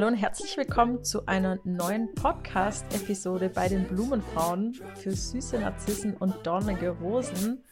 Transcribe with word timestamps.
Hallo 0.00 0.12
und 0.12 0.16
herzlich 0.16 0.56
willkommen 0.56 1.04
zu 1.04 1.26
einer 1.26 1.58
neuen 1.64 2.14
Podcast-Episode 2.14 3.50
bei 3.50 3.68
den 3.68 3.86
Blumenfrauen 3.86 4.72
für 4.94 5.10
süße 5.10 5.58
Narzissen 5.58 6.16
und 6.16 6.34
dornige 6.42 6.88
Rosen. 6.88 7.62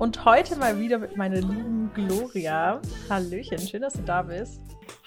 Und 0.00 0.24
heute 0.24 0.56
mal 0.56 0.80
wieder 0.80 0.98
mit 0.98 1.16
meiner 1.16 1.36
lieben 1.36 1.92
Gloria. 1.94 2.82
Hallöchen, 3.08 3.60
schön, 3.60 3.82
dass 3.82 3.92
du 3.92 4.02
da 4.02 4.22
bist. 4.22 4.60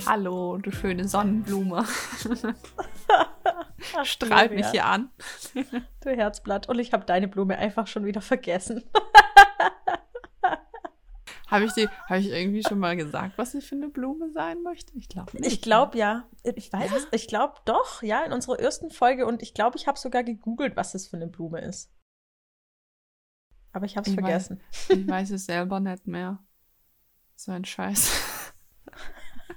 Hallo, 0.06 0.60
du 0.60 0.72
schöne 0.72 1.10
Sonnenblume. 1.10 1.84
Strahlt 4.04 4.54
mich 4.54 4.68
hier 4.68 4.86
an. 4.86 5.10
du 6.06 6.10
Herzblatt. 6.10 6.70
Und 6.70 6.80
ich 6.80 6.94
habe 6.94 7.04
deine 7.04 7.28
Blume 7.28 7.58
einfach 7.58 7.88
schon 7.88 8.06
wieder 8.06 8.22
vergessen. 8.22 8.82
Habe 11.52 11.66
ich, 11.66 11.72
hab 12.08 12.18
ich 12.18 12.30
irgendwie 12.30 12.64
schon 12.64 12.80
mal 12.80 12.96
gesagt, 12.96 13.38
was 13.38 13.54
ich 13.54 13.68
für 13.68 13.76
eine 13.76 13.90
Blume 13.90 14.32
sein 14.32 14.64
möchte? 14.64 14.96
Ich 14.96 15.10
glaube 15.10 15.38
nicht. 15.38 15.46
Ich 15.46 15.62
glaube 15.62 15.98
ja. 15.98 16.30
Ich 16.44 16.72
weiß 16.72 16.92
ja? 16.92 16.98
es. 16.98 17.08
Ich 17.12 17.28
glaube 17.28 17.56
doch, 17.66 18.02
ja, 18.02 18.24
in 18.24 18.32
unserer 18.32 18.58
ersten 18.58 18.90
Folge. 18.90 19.28
Und 19.28 19.44
ich 19.44 19.54
glaube, 19.54 19.78
ich 19.78 19.86
habe 19.86 20.00
sogar 20.00 20.24
gegoogelt, 20.24 20.78
was 20.78 20.94
das 20.94 21.08
für 21.08 21.18
eine 21.18 21.28
Blume 21.28 21.60
ist. 21.60 21.94
Aber 23.74 23.86
ich 23.86 23.98
habe 23.98 24.10
es 24.10 24.14
vergessen. 24.14 24.62
Weiß, 24.88 24.98
ich 24.98 25.08
weiß 25.10 25.32
es 25.32 25.46
selber 25.46 25.82
nicht 25.82 26.08
mehr. 26.08 26.40
So 27.36 27.52
ein 27.52 27.66
Scheiß. 27.66 28.31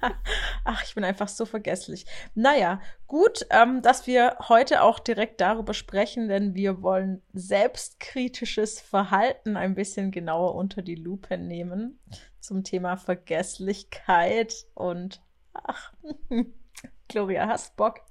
Ach, 0.63 0.83
ich 0.83 0.95
bin 0.95 1.03
einfach 1.03 1.27
so 1.27 1.45
vergesslich. 1.45 2.05
Naja, 2.33 2.81
gut, 3.07 3.45
ähm, 3.49 3.81
dass 3.81 4.07
wir 4.07 4.37
heute 4.47 4.81
auch 4.81 4.99
direkt 4.99 5.41
darüber 5.41 5.73
sprechen, 5.73 6.27
denn 6.27 6.55
wir 6.55 6.81
wollen 6.81 7.21
selbstkritisches 7.33 8.79
Verhalten 8.79 9.57
ein 9.57 9.75
bisschen 9.75 10.11
genauer 10.11 10.55
unter 10.55 10.81
die 10.81 10.95
Lupe 10.95 11.37
nehmen 11.37 11.99
zum 12.39 12.63
Thema 12.63 12.97
Vergesslichkeit 12.97 14.53
und 14.73 15.21
ach, 15.53 15.93
Gloria, 17.07 17.47
hast 17.47 17.75
Bock? 17.75 18.01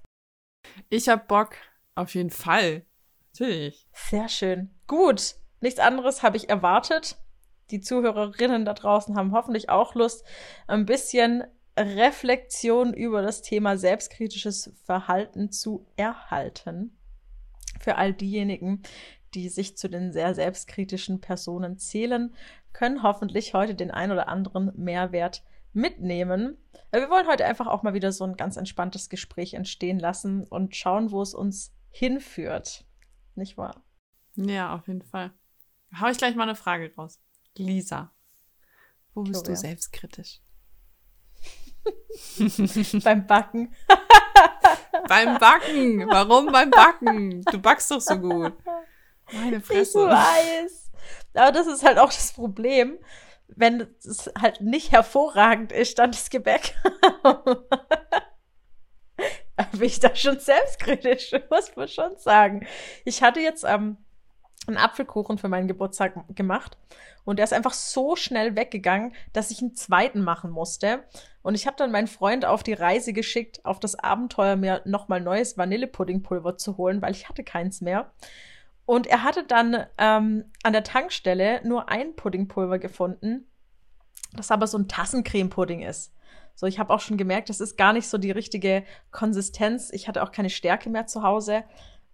Ich 0.89 1.09
hab 1.09 1.29
Bock, 1.29 1.57
auf 1.95 2.15
jeden 2.15 2.31
Fall. 2.31 2.85
Natürlich. 3.33 3.89
Sehr 3.93 4.29
schön. 4.29 4.71
Gut, 4.87 5.37
nichts 5.61 5.81
anderes 5.81 6.23
habe 6.23 6.37
ich 6.37 6.49
erwartet. 6.49 7.17
Die 7.71 7.81
Zuhörerinnen 7.81 8.65
da 8.65 8.75
draußen 8.75 9.17
haben 9.17 9.33
hoffentlich 9.33 9.71
auch 9.71 9.95
Lust, 9.95 10.25
ein 10.67 10.87
bisschen 10.87 11.45
Reflexion 11.77 12.95
über 12.95 13.23
das 13.23 13.43
Thema 13.43 13.77
selbstkritisches 13.77 14.73
Verhalten 14.85 15.51
zu 15.51 15.87
erhalten. 15.97 16.97
Für 17.81 17.97
all 17.97 18.13
diejenigen, 18.13 18.83
die 19.35 19.49
sich 19.49 19.77
zu 19.77 19.89
den 19.89 20.13
sehr 20.13 20.35
selbstkritischen 20.35 21.21
Personen 21.21 21.79
zählen, 21.79 22.35
können 22.73 23.03
hoffentlich 23.03 23.55
heute 23.55 23.75
den 23.75 23.91
ein 23.91 24.13
oder 24.13 24.29
anderen 24.29 24.73
Mehrwert 24.77 25.43
mitnehmen. 25.73 26.57
Wir 26.93 27.11
wollen 27.11 27.27
heute 27.27 27.45
einfach 27.45 27.67
auch 27.67 27.83
mal 27.83 27.95
wieder 27.95 28.13
so 28.13 28.25
ein 28.25 28.37
ganz 28.37 28.57
entspanntes 28.57 29.09
Gespräch 29.09 29.55
entstehen 29.55 29.99
lassen 29.99 30.45
und 30.45 30.77
schauen, 30.77 31.11
wo 31.11 31.21
es 31.21 31.35
uns 31.35 31.75
hinführt. 31.91 32.85
Nicht 33.35 33.57
wahr? 33.57 33.85
Ja, 34.37 34.75
auf 34.75 34.87
jeden 34.87 35.03
Fall. 35.03 35.33
Hau 36.01 36.09
ich 36.09 36.19
gleich 36.19 36.37
mal 36.37 36.45
eine 36.45 36.55
Frage 36.55 36.93
raus. 36.97 37.21
Lisa, 37.57 38.13
wo 39.15 39.23
bist 39.23 39.45
Gloria. 39.45 39.55
du 39.55 39.61
selbstkritisch? 39.61 40.41
beim 43.05 43.27
Backen. 43.27 43.75
beim 45.09 45.39
Backen. 45.39 46.07
Warum 46.09 46.47
beim 46.47 46.71
Backen? 46.71 47.43
Du 47.51 47.59
backst 47.59 47.91
doch 47.91 48.01
so 48.01 48.17
gut. 48.17 48.53
Meine 49.33 49.61
Fresse. 49.61 50.01
Ich 50.01 50.07
weiß. 50.07 50.91
Aber 51.35 51.53
das 51.53 51.67
ist 51.67 51.85
halt 51.85 51.99
auch 51.99 52.13
das 52.13 52.33
Problem, 52.33 52.99
wenn 53.49 53.87
es 54.05 54.31
halt 54.41 54.61
nicht 54.61 54.93
hervorragend 54.93 55.73
ist, 55.73 55.99
dann 55.99 56.13
das 56.13 56.31
Gebäck. 56.31 56.75
bin 59.73 59.83
ich 59.83 60.01
da 60.01 60.15
schon 60.15 60.39
selbstkritisch, 60.39 61.33
muss 61.51 61.75
man 61.77 61.89
schon 61.89 62.17
sagen. 62.17 62.67
Ich 63.05 63.23
hatte 63.23 63.41
jetzt 63.41 63.65
ähm, 63.65 63.99
einen 64.67 64.77
Apfelkuchen 64.77 65.39
für 65.39 65.49
meinen 65.49 65.69
Geburtstag 65.69 66.15
gemacht 66.35 66.77
und 67.25 67.39
der 67.39 67.45
ist 67.45 67.53
einfach 67.53 67.75
so 67.75 68.17
schnell 68.17 68.57
weggegangen, 68.57 69.15
dass 69.33 69.51
ich 69.51 69.61
einen 69.61 69.75
zweiten 69.75 70.23
machen 70.23 70.51
musste. 70.51 71.05
Und 71.45 71.55
ich 71.55 71.67
habe 71.67 71.77
dann 71.77 71.93
meinen 71.93 72.07
Freund 72.07 72.47
auf 72.47 72.63
die 72.63 72.73
Reise 72.73 73.13
geschickt, 73.13 73.67
auf 73.67 73.79
das 73.79 73.97
Abenteuer, 73.97 74.57
mir 74.57 74.81
nochmal 74.87 75.21
neues 75.21 75.59
Vanillepuddingpulver 75.59 76.57
zu 76.57 76.79
holen, 76.79 77.03
weil 77.03 77.13
ich 77.13 77.29
hatte 77.29 77.45
keins 77.45 77.83
mehr. 77.83 78.11
Und 78.87 79.07
er 79.07 79.25
hatte 79.25 79.45
dann 79.45 79.85
ähm, 79.99 80.47
an 80.63 80.73
der 80.73 80.85
Tankstelle 80.85 81.61
nur 81.63 81.91
ein 81.91 82.17
Puddingpulver 82.17 82.79
gefunden, 82.79 83.47
das 84.33 84.51
aber 84.51 84.67
so 84.67 84.79
ein 84.79 84.89
Tassencreme-Pudding 84.89 85.83
ist. 85.83 86.15
So, 86.55 86.67
ich 86.67 86.79
habe 86.79 86.95
auch 86.95 87.01
schon 87.01 87.19
gemerkt, 87.19 87.51
das 87.51 87.61
ist 87.61 87.77
gar 87.77 87.93
nicht 87.93 88.09
so 88.09 88.17
die 88.17 88.31
richtige 88.31 88.83
Konsistenz. 89.11 89.91
Ich 89.93 90.09
hatte 90.09 90.23
auch 90.23 90.33
keine 90.33 90.49
Stärke 90.49 90.89
mehr 90.89 91.07
zu 91.07 91.23
Hause. 91.23 91.65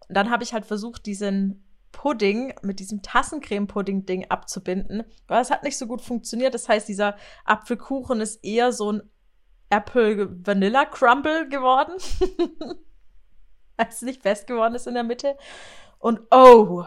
Und 0.08 0.16
dann 0.16 0.30
habe 0.30 0.42
ich 0.42 0.52
halt 0.52 0.66
versucht, 0.66 1.06
diesen 1.06 1.62
Pudding 1.92 2.52
mit 2.62 2.80
diesem 2.80 3.00
Tassencreme-Pudding-Ding 3.00 4.26
abzubinden. 4.28 5.04
Aber 5.28 5.40
es 5.40 5.52
hat 5.52 5.62
nicht 5.62 5.78
so 5.78 5.86
gut 5.86 6.02
funktioniert. 6.02 6.52
Das 6.52 6.68
heißt, 6.68 6.88
dieser 6.88 7.14
Apfelkuchen 7.44 8.20
ist 8.20 8.44
eher 8.44 8.72
so 8.72 8.90
ein 8.90 9.02
Apple 9.70 10.28
Vanilla 10.46 10.84
Crumble 10.84 11.48
geworden. 11.48 11.94
Als 13.76 13.96
es 13.96 14.02
nicht 14.02 14.22
fest 14.22 14.46
geworden 14.46 14.74
ist 14.74 14.86
in 14.86 14.94
der 14.94 15.04
Mitte. 15.04 15.36
Und 15.98 16.20
oh, 16.30 16.84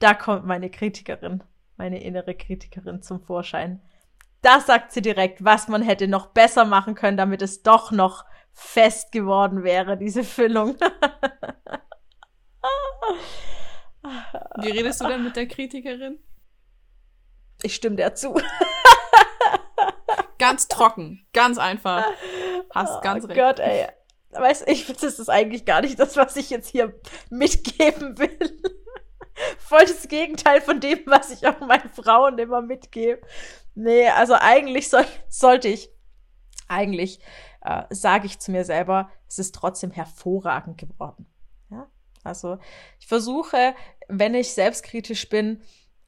da 0.00 0.14
kommt 0.14 0.44
meine 0.44 0.70
Kritikerin, 0.70 1.42
meine 1.76 2.02
innere 2.02 2.34
Kritikerin 2.34 3.02
zum 3.02 3.20
Vorschein. 3.22 3.80
Da 4.42 4.60
sagt 4.60 4.92
sie 4.92 5.02
direkt, 5.02 5.44
was 5.44 5.68
man 5.68 5.82
hätte 5.82 6.08
noch 6.08 6.26
besser 6.28 6.64
machen 6.64 6.94
können, 6.94 7.16
damit 7.16 7.42
es 7.42 7.62
doch 7.62 7.90
noch 7.90 8.24
fest 8.52 9.12
geworden 9.12 9.62
wäre, 9.64 9.96
diese 9.96 10.24
Füllung. 10.24 10.76
Wie 14.56 14.70
redest 14.70 15.00
du 15.00 15.06
denn 15.06 15.24
mit 15.24 15.36
der 15.36 15.46
Kritikerin? 15.46 16.18
Ich 17.62 17.74
stimme 17.74 17.96
dir 17.96 18.14
zu. 18.14 18.34
ganz 20.40 20.66
trocken, 20.66 21.24
ganz 21.32 21.58
einfach. 21.58 22.04
Hast 22.74 22.96
oh 22.98 23.00
ganz 23.02 23.28
recht. 23.28 23.38
Gott, 23.38 23.60
ey. 23.60 23.86
Weißt 24.32 24.66
ich 24.68 24.84
finde, 24.84 25.02
das 25.02 25.18
ist 25.18 25.28
eigentlich 25.28 25.64
gar 25.64 25.82
nicht 25.82 25.98
das, 25.98 26.16
was 26.16 26.36
ich 26.36 26.50
jetzt 26.50 26.68
hier 26.68 26.98
mitgeben 27.30 28.18
will. 28.18 28.38
Voll 29.58 29.80
das 29.80 30.08
Gegenteil 30.08 30.60
von 30.60 30.80
dem, 30.80 31.00
was 31.06 31.30
ich 31.30 31.46
auch 31.46 31.60
meinen 31.60 31.90
Frauen 31.90 32.38
immer 32.38 32.62
mitgebe. 32.62 33.20
Nee, 33.74 34.08
also 34.08 34.34
eigentlich 34.34 34.88
soll, 34.88 35.04
sollte 35.28 35.68
ich, 35.68 35.90
eigentlich 36.68 37.20
äh, 37.62 37.84
sage 37.90 38.26
ich 38.26 38.38
zu 38.38 38.50
mir 38.50 38.64
selber, 38.64 39.10
es 39.28 39.38
ist 39.38 39.54
trotzdem 39.54 39.90
hervorragend 39.90 40.78
geworden. 40.78 41.26
Ja? 41.70 41.90
Also 42.22 42.58
ich 42.98 43.06
versuche, 43.06 43.74
wenn 44.08 44.34
ich 44.34 44.54
selbstkritisch 44.54 45.28
bin, 45.28 45.62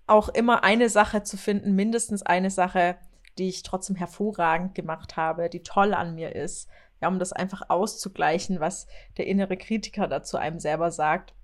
auch 0.06 0.28
immer 0.28 0.64
eine 0.64 0.88
Sache 0.88 1.22
zu 1.22 1.36
finden, 1.36 1.74
mindestens 1.74 2.22
eine 2.22 2.50
Sache, 2.50 2.98
die 3.38 3.48
ich 3.48 3.62
trotzdem 3.62 3.96
hervorragend 3.96 4.74
gemacht 4.74 5.16
habe, 5.16 5.48
die 5.48 5.62
toll 5.62 5.94
an 5.94 6.14
mir 6.14 6.34
ist, 6.34 6.68
ja, 7.00 7.08
um 7.08 7.18
das 7.18 7.32
einfach 7.32 7.68
auszugleichen, 7.68 8.60
was 8.60 8.86
der 9.16 9.26
innere 9.26 9.56
Kritiker 9.56 10.06
dazu 10.06 10.36
einem 10.36 10.60
selber 10.60 10.90
sagt. 10.90 11.34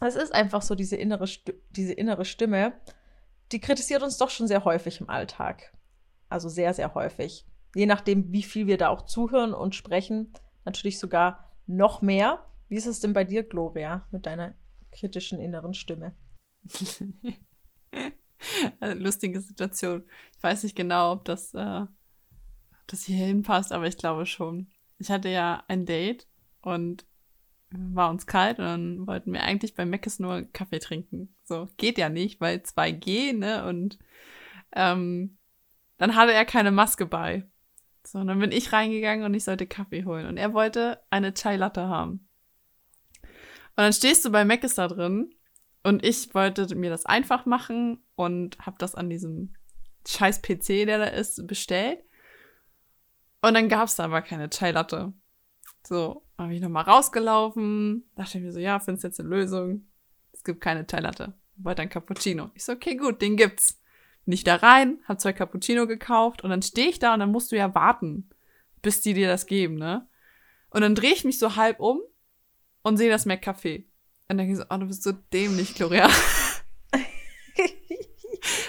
Es 0.00 0.16
ist 0.16 0.34
einfach 0.34 0.62
so 0.62 0.74
diese 0.74 0.96
innere, 0.96 1.28
diese 1.70 1.92
innere 1.92 2.24
Stimme, 2.24 2.72
die 3.52 3.60
kritisiert 3.60 4.02
uns 4.02 4.16
doch 4.16 4.30
schon 4.30 4.46
sehr 4.46 4.64
häufig 4.64 5.00
im 5.00 5.10
Alltag. 5.10 5.74
Also 6.28 6.48
sehr, 6.48 6.72
sehr 6.74 6.94
häufig. 6.94 7.46
Je 7.74 7.86
nachdem, 7.86 8.32
wie 8.32 8.42
viel 8.42 8.66
wir 8.66 8.78
da 8.78 8.88
auch 8.88 9.02
zuhören 9.02 9.52
und 9.54 9.74
sprechen, 9.74 10.32
natürlich 10.64 10.98
sogar 10.98 11.52
noch 11.66 12.02
mehr. 12.02 12.44
Wie 12.68 12.76
ist 12.76 12.86
es 12.86 13.00
denn 13.00 13.12
bei 13.12 13.24
dir, 13.24 13.42
Gloria, 13.42 14.06
mit 14.10 14.26
deiner 14.26 14.54
kritischen 14.92 15.38
inneren 15.38 15.74
Stimme? 15.74 16.14
Lustige 18.80 19.40
Situation. 19.40 20.04
Ich 20.36 20.42
weiß 20.42 20.62
nicht 20.62 20.76
genau, 20.76 21.12
ob 21.12 21.24
das, 21.24 21.54
äh, 21.54 21.82
ob 21.82 22.86
das 22.86 23.04
hier 23.04 23.16
hinpasst, 23.16 23.72
aber 23.72 23.86
ich 23.86 23.96
glaube 23.96 24.26
schon. 24.26 24.68
Ich 24.98 25.10
hatte 25.10 25.28
ja 25.28 25.64
ein 25.68 25.86
Date 25.86 26.26
und 26.62 27.04
war 27.70 28.10
uns 28.10 28.26
kalt 28.26 28.58
und 28.58 28.64
dann 28.64 29.06
wollten 29.06 29.32
wir 29.32 29.42
eigentlich 29.42 29.74
bei 29.74 29.84
Meckes 29.84 30.18
nur 30.18 30.42
Kaffee 30.52 30.78
trinken. 30.78 31.34
So, 31.44 31.68
geht 31.76 31.98
ja 31.98 32.08
nicht, 32.08 32.40
weil 32.40 32.58
2G, 32.58 33.34
ne? 33.34 33.66
Und 33.66 33.98
ähm, 34.72 35.36
dann 35.98 36.14
hatte 36.16 36.32
er 36.32 36.44
keine 36.44 36.70
Maske 36.70 37.06
bei. 37.06 37.46
So, 38.04 38.20
und 38.20 38.28
dann 38.28 38.38
bin 38.38 38.52
ich 38.52 38.72
reingegangen 38.72 39.24
und 39.24 39.34
ich 39.34 39.44
sollte 39.44 39.66
Kaffee 39.66 40.04
holen. 40.04 40.26
Und 40.26 40.38
er 40.38 40.54
wollte 40.54 41.00
eine 41.10 41.34
Chai 41.34 41.56
Latte 41.56 41.88
haben. 41.88 42.26
Und 43.22 43.84
dann 43.84 43.92
stehst 43.92 44.24
du 44.24 44.30
bei 44.30 44.44
Meckes 44.44 44.74
da 44.74 44.88
drin 44.88 45.34
und 45.88 46.04
ich 46.04 46.34
wollte 46.34 46.74
mir 46.74 46.90
das 46.90 47.06
einfach 47.06 47.46
machen 47.46 47.98
und 48.14 48.58
habe 48.58 48.76
das 48.78 48.94
an 48.94 49.08
diesem 49.08 49.54
scheiß 50.06 50.42
PC, 50.42 50.84
der 50.84 50.98
da 50.98 51.04
ist, 51.04 51.46
bestellt. 51.46 52.00
Und 53.40 53.54
dann 53.54 53.70
gab 53.70 53.86
es 53.86 53.96
da 53.96 54.04
aber 54.04 54.20
keine 54.20 54.50
Chai 54.50 54.72
Latte. 54.72 55.14
So, 55.86 56.26
habe 56.36 56.54
ich 56.54 56.60
nochmal 56.60 56.84
rausgelaufen, 56.84 58.04
dachte 58.16 58.38
mir 58.38 58.52
so, 58.52 58.58
ja, 58.58 58.80
findest 58.80 59.04
jetzt 59.04 59.20
eine 59.20 59.30
Lösung. 59.30 59.86
Es 60.32 60.44
gibt 60.44 60.60
keine 60.60 60.86
Chai 60.86 61.00
Latte. 61.00 61.32
Wollte 61.56 61.80
ein 61.80 61.88
Cappuccino. 61.88 62.50
Ich 62.52 62.66
so, 62.66 62.72
okay, 62.72 62.94
gut, 62.94 63.22
den 63.22 63.38
gibt's. 63.38 63.80
Nicht 64.26 64.46
da 64.46 64.56
rein, 64.56 64.98
hab 65.06 65.18
zwei 65.18 65.32
Cappuccino 65.32 65.86
gekauft 65.86 66.44
und 66.44 66.50
dann 66.50 66.60
stehe 66.60 66.90
ich 66.90 66.98
da 66.98 67.14
und 67.14 67.20
dann 67.20 67.32
musst 67.32 67.50
du 67.50 67.56
ja 67.56 67.74
warten, 67.74 68.28
bis 68.82 69.00
die 69.00 69.14
dir 69.14 69.26
das 69.26 69.46
geben, 69.46 69.76
ne? 69.76 70.06
Und 70.68 70.82
dann 70.82 70.94
drehe 70.94 71.14
ich 71.14 71.24
mich 71.24 71.38
so 71.38 71.56
halb 71.56 71.80
um 71.80 72.02
und 72.82 72.98
sehe 72.98 73.08
das 73.08 73.26
McCafé. 73.26 73.86
Und 74.28 74.36
dann 74.36 74.38
denke 74.38 74.52
ich 74.52 74.58
so, 74.58 74.64
oh, 74.68 74.76
du 74.76 74.86
bist 74.86 75.02
so 75.02 75.12
dämlich, 75.12 75.74
Gloria. 75.74 76.08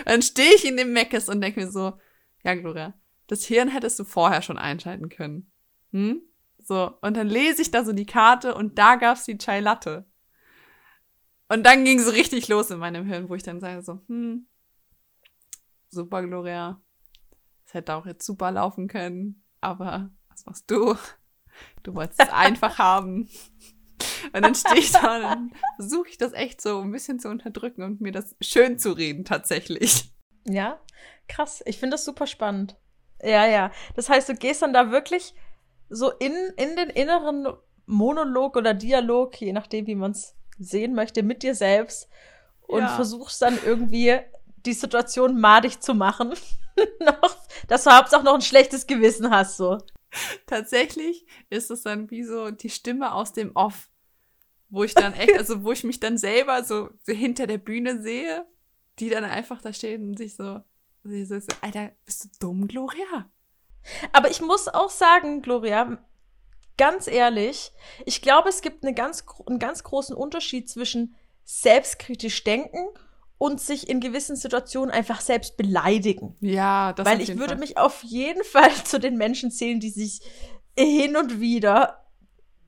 dann 0.06 0.22
stehe 0.22 0.56
ich 0.56 0.66
in 0.66 0.78
dem 0.78 0.94
Meckes 0.94 1.28
und 1.28 1.42
denke 1.42 1.60
mir 1.60 1.70
so, 1.70 2.00
ja, 2.44 2.56
Gloria, 2.56 2.94
das 3.28 3.44
Hirn 3.44 3.68
hättest 3.68 4.00
du 4.00 4.06
vorher 4.06 4.42
schon 4.42 4.58
einschalten 4.58 5.10
können. 5.10 5.52
Hm? 5.92 6.22
So, 6.58 6.98
und 7.02 7.18
dann 7.18 7.28
lese 7.28 7.62
ich 7.62 7.72
da 7.72 7.84
so 7.84 7.94
die 7.94 8.06
Karte 8.06 8.56
und 8.56 8.78
da 8.78 8.96
gab's 8.96 9.26
die 9.26 9.38
Chai 9.38 9.60
Latte. 9.60 10.06
Und 11.50 11.66
dann 11.66 11.84
ging 11.84 12.00
so 12.00 12.12
richtig 12.12 12.48
los 12.48 12.70
in 12.70 12.80
meinem 12.80 13.06
Hirn, 13.06 13.28
wo 13.28 13.36
ich 13.36 13.44
dann 13.44 13.60
sage 13.60 13.82
so, 13.82 14.00
hm, 14.08 14.48
super, 15.90 16.26
Gloria. 16.26 16.82
Es 17.66 17.74
hätte 17.74 17.96
auch 17.96 18.06
jetzt 18.06 18.26
super 18.26 18.52
laufen 18.52 18.88
können, 18.88 19.44
aber 19.60 20.10
was 20.30 20.46
machst 20.46 20.72
du? 20.72 20.96
Du 21.84 21.96
wolltest 21.96 22.22
es 22.22 22.30
einfach 22.34 22.78
haben. 22.78 23.28
Und 24.33 24.44
dann 24.44 24.56
stehe 24.56 24.80
ich 24.80 24.92
da 24.92 25.18
und 25.18 25.24
dann 25.24 25.51
versuche 25.75 26.10
ich 26.10 26.18
das 26.18 26.33
echt 26.33 26.62
so 26.62 26.81
ein 26.81 26.92
bisschen 26.92 27.19
zu 27.19 27.30
unterdrücken 27.30 27.83
und 27.83 28.01
mir 28.01 28.12
das 28.12 28.36
schön 28.42 28.80
zu 28.80 28.92
reden 28.92 29.25
tatsächlich. 29.25 30.12
Ja, 30.48 30.80
krass. 31.27 31.63
Ich 31.66 31.77
finde 31.77 31.95
das 31.95 32.06
super 32.06 32.27
spannend. 32.27 32.77
Ja, 33.21 33.45
ja. 33.45 33.71
Das 33.95 34.10
heißt, 34.10 34.30
du 34.30 34.36
gehst 34.36 34.62
dann 34.62 34.74
da 34.74 34.92
wirklich 34.92 35.33
so 35.89 36.12
in, 36.12 36.33
in 36.57 36.75
den 36.75 36.89
inneren 36.89 37.48
Monolog 37.86 38.56
oder 38.56 38.74
Dialog, 38.74 39.39
je 39.42 39.54
nachdem, 39.54 39.88
wie 39.88 39.95
man 39.95 40.12
es 40.12 40.36
sehen 40.57 40.94
möchte, 40.94 41.24
mit 41.24 41.44
dir 41.44 41.56
selbst 41.56 42.07
und 42.62 42.81
ja. 42.81 42.95
versuchst 42.95 43.42
dann 43.42 43.57
irgendwie 43.65 44.19
die 44.65 44.74
Situation 44.74 45.39
madig 45.39 45.81
zu 45.81 45.94
machen. 45.94 46.33
noch, 47.00 47.38
dass 47.68 47.83
du 47.83 47.89
auch 47.89 48.24
noch 48.24 48.36
ein 48.36 48.42
schlechtes 48.42 48.88
Gewissen 48.88 49.31
hast, 49.31 49.57
so. 49.57 49.77
Tatsächlich 50.48 51.25
ist 51.50 51.69
es 51.69 51.83
dann 51.83 52.10
wie 52.10 52.24
so 52.24 52.50
die 52.50 52.69
Stimme 52.69 53.13
aus 53.13 53.33
dem 53.33 53.51
Off, 53.56 53.88
wo 54.69 54.83
ich 54.83 54.94
dann 54.94 55.13
echt, 55.13 55.38
also 55.38 55.63
wo 55.63 55.71
ich 55.71 55.83
mich 55.83 56.00
dann 56.00 56.18
selber 56.18 56.63
so, 56.63 56.89
so 57.04 57.13
hinter 57.13 57.48
der 57.48 57.57
Bühne 57.57 58.01
sehe, 58.01 58.45
die 59.00 59.10
dann 59.10 59.24
einfach 59.24 59.62
da 59.62 59.74
steht 59.74 60.00
und 60.01 60.18
sich 60.18 60.36
so, 60.36 60.62
so, 61.04 61.39
so, 61.39 61.48
Alter, 61.62 61.92
bist 62.06 62.25
du 62.25 62.30
dumm, 62.39 62.68
Gloria? 62.68 63.30
Aber 64.13 64.30
ich 64.30 64.42
muss 64.42 64.68
auch 64.68 64.89
sagen, 64.89 65.42
Gloria, 65.42 65.98
ganz 66.77 67.07
ehrlich, 67.07 67.71
ich 68.06 68.21
glaube, 68.21 68.50
es 68.50 68.62
gibt 68.62 68.83
eine 68.83 68.94
ganz, 68.94 69.25
einen 69.48 69.60
ganz 69.60 69.83
großen 69.83 70.16
Unterschied 70.16 70.69
zwischen 70.69 71.15
selbstkritisch 71.44 72.44
denken 72.44 72.88
und 73.38 73.62
sich 73.62 73.89
in 73.89 74.01
gewissen 74.01 74.36
Situationen 74.36 74.92
einfach 74.92 75.22
selbst 75.22 75.57
beleidigen. 75.57 76.36
Ja, 76.42 76.94
das 76.94 77.06
Weil 77.06 77.22
ich 77.22 77.38
würde 77.38 77.54
Fall. 77.54 77.57
mich 77.57 77.77
auf 77.77 78.04
jeden 78.04 78.44
Fall 78.45 78.74
zu 78.83 79.00
den 79.00 79.18
Menschen 79.18 79.50
zählen, 79.50 79.80
die 79.80 79.89
sich 79.89 80.22
hin 80.77 81.18
und 81.18 81.39
wieder 81.39 81.99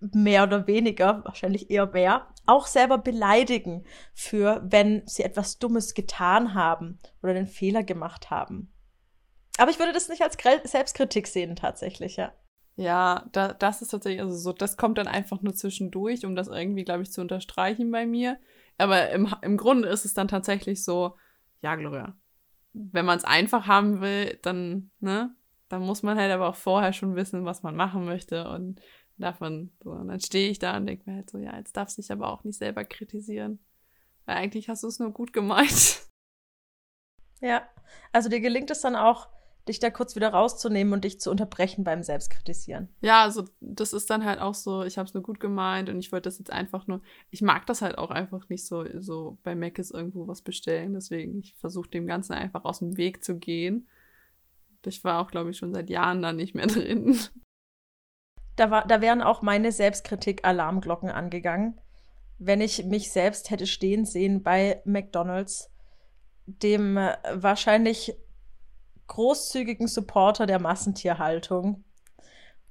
mehr 0.01 0.43
oder 0.43 0.67
weniger, 0.67 1.23
wahrscheinlich 1.23 1.69
eher 1.69 1.87
mehr, 1.87 2.27
auch 2.45 2.67
selber 2.67 2.97
beleidigen 2.97 3.85
für, 4.13 4.61
wenn 4.65 5.03
sie 5.05 5.23
etwas 5.23 5.59
Dummes 5.59 5.93
getan 5.93 6.53
haben 6.53 6.99
oder 7.21 7.31
einen 7.31 7.47
Fehler 7.47 7.83
gemacht 7.83 8.29
haben. 8.29 8.73
Aber 9.57 9.69
ich 9.69 9.79
würde 9.79 9.93
das 9.93 10.09
nicht 10.09 10.23
als 10.23 10.37
Selbstkritik 10.63 11.27
sehen, 11.27 11.55
tatsächlich, 11.55 12.15
ja. 12.15 12.33
Ja, 12.77 13.27
da, 13.31 13.53
das 13.53 13.81
ist 13.81 13.89
tatsächlich, 13.89 14.21
also 14.21 14.35
so, 14.35 14.53
das 14.53 14.77
kommt 14.77 14.97
dann 14.97 15.07
einfach 15.07 15.41
nur 15.41 15.53
zwischendurch, 15.53 16.25
um 16.25 16.35
das 16.35 16.47
irgendwie, 16.47 16.83
glaube 16.83 17.03
ich, 17.03 17.11
zu 17.11 17.21
unterstreichen 17.21 17.91
bei 17.91 18.05
mir. 18.05 18.39
Aber 18.77 19.11
im, 19.11 19.33
im 19.41 19.57
Grunde 19.57 19.89
ist 19.89 20.05
es 20.05 20.13
dann 20.13 20.27
tatsächlich 20.27 20.83
so, 20.83 21.15
ja, 21.61 21.75
Gloria, 21.75 22.15
wenn 22.73 23.05
man 23.05 23.17
es 23.17 23.25
einfach 23.25 23.67
haben 23.67 24.01
will, 24.01 24.39
dann, 24.41 24.89
ne, 24.99 25.35
dann 25.67 25.81
muss 25.81 26.01
man 26.01 26.17
halt 26.17 26.31
aber 26.31 26.49
auch 26.49 26.55
vorher 26.55 26.93
schon 26.93 27.15
wissen, 27.15 27.45
was 27.45 27.61
man 27.61 27.75
machen 27.75 28.05
möchte 28.05 28.49
und 28.49 28.81
davon, 29.21 29.71
so, 29.83 29.91
und 29.91 30.07
dann 30.07 30.19
stehe 30.19 30.49
ich 30.49 30.59
da 30.59 30.77
und 30.77 30.85
denke 30.85 31.09
mir 31.09 31.17
halt 31.17 31.29
so, 31.29 31.37
ja, 31.37 31.55
jetzt 31.57 31.77
darfst 31.77 31.97
du 31.97 32.01
dich 32.01 32.11
aber 32.11 32.31
auch 32.31 32.43
nicht 32.43 32.57
selber 32.57 32.83
kritisieren. 32.83 33.59
Weil 34.25 34.37
eigentlich 34.37 34.69
hast 34.69 34.83
du 34.83 34.87
es 34.87 34.99
nur 34.99 35.11
gut 35.11 35.33
gemeint. 35.33 36.01
Ja, 37.43 37.67
also 38.11 38.29
dir 38.29 38.39
gelingt 38.39 38.69
es 38.69 38.81
dann 38.81 38.95
auch, 38.95 39.27
dich 39.67 39.79
da 39.79 39.89
kurz 39.89 40.15
wieder 40.15 40.29
rauszunehmen 40.29 40.93
und 40.93 41.03
dich 41.03 41.19
zu 41.19 41.29
unterbrechen 41.29 41.83
beim 41.83 42.03
Selbstkritisieren. 42.03 42.89
Ja, 43.01 43.23
also 43.23 43.45
das 43.59 43.93
ist 43.93 44.09
dann 44.09 44.25
halt 44.25 44.39
auch 44.39 44.53
so, 44.53 44.83
ich 44.83 44.97
habe 44.97 45.07
es 45.07 45.13
nur 45.13 45.23
gut 45.23 45.39
gemeint 45.39 45.89
und 45.89 45.99
ich 45.99 46.11
wollte 46.11 46.29
das 46.29 46.39
jetzt 46.39 46.51
einfach 46.51 46.87
nur, 46.87 47.01
ich 47.29 47.41
mag 47.41 47.65
das 47.67 47.81
halt 47.81 47.97
auch 47.97 48.09
einfach 48.09 48.49
nicht 48.49 48.65
so, 48.65 48.85
so 48.99 49.37
bei 49.43 49.55
Mac 49.55 49.77
ist 49.79 49.91
irgendwo 49.91 50.27
was 50.27 50.41
bestellen, 50.41 50.93
deswegen 50.93 51.39
ich 51.39 51.55
versuche 51.55 51.89
dem 51.89 52.07
Ganzen 52.07 52.33
einfach 52.33 52.63
aus 52.63 52.79
dem 52.79 52.97
Weg 52.97 53.23
zu 53.23 53.37
gehen. 53.37 53.87
Ich 54.85 55.03
war 55.03 55.21
auch, 55.21 55.29
glaube 55.29 55.51
ich, 55.51 55.57
schon 55.57 55.73
seit 55.73 55.89
Jahren 55.89 56.21
da 56.21 56.33
nicht 56.33 56.55
mehr 56.55 56.67
drin. 56.67 57.17
Da, 58.55 58.71
war, 58.71 58.85
da 58.87 59.01
wären 59.01 59.21
auch 59.21 59.41
meine 59.41 59.71
Selbstkritik-Alarmglocken 59.71 61.09
angegangen, 61.09 61.79
wenn 62.37 62.61
ich 62.61 62.85
mich 62.85 63.11
selbst 63.11 63.49
hätte 63.49 63.67
stehen 63.67 64.05
sehen 64.05 64.43
bei 64.43 64.81
McDonald's, 64.85 65.69
dem 66.45 66.97
äh, 66.97 67.15
wahrscheinlich 67.31 68.15
großzügigen 69.07 69.87
Supporter 69.87 70.45
der 70.45 70.59
Massentierhaltung. 70.59 71.83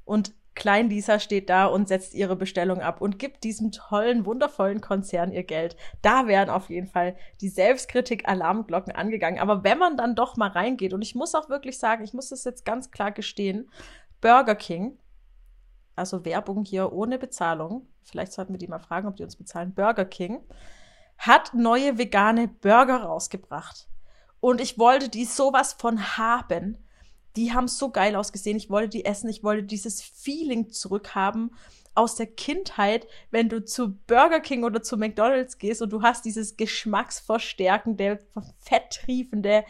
Und 0.05 0.35
Klein 0.61 0.91
Lisa 0.91 1.21
steht 1.21 1.49
da 1.49 1.65
und 1.67 1.89
setzt 1.89 2.13
ihre 2.13 2.37
Bestellung 2.37 2.81
ab 2.81 3.01
und 3.01 3.19
gibt 3.19 3.45
diesem 3.45 3.73
tollen, 3.73 4.27
wundervollen 4.27 4.83
Konzern 4.83 5.33
ihr 5.33 5.45
Geld. 5.45 5.75
Da 6.03 6.27
wären 6.27 6.51
auf 6.51 6.69
jeden 6.69 6.89
Fall 6.89 7.17
die 7.41 7.49
Selbstkritik-Alarmglocken 7.49 8.95
angegangen. 8.95 9.39
Aber 9.39 9.65
wenn 9.65 9.79
man 9.79 9.97
dann 9.97 10.15
doch 10.15 10.37
mal 10.37 10.51
reingeht, 10.51 10.93
und 10.93 11.03
ich 11.03 11.15
muss 11.15 11.35
auch 11.35 11.49
wirklich 11.49 11.79
sagen, 11.79 12.05
ich 12.05 12.13
muss 12.13 12.29
das 12.29 12.45
jetzt 12.45 12.65
ganz 12.65 12.91
klar 12.91 13.13
gestehen, 13.13 13.71
Burger 14.21 14.55
King, 14.55 14.99
also 16.01 16.25
Werbung 16.25 16.65
hier 16.65 16.93
ohne 16.93 17.19
Bezahlung, 17.19 17.87
vielleicht 18.03 18.33
sollten 18.33 18.53
wir 18.53 18.59
die 18.59 18.67
mal 18.67 18.81
fragen, 18.81 19.07
ob 19.07 19.17
die 19.17 19.23
uns 19.23 19.37
bezahlen, 19.37 19.75
Burger 19.75 20.05
King, 20.05 20.41
hat 21.19 21.55
neue 21.55 21.99
vegane 21.99 22.49
Burger 22.49 23.03
rausgebracht. 23.03 23.87
Und 24.41 24.61
ich 24.61 24.79
wollte 24.79 25.09
die 25.09 25.27
sowas 25.27 25.75
von 25.75 26.17
haben. 26.17 26.79
Die 27.37 27.53
haben 27.53 27.69
so 27.69 27.91
geil 27.91 28.17
ausgesehen. 28.17 28.57
Ich 28.57 28.71
wollte 28.71 28.89
die 28.89 29.05
essen. 29.05 29.29
Ich 29.29 29.45
wollte 29.45 29.63
dieses 29.63 30.03
Feeling 30.03 30.71
zurückhaben 30.71 31.55
aus 31.95 32.15
der 32.15 32.27
Kindheit, 32.27 33.07
wenn 33.31 33.49
du 33.49 33.65
zu 33.65 33.97
Burger 34.07 34.41
King 34.41 34.65
oder 34.65 34.83
zu 34.83 34.97
McDonald's 34.97 35.59
gehst 35.59 35.83
und 35.83 35.91
du 35.91 36.03
hast 36.03 36.25
dieses 36.25 36.57
geschmacksverstärkende, 36.57 38.21
fetttriefende 38.61 39.65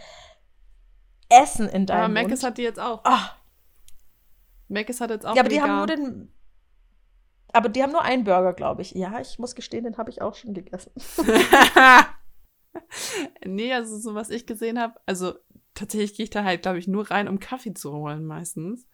Essen 1.29 1.69
in 1.69 1.87
deinem 1.87 2.17
Aber 2.17 2.21
Mund. 2.21 2.31
Mc's 2.31 2.45
hat 2.45 2.59
die 2.59 2.63
jetzt 2.63 2.79
auch. 2.79 3.03
Oh. 3.05 3.40
Mc's 4.71 5.01
hat 5.01 5.11
jetzt 5.11 5.27
auch. 5.27 5.35
Ja, 5.35 5.43
aber 5.43 5.49
die 5.49 5.61
haben 5.61 5.77
nur 5.77 5.87
den. 5.87 6.33
Aber 7.53 7.69
die 7.69 7.83
haben 7.83 7.93
nur 7.93 8.03
einen 8.03 8.25
Burger, 8.25 8.53
glaube 8.53 8.83
ich. 8.83 8.93
Ja, 8.93 9.21
ich 9.21 9.39
muss 9.39 9.57
gestehen, 9.57 9.85
den 9.85 9.99
habe 9.99 10.11
ich 10.11 10.23
auch 10.23 10.35
schon 10.35 10.55
gegessen. 10.55 10.93
nee, 13.45 13.73
also 13.73 13.99
so 13.99 14.15
was 14.15 14.31
ich 14.31 14.47
gesehen 14.47 14.79
habe, 14.79 14.95
also 15.05 15.35
tatsächlich 15.75 16.15
gehe 16.15 16.25
ich 16.25 16.31
da 16.31 16.45
halt, 16.45 16.63
glaube 16.63 16.79
ich, 16.79 16.87
nur 16.87 17.11
rein, 17.11 17.27
um 17.27 17.41
Kaffee 17.41 17.75
zu 17.75 17.93
holen 17.93 18.25
meistens. 18.25 18.87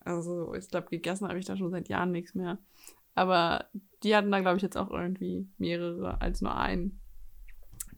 Also 0.00 0.54
ich 0.54 0.68
glaube, 0.68 0.88
gegessen 0.88 1.28
habe 1.28 1.38
ich 1.38 1.44
da 1.44 1.56
schon 1.56 1.70
seit 1.70 1.88
Jahren 1.90 2.12
nichts 2.12 2.34
mehr. 2.34 2.58
Aber 3.14 3.66
die 4.02 4.16
hatten 4.16 4.30
da, 4.30 4.40
glaube 4.40 4.56
ich, 4.56 4.62
jetzt 4.62 4.78
auch 4.78 4.90
irgendwie 4.90 5.46
mehrere 5.58 6.20
als 6.22 6.40
nur 6.40 6.56
einen. 6.56 7.00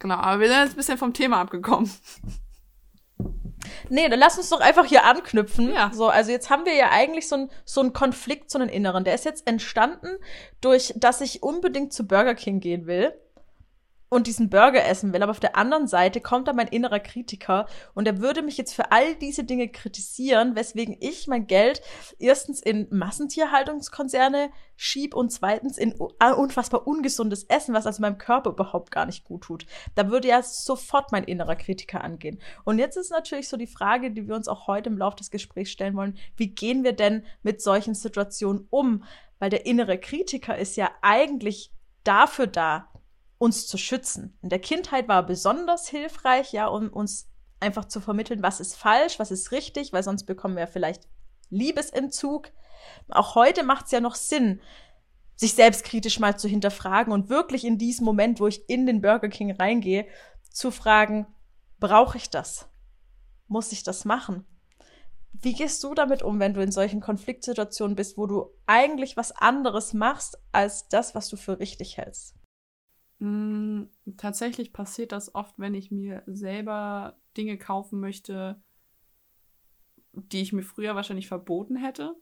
Genau, 0.00 0.16
aber 0.16 0.40
wir 0.40 0.48
sind 0.48 0.58
jetzt 0.58 0.72
ein 0.72 0.76
bisschen 0.76 0.98
vom 0.98 1.14
Thema 1.14 1.40
abgekommen. 1.40 1.88
Nee, 3.88 4.08
dann 4.08 4.18
lass 4.18 4.38
uns 4.38 4.48
doch 4.48 4.60
einfach 4.60 4.86
hier 4.86 5.04
anknüpfen. 5.04 5.72
Ja. 5.72 5.90
So, 5.94 6.08
also 6.08 6.30
jetzt 6.30 6.50
haben 6.50 6.64
wir 6.64 6.74
ja 6.74 6.90
eigentlich 6.90 7.28
so, 7.28 7.36
ein, 7.36 7.50
so 7.64 7.80
einen 7.80 7.92
Konflikt, 7.92 8.50
so 8.50 8.58
einen 8.58 8.68
inneren. 8.68 9.04
Der 9.04 9.14
ist 9.14 9.24
jetzt 9.24 9.46
entstanden 9.46 10.16
durch, 10.60 10.92
dass 10.96 11.20
ich 11.20 11.42
unbedingt 11.42 11.92
zu 11.92 12.06
Burger 12.06 12.34
King 12.34 12.60
gehen 12.60 12.86
will 12.86 13.14
und 14.12 14.26
diesen 14.26 14.50
Burger 14.50 14.84
essen 14.84 15.14
will. 15.14 15.22
Aber 15.22 15.30
auf 15.30 15.40
der 15.40 15.56
anderen 15.56 15.86
Seite 15.86 16.20
kommt 16.20 16.46
da 16.46 16.52
mein 16.52 16.68
innerer 16.68 17.00
Kritiker 17.00 17.64
und 17.94 18.06
er 18.06 18.20
würde 18.20 18.42
mich 18.42 18.58
jetzt 18.58 18.74
für 18.74 18.92
all 18.92 19.14
diese 19.14 19.42
Dinge 19.42 19.68
kritisieren, 19.68 20.54
weswegen 20.54 20.98
ich 21.00 21.28
mein 21.28 21.46
Geld 21.46 21.80
erstens 22.18 22.60
in 22.60 22.88
Massentierhaltungskonzerne 22.90 24.50
schieb 24.76 25.14
und 25.14 25.32
zweitens 25.32 25.78
in 25.78 25.94
unfassbar 25.94 26.86
ungesundes 26.86 27.44
Essen, 27.44 27.72
was 27.72 27.86
also 27.86 28.02
meinem 28.02 28.18
Körper 28.18 28.50
überhaupt 28.50 28.90
gar 28.90 29.06
nicht 29.06 29.24
gut 29.24 29.44
tut. 29.44 29.64
Da 29.94 30.10
würde 30.10 30.28
ja 30.28 30.42
sofort 30.42 31.10
mein 31.10 31.24
innerer 31.24 31.56
Kritiker 31.56 32.04
angehen. 32.04 32.38
Und 32.64 32.78
jetzt 32.78 32.98
ist 32.98 33.10
natürlich 33.10 33.48
so 33.48 33.56
die 33.56 33.66
Frage, 33.66 34.10
die 34.10 34.28
wir 34.28 34.34
uns 34.34 34.46
auch 34.46 34.66
heute 34.66 34.90
im 34.90 34.98
Laufe 34.98 35.16
des 35.16 35.30
Gesprächs 35.30 35.70
stellen 35.70 35.96
wollen, 35.96 36.18
wie 36.36 36.48
gehen 36.48 36.84
wir 36.84 36.92
denn 36.92 37.24
mit 37.42 37.62
solchen 37.62 37.94
Situationen 37.94 38.66
um? 38.68 39.04
Weil 39.38 39.48
der 39.48 39.64
innere 39.64 39.96
Kritiker 39.96 40.58
ist 40.58 40.76
ja 40.76 40.90
eigentlich 41.00 41.72
dafür 42.04 42.46
da, 42.46 42.91
uns 43.42 43.66
zu 43.66 43.76
schützen. 43.76 44.38
In 44.40 44.50
der 44.50 44.60
Kindheit 44.60 45.08
war 45.08 45.26
besonders 45.26 45.88
hilfreich, 45.88 46.52
ja, 46.52 46.68
um 46.68 46.88
uns 46.90 47.28
einfach 47.58 47.86
zu 47.86 48.00
vermitteln, 48.00 48.40
was 48.40 48.60
ist 48.60 48.76
falsch, 48.76 49.18
was 49.18 49.32
ist 49.32 49.50
richtig, 49.50 49.92
weil 49.92 50.04
sonst 50.04 50.26
bekommen 50.26 50.56
wir 50.56 50.68
vielleicht 50.68 51.08
Liebesentzug. 51.50 52.52
Auch 53.08 53.34
heute 53.34 53.64
macht 53.64 53.86
es 53.86 53.90
ja 53.90 53.98
noch 53.98 54.14
Sinn, 54.14 54.60
sich 55.34 55.54
selbstkritisch 55.54 56.20
mal 56.20 56.38
zu 56.38 56.46
hinterfragen 56.46 57.12
und 57.12 57.30
wirklich 57.30 57.64
in 57.64 57.78
diesem 57.78 58.04
Moment, 58.04 58.38
wo 58.38 58.46
ich 58.46 58.68
in 58.70 58.86
den 58.86 59.02
Burger 59.02 59.28
King 59.28 59.50
reingehe, 59.50 60.06
zu 60.48 60.70
fragen, 60.70 61.26
brauche 61.80 62.18
ich 62.18 62.30
das? 62.30 62.68
Muss 63.48 63.72
ich 63.72 63.82
das 63.82 64.04
machen? 64.04 64.46
Wie 65.32 65.54
gehst 65.54 65.82
du 65.82 65.94
damit 65.94 66.22
um, 66.22 66.38
wenn 66.38 66.54
du 66.54 66.62
in 66.62 66.70
solchen 66.70 67.00
Konfliktsituationen 67.00 67.96
bist, 67.96 68.16
wo 68.16 68.28
du 68.28 68.50
eigentlich 68.66 69.16
was 69.16 69.32
anderes 69.32 69.94
machst 69.94 70.38
als 70.52 70.86
das, 70.86 71.16
was 71.16 71.28
du 71.28 71.36
für 71.36 71.58
richtig 71.58 71.96
hältst? 71.96 72.36
Mm, 73.22 73.84
tatsächlich 74.16 74.72
passiert 74.72 75.12
das 75.12 75.32
oft, 75.36 75.56
wenn 75.56 75.74
ich 75.74 75.92
mir 75.92 76.24
selber 76.26 77.16
Dinge 77.36 77.56
kaufen 77.56 78.00
möchte, 78.00 78.60
die 80.12 80.42
ich 80.42 80.52
mir 80.52 80.64
früher 80.64 80.96
wahrscheinlich 80.96 81.28
verboten 81.28 81.76
hätte. 81.76 82.16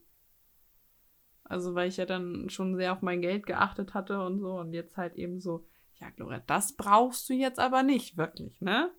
Also 1.42 1.74
weil 1.74 1.88
ich 1.88 1.96
ja 1.96 2.04
dann 2.04 2.50
schon 2.50 2.76
sehr 2.76 2.92
auf 2.92 3.00
mein 3.00 3.22
Geld 3.22 3.46
geachtet 3.46 3.94
hatte 3.94 4.22
und 4.22 4.40
so 4.40 4.58
und 4.58 4.74
jetzt 4.74 4.98
halt 4.98 5.14
eben 5.14 5.40
so, 5.40 5.66
ja, 5.94 6.10
Gloria, 6.10 6.42
das 6.46 6.76
brauchst 6.76 7.30
du 7.30 7.32
jetzt 7.32 7.58
aber 7.58 7.82
nicht 7.82 8.18
wirklich, 8.18 8.60
ne? 8.60 8.90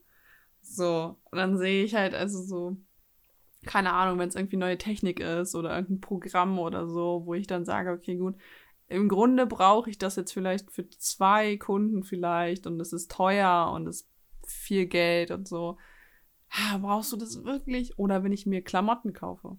So, 0.60 1.20
und 1.30 1.38
dann 1.38 1.56
sehe 1.60 1.84
ich 1.84 1.94
halt 1.94 2.16
also 2.16 2.42
so, 2.42 2.78
keine 3.68 3.94
Ahnung, 3.94 4.18
wenn 4.18 4.30
es 4.30 4.36
irgendwie 4.36 4.58
neue 4.58 4.80
Technik 4.80 5.20
ist 5.20 5.54
oder 5.54 5.76
irgendein 5.76 6.02
Programm 6.02 6.58
oder 6.58 6.88
so, 6.88 7.28
wo 7.28 7.36
ich 7.36 7.46
dann 7.46 7.64
sage, 7.64 7.92
okay, 7.92 8.16
gut, 8.16 8.38
im 8.92 9.08
Grunde 9.08 9.48
brauche 9.48 9.90
ich 9.90 9.98
das 9.98 10.18
jetzt 10.18 10.34
vielleicht 10.34 10.72
für 10.72 10.88
zwei 10.90 11.58
Kunden 11.58 12.04
vielleicht 12.04 12.68
und 12.68 12.80
es 12.80 12.92
ist 12.94 13.10
teuer 13.12 13.72
und 13.74 13.88
es 13.88 14.02
ist 14.02 14.12
viel 14.46 14.86
Geld 14.86 15.32
und 15.32 15.48
so. 15.48 15.78
Brauchst 16.82 17.14
du 17.14 17.18
das 17.18 17.44
wirklich? 17.46 17.98
Oder 17.98 18.24
wenn 18.24 18.34
ich 18.34 18.46
mir 18.46 18.62
Klamotten 18.62 19.14
kaufe. 19.14 19.58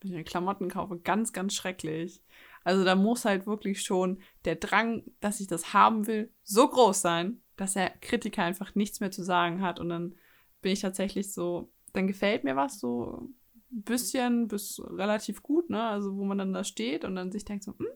Wenn 0.00 0.10
ich 0.10 0.16
mir 0.16 0.24
Klamotten 0.24 0.68
kaufe, 0.68 0.98
ganz, 0.98 1.32
ganz 1.32 1.54
schrecklich. 1.54 2.22
Also 2.64 2.84
da 2.84 2.94
muss 2.94 3.24
halt 3.24 3.46
wirklich 3.46 3.82
schon 3.82 4.20
der 4.44 4.56
Drang, 4.56 5.02
dass 5.20 5.40
ich 5.40 5.46
das 5.46 5.72
haben 5.72 6.06
will, 6.06 6.30
so 6.42 6.68
groß 6.68 7.00
sein, 7.00 7.40
dass 7.56 7.74
der 7.74 7.90
Kritiker 8.00 8.42
einfach 8.42 8.74
nichts 8.74 9.00
mehr 9.00 9.10
zu 9.10 9.22
sagen 9.22 9.62
hat. 9.62 9.80
Und 9.80 9.88
dann 9.88 10.14
bin 10.60 10.72
ich 10.72 10.80
tatsächlich 10.80 11.32
so, 11.32 11.72
dann 11.94 12.06
gefällt 12.06 12.44
mir 12.44 12.56
was 12.56 12.78
so 12.78 13.30
bisschen 13.70 14.48
bis 14.48 14.80
relativ 14.84 15.42
gut, 15.42 15.70
ne? 15.70 15.82
Also 15.82 16.16
wo 16.16 16.24
man 16.24 16.38
dann 16.38 16.52
da 16.52 16.64
steht 16.64 17.04
und 17.04 17.16
dann 17.16 17.32
sich 17.32 17.44
denkt 17.44 17.64
so, 17.64 17.72
hm, 17.78 17.86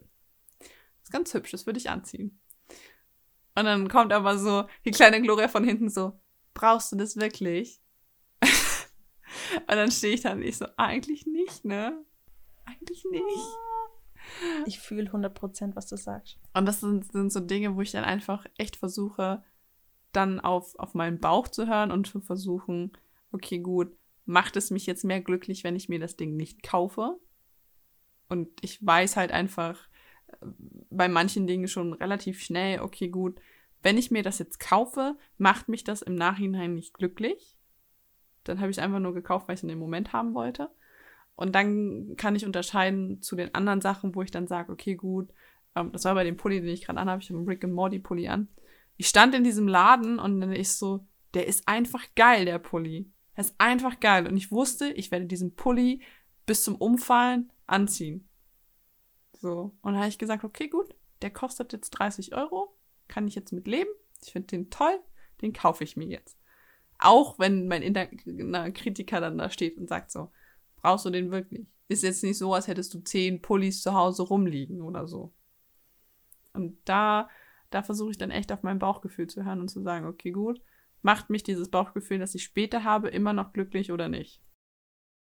ist 1.02 1.12
ganz 1.12 1.32
hübsch, 1.34 1.50
das 1.52 1.66
würde 1.66 1.78
ich 1.78 1.90
anziehen. 1.90 2.40
Und 3.54 3.64
dann 3.64 3.88
kommt 3.88 4.12
aber 4.12 4.38
so 4.38 4.66
die 4.84 4.90
kleine 4.90 5.20
Gloria 5.20 5.48
von 5.48 5.64
hinten 5.64 5.90
so, 5.90 6.12
brauchst 6.54 6.92
du 6.92 6.96
das 6.96 7.16
wirklich? 7.16 7.80
und 8.42 9.68
dann 9.68 9.90
stehe 9.90 10.14
ich 10.14 10.20
da 10.20 10.32
und 10.32 10.42
ich 10.42 10.58
so, 10.58 10.66
eigentlich 10.76 11.26
nicht, 11.26 11.64
ne? 11.64 12.04
Eigentlich 12.64 13.04
nicht. 13.10 13.24
Ich 14.66 14.78
fühle 14.78 15.10
100%, 15.10 15.74
was 15.74 15.86
du 15.86 15.96
sagst. 15.96 16.38
Und 16.54 16.66
das 16.66 16.80
sind, 16.80 17.10
sind 17.10 17.32
so 17.32 17.40
Dinge, 17.40 17.74
wo 17.74 17.80
ich 17.80 17.92
dann 17.92 18.04
einfach 18.04 18.44
echt 18.58 18.76
versuche, 18.76 19.42
dann 20.12 20.40
auf, 20.40 20.78
auf 20.78 20.94
meinen 20.94 21.18
Bauch 21.18 21.48
zu 21.48 21.66
hören 21.66 21.90
und 21.90 22.06
zu 22.06 22.20
versuchen, 22.20 22.92
okay, 23.32 23.58
gut, 23.58 23.96
macht 24.28 24.56
es 24.56 24.70
mich 24.70 24.86
jetzt 24.86 25.04
mehr 25.04 25.20
glücklich, 25.20 25.64
wenn 25.64 25.74
ich 25.74 25.88
mir 25.88 25.98
das 25.98 26.16
Ding 26.16 26.36
nicht 26.36 26.62
kaufe? 26.62 27.18
Und 28.28 28.48
ich 28.60 28.84
weiß 28.84 29.16
halt 29.16 29.32
einfach 29.32 29.88
äh, 30.26 30.46
bei 30.90 31.08
manchen 31.08 31.46
Dingen 31.46 31.66
schon 31.66 31.94
relativ 31.94 32.42
schnell, 32.42 32.80
okay, 32.80 33.08
gut, 33.08 33.40
wenn 33.82 33.96
ich 33.96 34.10
mir 34.10 34.22
das 34.22 34.38
jetzt 34.38 34.60
kaufe, 34.60 35.16
macht 35.38 35.68
mich 35.68 35.82
das 35.82 36.02
im 36.02 36.14
Nachhinein 36.14 36.74
nicht 36.74 36.94
glücklich. 36.94 37.56
Dann 38.44 38.60
habe 38.60 38.70
ich 38.70 38.76
es 38.76 38.82
einfach 38.82 38.98
nur 38.98 39.14
gekauft, 39.14 39.48
weil 39.48 39.54
ich 39.54 39.60
es 39.60 39.62
in 39.62 39.68
dem 39.68 39.78
Moment 39.78 40.12
haben 40.12 40.34
wollte. 40.34 40.70
Und 41.34 41.54
dann 41.54 42.16
kann 42.16 42.34
ich 42.36 42.44
unterscheiden 42.44 43.22
zu 43.22 43.36
den 43.36 43.54
anderen 43.54 43.80
Sachen, 43.80 44.14
wo 44.14 44.22
ich 44.22 44.30
dann 44.30 44.46
sage, 44.46 44.72
okay, 44.72 44.94
gut, 44.94 45.30
ähm, 45.74 45.92
das 45.92 46.04
war 46.04 46.14
bei 46.14 46.24
dem 46.24 46.36
Pulli, 46.36 46.60
den 46.60 46.68
ich 46.68 46.84
gerade 46.84 46.98
anhabe, 46.98 47.22
ich 47.22 47.30
habe 47.30 47.38
einen 47.38 47.48
Rick 47.48 47.64
and 47.64 47.72
Morty 47.72 47.98
Pulli 47.98 48.28
an. 48.28 48.48
Ich 48.96 49.08
stand 49.08 49.34
in 49.34 49.44
diesem 49.44 49.68
Laden 49.68 50.18
und 50.18 50.40
dann 50.40 50.52
ist 50.52 50.78
so, 50.78 51.06
der 51.34 51.46
ist 51.46 51.68
einfach 51.68 52.04
geil, 52.16 52.44
der 52.44 52.58
Pulli. 52.58 53.10
Er 53.38 53.42
ist 53.42 53.54
einfach 53.58 54.00
geil. 54.00 54.26
Und 54.26 54.36
ich 54.36 54.50
wusste, 54.50 54.90
ich 54.90 55.12
werde 55.12 55.26
diesen 55.26 55.54
Pulli 55.54 56.02
bis 56.44 56.64
zum 56.64 56.74
Umfallen 56.74 57.52
anziehen. 57.68 58.28
So. 59.32 59.76
Und 59.80 59.92
dann 59.92 59.98
habe 59.98 60.08
ich 60.08 60.18
gesagt, 60.18 60.42
okay, 60.42 60.66
gut, 60.66 60.92
der 61.22 61.30
kostet 61.30 61.72
jetzt 61.72 61.90
30 61.90 62.34
Euro. 62.34 62.76
Kann 63.06 63.28
ich 63.28 63.36
jetzt 63.36 63.52
mit 63.52 63.68
leben. 63.68 63.90
Ich 64.24 64.32
finde 64.32 64.48
den 64.48 64.70
toll. 64.70 64.98
Den 65.40 65.52
kaufe 65.52 65.84
ich 65.84 65.96
mir 65.96 66.08
jetzt. 66.08 66.36
Auch 66.98 67.38
wenn 67.38 67.68
mein 67.68 67.82
innerer 67.82 68.72
Kritiker 68.72 69.20
dann 69.20 69.38
da 69.38 69.50
steht 69.50 69.78
und 69.78 69.88
sagt 69.88 70.10
so, 70.10 70.32
brauchst 70.82 71.04
du 71.04 71.10
den 71.10 71.30
wirklich? 71.30 71.68
Ist 71.86 72.02
jetzt 72.02 72.24
nicht 72.24 72.38
so, 72.38 72.52
als 72.52 72.66
hättest 72.66 72.92
du 72.92 72.98
zehn 73.04 73.40
Pullis 73.40 73.82
zu 73.82 73.94
Hause 73.94 74.24
rumliegen 74.24 74.82
oder 74.82 75.06
so. 75.06 75.32
Und 76.54 76.76
da, 76.86 77.30
da 77.70 77.84
versuche 77.84 78.10
ich 78.10 78.18
dann 78.18 78.32
echt 78.32 78.50
auf 78.50 78.64
mein 78.64 78.80
Bauchgefühl 78.80 79.28
zu 79.28 79.44
hören 79.44 79.60
und 79.60 79.68
zu 79.68 79.80
sagen, 79.80 80.06
okay, 80.06 80.32
gut, 80.32 80.60
macht 81.02 81.30
mich 81.30 81.42
dieses 81.42 81.70
Bauchgefühl, 81.70 82.18
das 82.18 82.34
ich 82.34 82.44
später 82.44 82.84
habe, 82.84 83.08
immer 83.08 83.32
noch 83.32 83.52
glücklich 83.52 83.92
oder 83.92 84.08
nicht? 84.08 84.42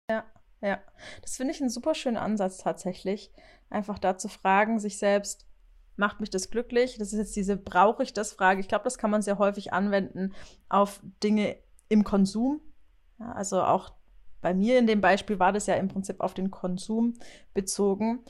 Ja, 0.09 0.25
ja. 0.61 0.79
Das 1.21 1.37
finde 1.37 1.53
ich 1.53 1.61
einen 1.61 1.69
super 1.69 1.95
schönen 1.95 2.17
Ansatz 2.17 2.57
tatsächlich. 2.57 3.31
Einfach 3.69 3.99
da 3.99 4.17
zu 4.17 4.27
fragen, 4.27 4.79
sich 4.79 4.97
selbst, 4.97 5.47
macht 5.95 6.19
mich 6.19 6.29
das 6.29 6.49
glücklich? 6.49 6.97
Das 6.97 7.13
ist 7.13 7.19
jetzt 7.19 7.35
diese 7.35 7.57
brauche 7.57 8.03
ich 8.03 8.13
das 8.13 8.33
Frage. 8.33 8.59
Ich 8.59 8.67
glaube, 8.67 8.83
das 8.83 8.97
kann 8.97 9.11
man 9.11 9.21
sehr 9.21 9.37
häufig 9.37 9.73
anwenden 9.73 10.33
auf 10.69 11.01
Dinge 11.23 11.57
im 11.89 12.03
Konsum. 12.03 12.61
Ja, 13.19 13.31
also 13.33 13.61
auch 13.61 13.93
bei 14.41 14.53
mir 14.53 14.79
in 14.79 14.87
dem 14.87 15.01
Beispiel 15.01 15.39
war 15.39 15.53
das 15.53 15.67
ja 15.67 15.75
im 15.75 15.87
Prinzip 15.87 16.19
auf 16.19 16.33
den 16.33 16.49
Konsum 16.51 17.13
bezogen. 17.53 18.25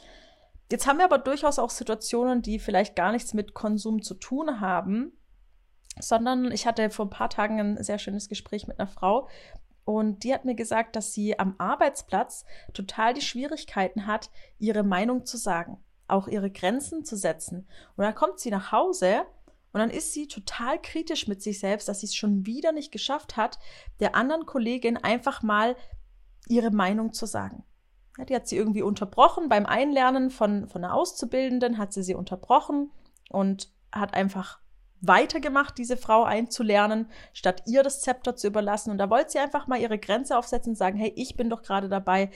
Jetzt 0.71 0.87
haben 0.87 0.97
wir 0.97 1.05
aber 1.05 1.17
durchaus 1.17 1.59
auch 1.59 1.69
Situationen, 1.69 2.41
die 2.41 2.59
vielleicht 2.59 2.95
gar 2.95 3.11
nichts 3.11 3.33
mit 3.33 3.53
Konsum 3.53 4.01
zu 4.01 4.13
tun 4.15 4.61
haben, 4.61 5.13
sondern 5.99 6.51
ich 6.51 6.65
hatte 6.65 6.89
vor 6.89 7.05
ein 7.05 7.11
paar 7.11 7.29
Tagen 7.29 7.59
ein 7.59 7.83
sehr 7.83 7.99
schönes 7.99 8.29
Gespräch 8.29 8.67
mit 8.67 8.79
einer 8.79 8.87
Frau 8.87 9.27
und 9.83 10.23
die 10.23 10.33
hat 10.33 10.45
mir 10.45 10.55
gesagt, 10.55 10.95
dass 10.95 11.13
sie 11.13 11.37
am 11.37 11.55
Arbeitsplatz 11.57 12.45
total 12.73 13.13
die 13.13 13.21
Schwierigkeiten 13.21 14.07
hat, 14.07 14.29
ihre 14.57 14.83
Meinung 14.83 15.25
zu 15.25 15.37
sagen, 15.37 15.83
auch 16.07 16.27
ihre 16.27 16.49
Grenzen 16.49 17.03
zu 17.03 17.17
setzen. 17.17 17.67
Und 17.95 18.03
dann 18.03 18.15
kommt 18.15 18.39
sie 18.39 18.51
nach 18.51 18.71
Hause 18.71 19.23
und 19.73 19.79
dann 19.79 19.89
ist 19.89 20.13
sie 20.13 20.27
total 20.27 20.79
kritisch 20.81 21.27
mit 21.27 21.41
sich 21.41 21.59
selbst, 21.59 21.87
dass 21.87 22.01
sie 22.01 22.05
es 22.05 22.15
schon 22.15 22.45
wieder 22.45 22.71
nicht 22.71 22.91
geschafft 22.91 23.37
hat, 23.37 23.59
der 23.99 24.15
anderen 24.15 24.45
Kollegin 24.45 24.97
einfach 24.97 25.41
mal 25.41 25.75
ihre 26.47 26.71
Meinung 26.71 27.13
zu 27.13 27.25
sagen. 27.25 27.63
Ja, 28.17 28.25
die 28.25 28.35
hat 28.35 28.47
sie 28.47 28.57
irgendwie 28.57 28.83
unterbrochen 28.83 29.49
beim 29.49 29.65
Einlernen 29.65 30.29
von, 30.29 30.67
von 30.67 30.83
einer 30.83 30.93
Auszubildenden, 30.93 31.77
hat 31.77 31.91
sie 31.91 32.03
sie 32.03 32.15
unterbrochen 32.15 32.91
und 33.29 33.71
hat 33.91 34.13
einfach 34.13 34.60
weitergemacht, 35.01 35.77
diese 35.77 35.97
Frau 35.97 36.23
einzulernen, 36.23 37.09
statt 37.33 37.63
ihr 37.65 37.83
das 37.83 38.01
Zepter 38.01 38.35
zu 38.35 38.47
überlassen. 38.47 38.91
Und 38.91 38.99
da 38.99 39.09
wollte 39.09 39.31
sie 39.31 39.39
einfach 39.39 39.67
mal 39.67 39.79
ihre 39.79 39.99
Grenze 39.99 40.37
aufsetzen 40.37 40.71
und 40.71 40.77
sagen, 40.77 40.97
hey, 40.97 41.11
ich 41.15 41.35
bin 41.35 41.49
doch 41.49 41.63
gerade 41.63 41.89
dabei, 41.89 42.29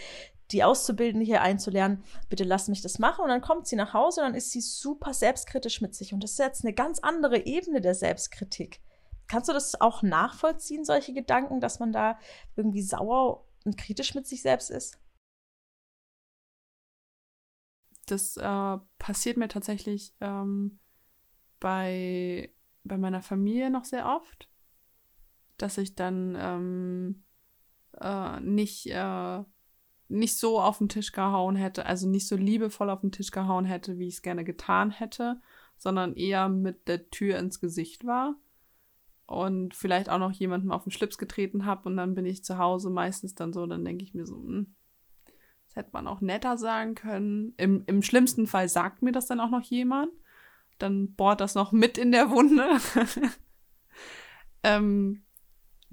die 0.51 0.63
Auszubildende 0.63 1.25
hier 1.25 1.41
einzulernen, 1.41 2.03
bitte 2.29 2.43
lass 2.43 2.67
mich 2.67 2.81
das 2.81 3.00
machen. 3.00 3.24
Und 3.24 3.29
dann 3.29 3.41
kommt 3.41 3.67
sie 3.67 3.75
nach 3.75 3.93
Hause 3.93 4.22
und 4.22 4.27
dann 4.27 4.36
ist 4.36 4.51
sie 4.51 4.62
super 4.62 5.13
selbstkritisch 5.13 5.81
mit 5.81 5.95
sich. 5.95 6.13
Und 6.13 6.24
das 6.24 6.31
ist 6.31 6.39
jetzt 6.39 6.63
eine 6.63 6.74
ganz 6.74 7.00
andere 7.00 7.45
Ebene 7.45 7.81
der 7.81 7.95
Selbstkritik. 7.95 8.81
Kannst 9.27 9.50
du 9.50 9.53
das 9.53 9.79
auch 9.81 10.03
nachvollziehen, 10.03 10.86
solche 10.86 11.13
Gedanken, 11.13 11.60
dass 11.60 11.79
man 11.79 11.91
da 11.91 12.19
irgendwie 12.55 12.84
sauer 12.84 13.48
und 13.63 13.77
kritisch 13.77 14.13
mit 14.13 14.27
sich 14.27 14.41
selbst 14.41 14.69
ist? 14.69 15.00
Das 18.05 18.38
äh, 18.38 18.77
passiert 19.00 19.38
mir 19.38 19.48
tatsächlich 19.48 20.13
ähm, 20.22 20.79
bei 21.60 22.54
bei 22.85 22.97
meiner 22.97 23.21
Familie 23.21 23.69
noch 23.69 23.85
sehr 23.85 24.07
oft, 24.07 24.49
dass 25.57 25.77
ich 25.77 25.95
dann 25.95 26.37
ähm, 26.39 27.23
äh, 27.99 28.39
nicht, 28.39 28.87
äh, 28.87 29.43
nicht 30.07 30.37
so 30.37 30.59
auf 30.61 30.77
den 30.77 30.89
Tisch 30.89 31.11
gehauen 31.11 31.55
hätte, 31.55 31.85
also 31.85 32.07
nicht 32.07 32.27
so 32.27 32.35
liebevoll 32.35 32.89
auf 32.89 33.01
den 33.01 33.11
Tisch 33.11 33.31
gehauen 33.31 33.65
hätte, 33.65 33.97
wie 33.97 34.07
ich 34.07 34.15
es 34.15 34.21
gerne 34.21 34.43
getan 34.43 34.91
hätte, 34.91 35.41
sondern 35.77 36.13
eher 36.15 36.47
mit 36.47 36.87
der 36.87 37.09
Tür 37.09 37.37
ins 37.39 37.59
Gesicht 37.59 38.05
war 38.05 38.35
und 39.25 39.73
vielleicht 39.73 40.09
auch 40.09 40.19
noch 40.19 40.31
jemandem 40.31 40.71
auf 40.71 40.83
den 40.83 40.91
Schlips 40.91 41.17
getreten 41.17 41.65
habe 41.65 41.89
und 41.89 41.97
dann 41.97 42.13
bin 42.13 42.25
ich 42.25 42.43
zu 42.43 42.57
Hause 42.57 42.89
meistens 42.89 43.33
dann 43.35 43.53
so, 43.53 43.65
dann 43.65 43.83
denke 43.83 44.03
ich 44.03 44.13
mir 44.13 44.25
so, 44.25 44.35
hm, 44.35 44.75
das 45.67 45.75
hätte 45.75 45.89
man 45.93 46.07
auch 46.07 46.21
netter 46.21 46.57
sagen 46.57 46.93
können. 46.93 47.53
Im, 47.57 47.83
Im 47.87 48.03
schlimmsten 48.03 48.45
Fall 48.45 48.69
sagt 48.69 49.01
mir 49.01 49.11
das 49.11 49.25
dann 49.25 49.39
auch 49.39 49.49
noch 49.49 49.63
jemand 49.63 50.11
dann 50.77 51.13
bohrt 51.15 51.41
das 51.41 51.55
noch 51.55 51.72
mit 51.72 51.98
in 51.98 52.12
der 52.12 52.29
Wunde. 52.29 52.67
ähm, 54.63 55.24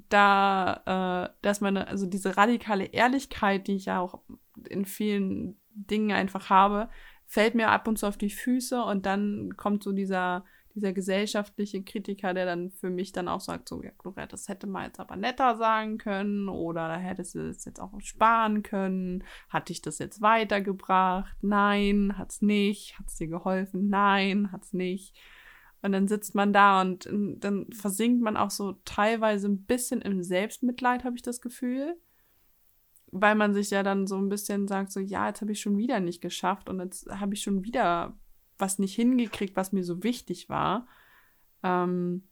da, 0.09 1.31
äh, 1.31 1.37
dass 1.43 1.61
meine, 1.61 1.89
also 1.89 2.07
diese 2.07 2.37
radikale 2.37 2.87
Ehrlichkeit, 2.87 3.67
die 3.67 3.77
ich 3.77 3.87
ja 3.87 4.01
auch 4.01 4.21
in 4.69 4.85
vielen 4.85 5.59
Dingen 5.75 6.13
einfach 6.13 6.51
habe, 6.51 6.89
fällt 7.27 7.55
mir 7.55 7.71
ab 7.71 7.89
und 7.89 7.99
zu 7.99 8.07
auf 8.07 8.19
die 8.19 8.31
Füße 8.31 8.83
und 8.83 9.07
dann 9.07 9.57
kommt 9.57 9.83
so 9.83 9.93
dieser 9.93 10.45
dieser 10.75 10.93
gesellschaftliche 10.93 11.83
Kritiker, 11.83 12.35
der 12.35 12.47
dann 12.47 12.71
für 12.71 12.91
mich 12.91 13.13
dann 13.13 13.29
auch 13.29 13.41
sagt, 13.41 13.69
so, 13.69 13.83
ja, 13.83 13.91
Gloria, 13.99 14.27
das 14.27 14.49
hätte 14.49 14.67
man 14.67 14.87
jetzt 14.87 15.01
aber 15.01 15.17
netter 15.17 15.57
sagen 15.57 15.99
können 15.99 16.49
oder 16.49 16.89
da 16.89 16.97
hättest 16.97 17.35
du 17.35 17.49
es 17.49 17.65
jetzt 17.65 17.81
auch 17.81 17.93
sparen 18.01 18.63
können. 18.63 19.25
Hat 19.49 19.69
dich 19.69 19.83
das 19.83 19.99
jetzt 19.99 20.21
weitergebracht? 20.21 21.37
Nein, 21.43 22.15
hat's 22.17 22.43
nicht. 22.43 22.99
Hat's 22.99 23.17
dir 23.17 23.29
geholfen? 23.29 23.89
Nein, 23.89 24.51
hat's 24.53 24.73
nicht. 24.73 25.15
Und 25.83 25.93
dann 25.93 26.07
sitzt 26.09 26.35
man 26.35 26.53
da 26.53 26.81
und 26.81 27.09
dann 27.11 27.67
versinkt 27.73 28.23
man 28.23 28.37
auch 28.37 28.51
so 28.51 28.73
teilweise 28.85 29.49
ein 29.49 29.65
bisschen 29.65 30.01
im 30.01 30.23
Selbstmitleid, 30.23 31.05
habe 31.05 31.17
ich 31.17 31.23
das 31.23 31.41
Gefühl. 31.41 31.97
weil 33.13 33.35
man 33.35 33.53
sich 33.53 33.71
ja 33.71 33.83
dann 33.83 34.07
so 34.07 34.17
ein 34.17 34.31
bisschen 34.31 34.67
sagt, 34.67 34.91
so, 34.91 34.99
ja, 34.99 35.29
jetzt 35.29 35.43
habe 35.43 35.53
ich 35.53 35.61
schon 35.61 35.77
wieder 35.77 36.01
nicht 36.01 36.23
geschafft 36.23 36.69
und 36.69 36.81
jetzt 36.81 37.09
habe 37.11 37.35
ich 37.35 37.43
schon 37.43 37.63
wieder 37.63 38.19
was 38.63 38.79
nicht 38.79 38.95
hingekriegt, 38.95 39.57
was 39.57 39.73
mir 39.73 39.85
so 39.85 40.03
wichtig 40.03 40.49
war. 40.49 40.87
Ähm, 41.63 42.27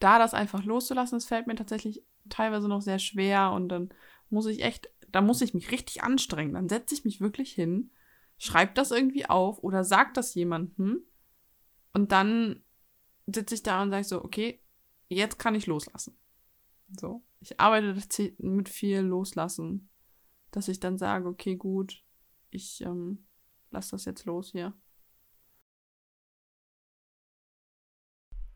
da 0.00 0.18
das 0.18 0.34
einfach 0.34 0.64
loszulassen, 0.64 1.16
das 1.16 1.26
fällt 1.26 1.46
mir 1.46 1.54
tatsächlich 1.54 2.02
teilweise 2.28 2.66
noch 2.66 2.82
sehr 2.82 2.98
schwer 2.98 3.52
und 3.52 3.68
dann 3.68 3.94
muss 4.30 4.46
ich 4.46 4.64
echt, 4.64 4.88
da 5.12 5.20
muss 5.20 5.40
ich 5.42 5.54
mich 5.54 5.70
richtig 5.70 6.02
anstrengen. 6.02 6.54
Dann 6.54 6.68
setze 6.68 6.94
ich 6.94 7.04
mich 7.04 7.20
wirklich 7.20 7.52
hin, 7.52 7.92
schreibe 8.38 8.72
das 8.74 8.90
irgendwie 8.90 9.26
auf 9.26 9.62
oder 9.62 9.84
sag 9.84 10.14
das 10.14 10.34
jemandem 10.34 11.02
und 11.92 12.10
dann 12.10 12.64
sitze 13.26 13.54
ich 13.54 13.62
da 13.62 13.82
und 13.82 13.90
sage 13.90 14.04
so, 14.04 14.24
okay, 14.24 14.60
jetzt 15.08 15.38
kann 15.38 15.54
ich 15.54 15.66
loslassen. 15.66 16.16
So. 16.98 17.22
Ich 17.40 17.60
arbeite 17.60 17.96
mit 18.38 18.68
viel 18.68 19.00
Loslassen, 19.00 19.88
dass 20.50 20.68
ich 20.68 20.80
dann 20.80 20.98
sage, 20.98 21.28
okay, 21.28 21.56
gut, 21.56 22.02
ich 22.50 22.80
ähm, 22.82 23.26
lass 23.70 23.88
das 23.88 24.04
jetzt 24.04 24.24
los 24.24 24.52
hier. 24.52 24.74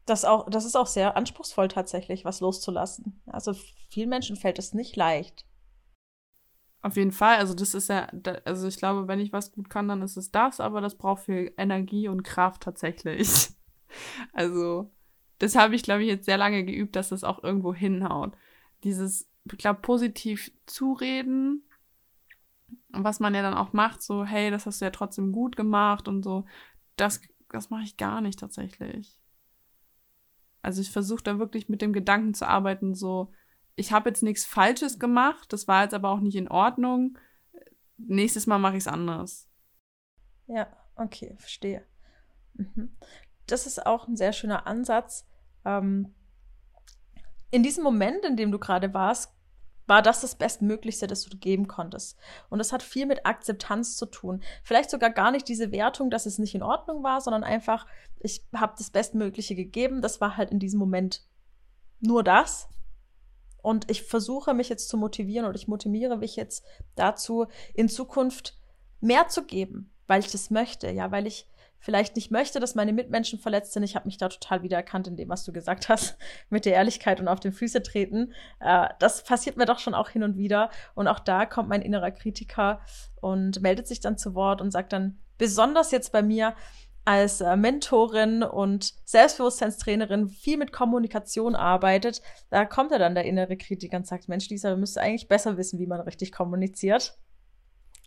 Das, 0.06 0.24
auch, 0.24 0.48
das 0.48 0.64
ist 0.64 0.76
auch 0.76 0.86
sehr 0.86 1.16
anspruchsvoll 1.16 1.68
tatsächlich, 1.68 2.24
was 2.24 2.40
loszulassen. 2.40 3.20
Also 3.26 3.54
vielen 3.90 4.08
Menschen 4.08 4.36
fällt 4.36 4.58
es 4.58 4.72
nicht 4.72 4.96
leicht. 4.96 5.44
Auf 6.80 6.96
jeden 6.96 7.10
Fall, 7.10 7.38
also 7.38 7.54
das 7.54 7.74
ist 7.74 7.88
ja, 7.88 8.06
also 8.44 8.68
ich 8.68 8.76
glaube, 8.76 9.08
wenn 9.08 9.18
ich 9.18 9.32
was 9.32 9.50
gut 9.50 9.68
kann, 9.68 9.88
dann 9.88 10.02
ist 10.02 10.16
es 10.16 10.30
das, 10.30 10.60
aber 10.60 10.80
das 10.80 10.96
braucht 10.96 11.24
viel 11.24 11.52
Energie 11.58 12.06
und 12.08 12.22
Kraft 12.22 12.62
tatsächlich. 12.62 13.28
Also 14.32 14.90
das 15.38 15.54
habe 15.54 15.74
ich, 15.74 15.82
glaube 15.82 16.02
ich, 16.02 16.08
jetzt 16.08 16.26
sehr 16.26 16.36
lange 16.36 16.64
geübt, 16.64 16.96
dass 16.96 17.10
das 17.10 17.24
auch 17.24 17.42
irgendwo 17.42 17.72
hinhaut. 17.72 18.36
Dieses, 18.84 19.30
ich 19.50 19.58
glaube, 19.58 19.80
positiv 19.80 20.52
zureden, 20.66 21.62
was 22.90 23.20
man 23.20 23.34
ja 23.34 23.42
dann 23.42 23.54
auch 23.54 23.72
macht, 23.72 24.02
so, 24.02 24.24
hey, 24.24 24.50
das 24.50 24.66
hast 24.66 24.80
du 24.80 24.84
ja 24.84 24.90
trotzdem 24.90 25.32
gut 25.32 25.56
gemacht 25.56 26.08
und 26.08 26.22
so, 26.22 26.44
das, 26.96 27.20
das 27.50 27.70
mache 27.70 27.84
ich 27.84 27.96
gar 27.96 28.20
nicht 28.20 28.38
tatsächlich. 28.38 29.18
Also 30.66 30.80
ich 30.80 30.90
versuche 30.90 31.22
da 31.22 31.38
wirklich 31.38 31.68
mit 31.68 31.80
dem 31.80 31.92
Gedanken 31.92 32.34
zu 32.34 32.46
arbeiten, 32.46 32.94
so, 32.94 33.32
ich 33.76 33.92
habe 33.92 34.08
jetzt 34.08 34.22
nichts 34.22 34.44
Falsches 34.44 34.98
gemacht, 34.98 35.52
das 35.52 35.68
war 35.68 35.84
jetzt 35.84 35.94
aber 35.94 36.10
auch 36.10 36.20
nicht 36.20 36.36
in 36.36 36.48
Ordnung. 36.48 37.18
Nächstes 37.98 38.46
Mal 38.46 38.58
mache 38.58 38.76
ich 38.76 38.84
es 38.84 38.88
anders. 38.88 39.48
Ja, 40.46 40.66
okay, 40.96 41.34
verstehe. 41.38 41.86
Mhm 42.54 42.96
das 43.46 43.66
ist 43.66 43.84
auch 43.84 44.08
ein 44.08 44.16
sehr 44.16 44.32
schöner 44.32 44.66
Ansatz. 44.66 45.26
Ähm, 45.64 46.14
in 47.50 47.62
diesem 47.62 47.84
Moment, 47.84 48.24
in 48.24 48.36
dem 48.36 48.50
du 48.50 48.58
gerade 48.58 48.92
warst, 48.92 49.35
war 49.86 50.02
das 50.02 50.20
das 50.20 50.34
Bestmöglichste, 50.34 51.06
das 51.06 51.24
du 51.24 51.36
geben 51.36 51.68
konntest. 51.68 52.18
Und 52.48 52.58
das 52.58 52.72
hat 52.72 52.82
viel 52.82 53.06
mit 53.06 53.24
Akzeptanz 53.24 53.96
zu 53.96 54.06
tun. 54.06 54.42
Vielleicht 54.62 54.90
sogar 54.90 55.10
gar 55.10 55.30
nicht 55.30 55.48
diese 55.48 55.72
Wertung, 55.72 56.10
dass 56.10 56.26
es 56.26 56.38
nicht 56.38 56.54
in 56.54 56.62
Ordnung 56.62 57.02
war, 57.02 57.20
sondern 57.20 57.44
einfach, 57.44 57.86
ich 58.20 58.44
habe 58.54 58.74
das 58.76 58.90
Bestmögliche 58.90 59.54
gegeben. 59.54 60.02
Das 60.02 60.20
war 60.20 60.36
halt 60.36 60.50
in 60.50 60.58
diesem 60.58 60.78
Moment 60.78 61.22
nur 62.00 62.22
das. 62.22 62.68
Und 63.62 63.90
ich 63.90 64.02
versuche 64.02 64.54
mich 64.54 64.68
jetzt 64.68 64.88
zu 64.88 64.96
motivieren 64.96 65.46
und 65.46 65.56
ich 65.56 65.66
motiviere 65.66 66.16
mich 66.16 66.36
jetzt 66.36 66.64
dazu, 66.94 67.46
in 67.74 67.88
Zukunft 67.88 68.56
mehr 69.00 69.28
zu 69.28 69.44
geben, 69.44 69.92
weil 70.06 70.20
ich 70.20 70.30
das 70.30 70.50
möchte, 70.50 70.90
ja, 70.90 71.10
weil 71.10 71.26
ich 71.26 71.48
vielleicht 71.86 72.16
nicht 72.16 72.32
möchte, 72.32 72.58
dass 72.58 72.74
meine 72.74 72.92
Mitmenschen 72.92 73.38
verletzt 73.38 73.72
sind. 73.72 73.84
Ich 73.84 73.94
habe 73.94 74.06
mich 74.06 74.18
da 74.18 74.28
total 74.28 74.64
wiedererkannt 74.64 75.06
in 75.06 75.14
dem, 75.14 75.28
was 75.28 75.44
du 75.44 75.52
gesagt 75.52 75.88
hast, 75.88 76.18
mit 76.50 76.64
der 76.64 76.74
Ehrlichkeit 76.74 77.20
und 77.20 77.28
auf 77.28 77.38
den 77.38 77.52
Füße 77.52 77.80
treten. 77.80 78.32
Äh, 78.58 78.88
das 78.98 79.22
passiert 79.22 79.56
mir 79.56 79.66
doch 79.66 79.78
schon 79.78 79.94
auch 79.94 80.10
hin 80.10 80.24
und 80.24 80.36
wieder. 80.36 80.70
Und 80.96 81.06
auch 81.06 81.20
da 81.20 81.46
kommt 81.46 81.68
mein 81.68 81.82
innerer 81.82 82.10
Kritiker 82.10 82.80
und 83.20 83.62
meldet 83.62 83.86
sich 83.86 84.00
dann 84.00 84.18
zu 84.18 84.34
Wort 84.34 84.60
und 84.60 84.72
sagt 84.72 84.92
dann, 84.92 85.20
besonders 85.38 85.92
jetzt 85.92 86.10
bei 86.10 86.22
mir, 86.22 86.54
als 87.04 87.40
äh, 87.40 87.56
Mentorin 87.56 88.42
und 88.42 88.92
Selbstbewusstseinstrainerin 89.04 90.28
viel 90.28 90.56
mit 90.56 90.72
Kommunikation 90.72 91.54
arbeitet, 91.54 92.20
da 92.50 92.64
kommt 92.64 92.90
er 92.90 92.98
dann 92.98 93.14
der 93.14 93.26
innere 93.26 93.56
Kritiker 93.56 93.98
und 93.98 94.08
sagt, 94.08 94.28
Mensch, 94.28 94.48
Lisa, 94.48 94.70
du 94.70 94.76
müsstest 94.76 94.98
eigentlich 94.98 95.28
besser 95.28 95.56
wissen, 95.56 95.78
wie 95.78 95.86
man 95.86 96.00
richtig 96.00 96.32
kommuniziert 96.32 97.16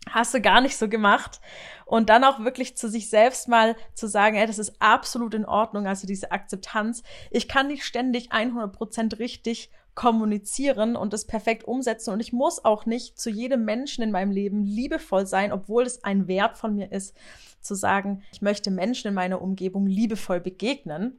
hast 0.08 0.34
du 0.34 0.40
gar 0.40 0.60
nicht 0.60 0.76
so 0.76 0.88
gemacht. 0.88 1.40
Und 1.84 2.08
dann 2.08 2.22
auch 2.22 2.38
wirklich 2.38 2.76
zu 2.76 2.88
sich 2.88 3.10
selbst 3.10 3.48
mal 3.48 3.74
zu 3.94 4.06
sagen, 4.06 4.36
ey, 4.36 4.46
das 4.46 4.60
ist 4.60 4.80
absolut 4.80 5.34
in 5.34 5.44
Ordnung, 5.44 5.88
also 5.88 6.06
diese 6.06 6.30
Akzeptanz. 6.30 7.02
Ich 7.30 7.48
kann 7.48 7.66
nicht 7.66 7.84
ständig 7.84 8.30
100% 8.32 9.18
richtig 9.18 9.70
kommunizieren 9.96 10.94
und 10.94 11.12
es 11.12 11.26
perfekt 11.26 11.64
umsetzen 11.64 12.10
und 12.10 12.20
ich 12.20 12.32
muss 12.32 12.64
auch 12.64 12.86
nicht 12.86 13.18
zu 13.18 13.28
jedem 13.28 13.64
Menschen 13.64 14.02
in 14.02 14.12
meinem 14.12 14.30
Leben 14.30 14.62
liebevoll 14.62 15.26
sein, 15.26 15.52
obwohl 15.52 15.82
es 15.82 16.04
ein 16.04 16.28
Wert 16.28 16.56
von 16.56 16.76
mir 16.76 16.92
ist, 16.92 17.16
zu 17.60 17.74
sagen, 17.74 18.22
ich 18.32 18.40
möchte 18.40 18.70
Menschen 18.70 19.08
in 19.08 19.14
meiner 19.14 19.42
Umgebung 19.42 19.86
liebevoll 19.86 20.40
begegnen. 20.40 21.18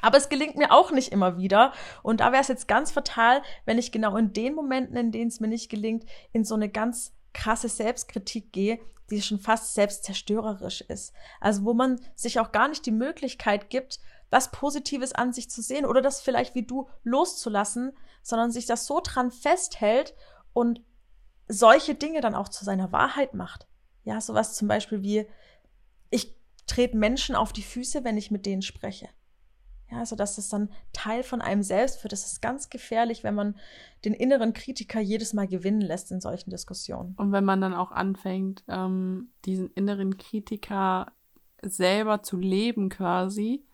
Aber 0.00 0.16
es 0.16 0.28
gelingt 0.28 0.56
mir 0.56 0.70
auch 0.70 0.92
nicht 0.92 1.12
immer 1.12 1.36
wieder. 1.38 1.72
Und 2.02 2.20
da 2.20 2.32
wäre 2.32 2.42
es 2.42 2.48
jetzt 2.48 2.68
ganz 2.68 2.90
fatal, 2.90 3.42
wenn 3.64 3.78
ich 3.78 3.92
genau 3.92 4.16
in 4.16 4.32
den 4.32 4.54
Momenten, 4.54 4.96
in 4.96 5.12
denen 5.12 5.28
es 5.28 5.40
mir 5.40 5.48
nicht 5.48 5.70
gelingt, 5.70 6.04
in 6.32 6.44
so 6.44 6.54
eine 6.54 6.68
ganz 6.68 7.12
krasse 7.34 7.68
Selbstkritik 7.68 8.52
gehe, 8.52 8.80
die 9.10 9.20
schon 9.20 9.38
fast 9.38 9.74
selbstzerstörerisch 9.74 10.80
ist. 10.82 11.12
Also 11.40 11.64
wo 11.64 11.74
man 11.74 12.00
sich 12.14 12.40
auch 12.40 12.52
gar 12.52 12.68
nicht 12.68 12.86
die 12.86 12.90
Möglichkeit 12.90 13.68
gibt, 13.68 14.00
was 14.30 14.50
Positives 14.50 15.12
an 15.12 15.32
sich 15.32 15.50
zu 15.50 15.60
sehen 15.60 15.84
oder 15.84 16.00
das 16.00 16.20
vielleicht 16.20 16.54
wie 16.54 16.64
du 16.64 16.88
loszulassen, 17.02 17.92
sondern 18.22 18.50
sich 18.50 18.66
das 18.66 18.86
so 18.86 19.00
dran 19.02 19.30
festhält 19.30 20.14
und 20.52 20.80
solche 21.46 21.94
Dinge 21.94 22.20
dann 22.20 22.34
auch 22.34 22.48
zu 22.48 22.64
seiner 22.64 22.90
Wahrheit 22.90 23.34
macht. 23.34 23.68
Ja, 24.04 24.20
sowas 24.20 24.54
zum 24.54 24.66
Beispiel 24.66 25.02
wie, 25.02 25.26
ich 26.10 26.34
trete 26.66 26.96
Menschen 26.96 27.36
auf 27.36 27.52
die 27.52 27.62
Füße, 27.62 28.04
wenn 28.04 28.16
ich 28.16 28.30
mit 28.30 28.46
denen 28.46 28.62
spreche. 28.62 29.08
Ja, 29.94 30.00
also 30.00 30.16
dass 30.16 30.36
das 30.36 30.48
dann 30.48 30.70
Teil 30.92 31.22
von 31.22 31.40
einem 31.40 31.62
selbst 31.62 32.02
wird. 32.02 32.12
Das 32.12 32.26
ist 32.26 32.42
ganz 32.42 32.68
gefährlich, 32.68 33.22
wenn 33.22 33.34
man 33.34 33.56
den 34.04 34.12
inneren 34.12 34.52
Kritiker 34.52 35.00
jedes 35.00 35.32
Mal 35.34 35.46
gewinnen 35.46 35.80
lässt 35.80 36.10
in 36.10 36.20
solchen 36.20 36.50
Diskussionen. 36.50 37.14
Und 37.16 37.32
wenn 37.32 37.44
man 37.44 37.60
dann 37.60 37.74
auch 37.74 37.92
anfängt, 37.92 38.64
ähm, 38.68 39.28
diesen 39.44 39.70
inneren 39.74 40.16
Kritiker 40.16 41.12
selber 41.62 42.22
zu 42.22 42.36
leben 42.38 42.88
quasi 42.88 43.64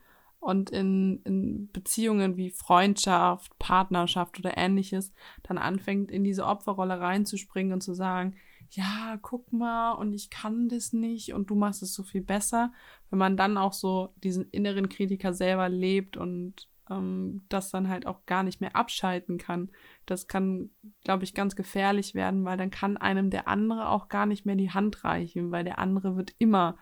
und 0.41 0.71
in, 0.71 1.23
in 1.25 1.71
Beziehungen 1.73 2.37
wie 2.37 2.51
Freundschaft, 2.51 3.59
Partnerschaft 3.59 4.39
oder 4.39 4.57
ähnliches 4.57 5.13
dann 5.43 5.59
anfängt, 5.59 6.11
in 6.11 6.23
diese 6.23 6.45
Opferrolle 6.45 7.01
reinzuspringen 7.01 7.73
und 7.73 7.83
zu 7.83 7.95
sagen, 7.95 8.37
ja, 8.71 9.19
guck 9.21 9.53
mal, 9.53 9.93
und 9.93 10.13
ich 10.15 10.31
kann 10.31 10.69
das 10.69 10.93
nicht 10.93 11.33
und 11.33 11.51
du 11.51 11.55
machst 11.57 11.83
es 11.83 11.93
so 11.93 12.03
viel 12.03 12.23
besser. 12.23 12.73
Wenn 13.11 13.19
man 13.19 13.37
dann 13.37 13.57
auch 13.57 13.73
so 13.73 14.15
diesen 14.23 14.49
inneren 14.51 14.89
Kritiker 14.89 15.33
selber 15.33 15.69
lebt 15.69 16.17
und 16.17 16.69
ähm, 16.89 17.45
das 17.49 17.71
dann 17.71 17.89
halt 17.89 18.07
auch 18.07 18.27
gar 18.27 18.45
nicht 18.45 18.61
mehr 18.61 18.77
abschalten 18.77 19.39
kann, 19.39 19.71
das 20.07 20.29
kann, 20.29 20.71
glaube 21.03 21.25
ich, 21.25 21.35
ganz 21.35 21.57
gefährlich 21.57 22.15
werden, 22.15 22.45
weil 22.45 22.57
dann 22.57 22.71
kann 22.71 22.97
einem 22.97 23.31
der 23.31 23.49
andere 23.49 23.89
auch 23.89 24.09
gar 24.09 24.27
nicht 24.27 24.47
mehr 24.47 24.57
die 24.57 24.71
Hand 24.71 25.05
reichen, 25.05 25.51
weil 25.51 25.65
der 25.65 25.79
andere 25.81 26.17
wird 26.17 26.35
immer 26.39 26.79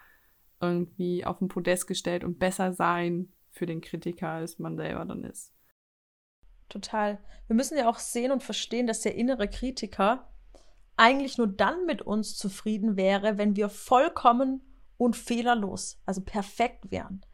irgendwie 0.61 1.25
auf 1.25 1.39
den 1.39 1.49
Podest 1.49 1.87
gestellt 1.87 2.23
und 2.23 2.39
besser 2.39 2.73
sein 2.73 3.33
für 3.51 3.65
den 3.65 3.81
Kritiker, 3.81 4.29
als 4.29 4.59
man 4.59 4.77
selber 4.77 5.07
dann 5.07 5.25
ist. 5.25 5.55
Total. 6.69 7.19
Wir 7.47 7.57
müssen 7.57 7.79
ja 7.79 7.89
auch 7.89 7.99
sehen 7.99 8.31
und 8.31 8.43
verstehen, 8.43 8.87
dass 8.87 9.01
der 9.01 9.15
innere 9.15 9.49
Kritiker 9.49 10.29
eigentlich 10.99 11.39
nur 11.39 11.47
dann 11.47 11.87
mit 11.87 12.03
uns 12.03 12.37
zufrieden 12.37 12.97
wäre, 12.97 13.39
wenn 13.39 13.57
wir 13.57 13.69
vollkommen 13.69 14.63
und 14.97 15.17
fehlerlos, 15.17 16.01
also 16.05 16.21
perfekt 16.21 16.91
wären. 16.91 17.25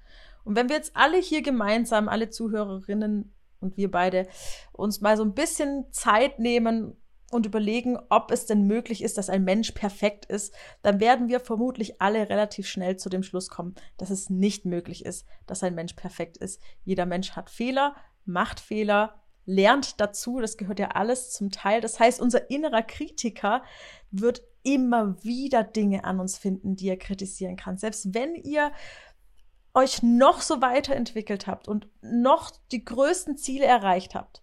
Und 0.44 0.56
wenn 0.56 0.68
wir 0.68 0.76
jetzt 0.76 0.94
alle 0.94 1.18
hier 1.18 1.42
gemeinsam, 1.42 2.08
alle 2.08 2.28
Zuhörerinnen 2.28 3.34
und 3.60 3.76
wir 3.76 3.90
beide, 3.90 4.28
uns 4.72 5.00
mal 5.00 5.16
so 5.16 5.24
ein 5.24 5.34
bisschen 5.34 5.90
Zeit 5.90 6.38
nehmen 6.38 6.96
und 7.30 7.46
überlegen, 7.46 7.98
ob 8.10 8.30
es 8.30 8.44
denn 8.44 8.66
möglich 8.66 9.02
ist, 9.02 9.16
dass 9.16 9.30
ein 9.30 9.44
Mensch 9.44 9.72
perfekt 9.72 10.26
ist, 10.26 10.54
dann 10.82 11.00
werden 11.00 11.28
wir 11.28 11.40
vermutlich 11.40 12.00
alle 12.02 12.28
relativ 12.28 12.68
schnell 12.68 12.98
zu 12.98 13.08
dem 13.08 13.22
Schluss 13.22 13.48
kommen, 13.48 13.74
dass 13.96 14.10
es 14.10 14.28
nicht 14.28 14.66
möglich 14.66 15.06
ist, 15.06 15.26
dass 15.46 15.62
ein 15.62 15.74
Mensch 15.74 15.94
perfekt 15.94 16.36
ist. 16.36 16.60
Jeder 16.84 17.06
Mensch 17.06 17.32
hat 17.32 17.48
Fehler, 17.48 17.96
macht 18.26 18.60
Fehler, 18.60 19.23
lernt 19.46 20.00
dazu, 20.00 20.40
das 20.40 20.56
gehört 20.56 20.78
ja 20.78 20.88
alles 20.88 21.30
zum 21.32 21.50
Teil. 21.50 21.80
Das 21.80 22.00
heißt, 22.00 22.20
unser 22.20 22.50
innerer 22.50 22.82
Kritiker 22.82 23.62
wird 24.10 24.42
immer 24.62 25.22
wieder 25.22 25.62
Dinge 25.62 26.04
an 26.04 26.20
uns 26.20 26.38
finden, 26.38 26.76
die 26.76 26.88
er 26.88 26.96
kritisieren 26.96 27.56
kann. 27.56 27.76
Selbst 27.76 28.14
wenn 28.14 28.34
ihr 28.34 28.72
euch 29.74 30.02
noch 30.02 30.40
so 30.40 30.62
weiterentwickelt 30.62 31.46
habt 31.46 31.68
und 31.68 31.88
noch 32.00 32.52
die 32.70 32.84
größten 32.84 33.36
Ziele 33.36 33.66
erreicht 33.66 34.14
habt. 34.14 34.42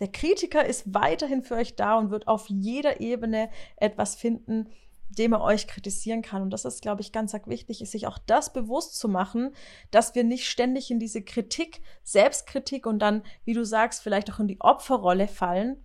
Der 0.00 0.10
Kritiker 0.10 0.64
ist 0.64 0.92
weiterhin 0.92 1.42
für 1.42 1.54
euch 1.54 1.76
da 1.76 1.96
und 1.96 2.10
wird 2.10 2.26
auf 2.26 2.48
jeder 2.48 3.00
Ebene 3.00 3.50
etwas 3.76 4.16
finden, 4.16 4.68
dem 5.10 5.32
er 5.32 5.40
euch 5.42 5.66
kritisieren 5.66 6.22
kann. 6.22 6.42
Und 6.42 6.50
das 6.50 6.64
ist, 6.64 6.82
glaube 6.82 7.00
ich, 7.00 7.12
ganz 7.12 7.34
wichtig, 7.46 7.82
ist 7.82 7.92
sich 7.92 8.06
auch 8.06 8.18
das 8.18 8.52
bewusst 8.52 8.98
zu 8.98 9.08
machen, 9.08 9.54
dass 9.90 10.14
wir 10.14 10.24
nicht 10.24 10.48
ständig 10.48 10.90
in 10.90 11.00
diese 11.00 11.22
Kritik, 11.22 11.80
Selbstkritik 12.02 12.86
und 12.86 13.00
dann, 13.00 13.22
wie 13.44 13.54
du 13.54 13.64
sagst, 13.64 14.02
vielleicht 14.02 14.32
auch 14.32 14.38
in 14.38 14.48
die 14.48 14.60
Opferrolle 14.60 15.28
fallen, 15.28 15.82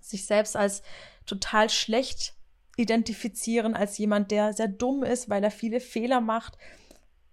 sich 0.00 0.26
selbst 0.26 0.56
als 0.56 0.82
total 1.26 1.70
schlecht 1.70 2.34
identifizieren, 2.76 3.74
als 3.74 3.98
jemand, 3.98 4.30
der 4.30 4.52
sehr 4.52 4.68
dumm 4.68 5.02
ist, 5.02 5.28
weil 5.28 5.42
er 5.42 5.50
viele 5.50 5.80
Fehler 5.80 6.20
macht, 6.20 6.58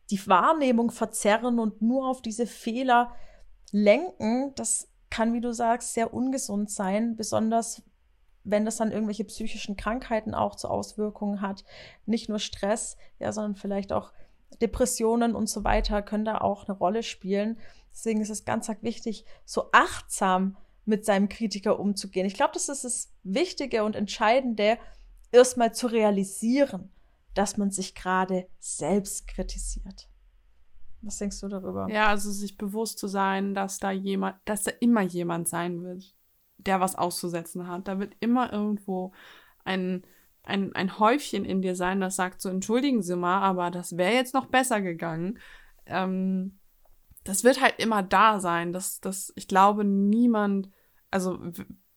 die 0.09 0.27
Wahrnehmung 0.27 0.91
verzerren 0.91 1.59
und 1.59 1.81
nur 1.81 2.07
auf 2.07 2.21
diese 2.21 2.47
Fehler 2.47 3.11
lenken, 3.71 4.53
das 4.55 4.89
kann, 5.09 5.33
wie 5.33 5.41
du 5.41 5.53
sagst, 5.53 5.93
sehr 5.93 6.13
ungesund 6.13 6.69
sein, 6.71 7.15
besonders 7.15 7.83
wenn 8.45 8.63
das 8.63 8.77
dann 8.77 8.91
irgendwelche 8.91 9.25
psychischen 9.25 9.75
Krankheiten 9.75 10.33
auch 10.33 10.55
zur 10.55 10.71
Auswirkungen 10.71 11.41
hat. 11.41 11.65
Nicht 12.05 12.29
nur 12.29 12.39
Stress, 12.39 12.95
ja, 13.19 13.31
sondern 13.31 13.55
vielleicht 13.55 13.91
auch 13.91 14.13
Depressionen 14.61 15.35
und 15.35 15.49
so 15.49 15.63
weiter 15.63 16.01
können 16.01 16.25
da 16.25 16.37
auch 16.37 16.67
eine 16.67 16.77
Rolle 16.77 17.03
spielen. 17.03 17.57
Deswegen 17.91 18.21
ist 18.21 18.29
es 18.29 18.45
ganz, 18.45 18.67
ganz 18.67 18.83
wichtig, 18.83 19.25
so 19.43 19.69
achtsam 19.71 20.57
mit 20.85 21.05
seinem 21.05 21.27
Kritiker 21.27 21.79
umzugehen. 21.79 22.27
Ich 22.27 22.35
glaube, 22.35 22.53
das 22.53 22.69
ist 22.69 22.83
das 22.83 23.11
Wichtige 23.23 23.83
und 23.83 23.95
Entscheidende, 23.95 24.77
erstmal 25.31 25.73
zu 25.73 25.87
realisieren, 25.87 26.91
dass 27.33 27.57
man 27.57 27.71
sich 27.71 27.95
gerade 27.95 28.47
selbst 28.59 29.27
kritisiert. 29.27 30.07
Was 31.01 31.17
denkst 31.17 31.39
du 31.41 31.47
darüber? 31.47 31.87
Ja, 31.89 32.07
also 32.07 32.31
sich 32.31 32.57
bewusst 32.57 32.99
zu 32.99 33.07
sein, 33.07 33.53
dass 33.53 33.79
da 33.79 33.91
jemand, 33.91 34.37
dass 34.45 34.63
da 34.63 34.71
immer 34.79 35.01
jemand 35.01 35.47
sein 35.47 35.83
wird, 35.83 36.14
der 36.57 36.79
was 36.79 36.95
auszusetzen 36.95 37.67
hat. 37.67 37.87
Da 37.87 37.99
wird 37.99 38.15
immer 38.19 38.51
irgendwo 38.51 39.13
ein, 39.63 40.03
ein, 40.43 40.73
ein 40.75 40.99
Häufchen 40.99 41.45
in 41.45 41.61
dir 41.61 41.75
sein, 41.75 41.99
das 41.99 42.15
sagt 42.15 42.41
so, 42.41 42.49
entschuldigen 42.49 43.01
Sie 43.01 43.15
mal, 43.15 43.41
aber 43.41 43.71
das 43.71 43.97
wäre 43.97 44.13
jetzt 44.13 44.33
noch 44.33 44.47
besser 44.47 44.81
gegangen. 44.81 45.39
Ähm, 45.85 46.59
das 47.23 47.43
wird 47.43 47.61
halt 47.61 47.75
immer 47.79 48.03
da 48.03 48.39
sein. 48.39 48.71
Das, 48.71 48.99
das, 48.99 49.33
ich 49.35 49.47
glaube, 49.47 49.83
niemand, 49.83 50.69
also 51.11 51.39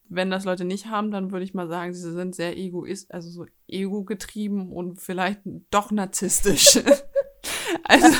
wenn 0.08 0.30
das 0.30 0.44
Leute 0.44 0.64
nicht 0.64 0.86
haben, 0.86 1.10
dann 1.10 1.30
würde 1.30 1.44
ich 1.44 1.54
mal 1.54 1.68
sagen, 1.68 1.92
sie 1.92 2.12
sind 2.12 2.34
sehr 2.34 2.56
egoist, 2.56 3.12
also 3.12 3.28
so 3.28 3.46
ego-getrieben 3.66 4.72
und 4.72 5.00
vielleicht 5.00 5.40
doch 5.70 5.90
narzisstisch. 5.90 6.80
also 7.84 8.18